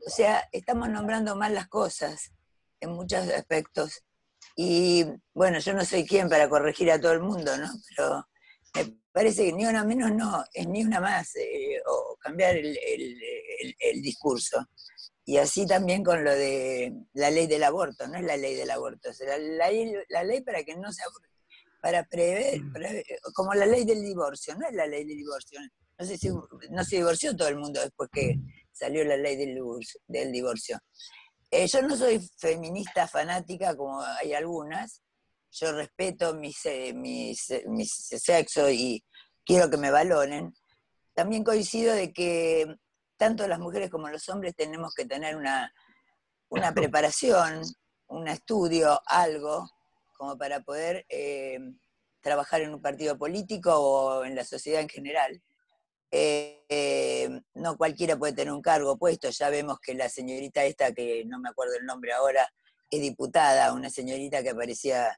[0.06, 2.32] O sea, estamos nombrando mal las cosas
[2.80, 4.04] en muchos aspectos.
[4.58, 5.04] Y
[5.34, 7.68] bueno, yo no soy quien para corregir a todo el mundo, ¿no?
[7.94, 8.26] Pero
[8.74, 14.02] me parece que ni una menos no, es ni una más, eh, o cambiar el,
[14.02, 14.66] discurso.
[15.26, 18.70] Y así también con lo de la ley del aborto, no es la ley del
[18.70, 21.28] aborto, es la ley, la ley para que no se aborte.
[21.82, 22.62] para prever,
[23.34, 25.60] como la ley del divorcio, no es la ley del divorcio.
[25.98, 28.36] No sé si no se divorció todo el mundo después que
[28.72, 30.78] salió la ley del divorcio.
[31.50, 35.02] Eh, yo no soy feminista fanática como hay algunas.
[35.50, 39.04] Yo respeto eh, mis, mis sexo y
[39.44, 40.54] quiero que me valoren.
[41.14, 42.66] También coincido de que
[43.16, 45.72] tanto las mujeres como los hombres tenemos que tener una,
[46.48, 47.62] una preparación,
[48.08, 49.68] un estudio, algo,
[50.12, 51.58] como para poder eh,
[52.20, 55.42] trabajar en un partido político o en la sociedad en general.
[56.18, 60.90] Eh, eh, no cualquiera puede tener un cargo puesto, ya vemos que la señorita esta,
[60.92, 62.48] que no me acuerdo el nombre ahora,
[62.90, 65.14] es diputada, una señorita que aparecía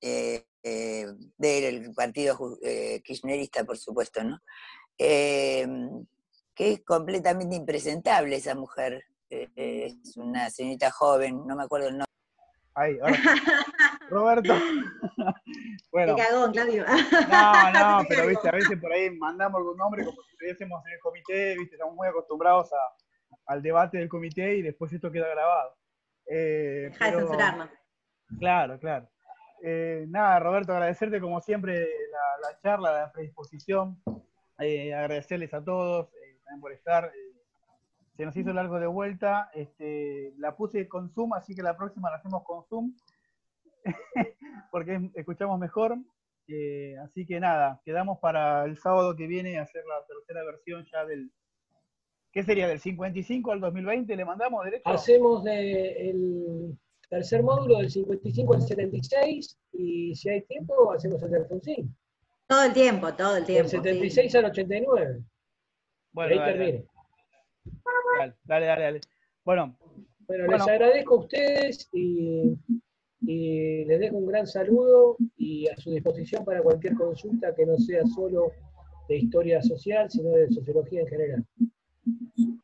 [0.00, 2.58] del partido
[3.04, 4.40] kirchnerista, por supuesto, ¿no?
[4.98, 6.02] que
[6.56, 9.04] es completamente impresentable esa mujer.
[9.28, 12.10] es una señorita joven, no me acuerdo el nombre.
[12.74, 13.16] Ahí, ahora.
[14.10, 14.54] Roberto.
[15.92, 16.16] bueno.
[16.16, 16.84] Qué cagón, Claudio.
[16.86, 20.92] no, no, pero viste, a veces por ahí mandamos algún nombre como si estuviésemos en
[20.92, 22.76] el comité, viste, estamos muy acostumbrados a,
[23.46, 25.76] al debate del comité y después esto queda grabado.
[26.26, 27.68] Eh, Deja de censurarnos.
[28.38, 29.08] Claro, claro.
[29.62, 31.86] Eh, nada, Roberto, agradecerte como siempre
[32.42, 34.00] la, charla, la predisposición,
[34.58, 37.12] eh, agradecerles a todos eh, también por estar.
[38.20, 39.50] Se nos hizo largo de vuelta.
[39.54, 42.94] Este, la puse con Zoom, así que la próxima la hacemos con Zoom,
[44.70, 45.96] porque escuchamos mejor.
[46.46, 51.06] Eh, así que nada, quedamos para el sábado que viene hacer la tercera versión ya
[51.06, 51.32] del.
[52.30, 52.68] ¿Qué sería?
[52.68, 54.14] ¿Del 55 al 2020?
[54.14, 54.82] ¿Le mandamos derecho?
[54.84, 61.42] Hacemos el tercer módulo del 55 al 76 y si hay tiempo hacemos el del
[61.44, 61.96] Alfonsín.
[62.46, 63.70] Todo el tiempo, todo el tiempo.
[63.70, 65.24] Del 76 al 89.
[66.12, 66.89] Bueno, ahí termina.
[68.44, 69.00] Dale, dale, dale.
[69.44, 69.76] Bueno,
[70.26, 72.56] bueno, les agradezco a ustedes y,
[73.20, 78.06] les dejo un gran saludo y a su disposición para cualquier consulta que no sea
[78.06, 78.52] solo
[79.08, 81.46] de historia social, sino de sociología en general.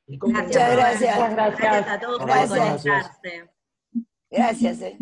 [0.07, 1.35] Muchas gracias.
[1.35, 2.85] Gracias a todos por Gracias.
[4.31, 4.83] Gracias.
[4.83, 4.99] Eh.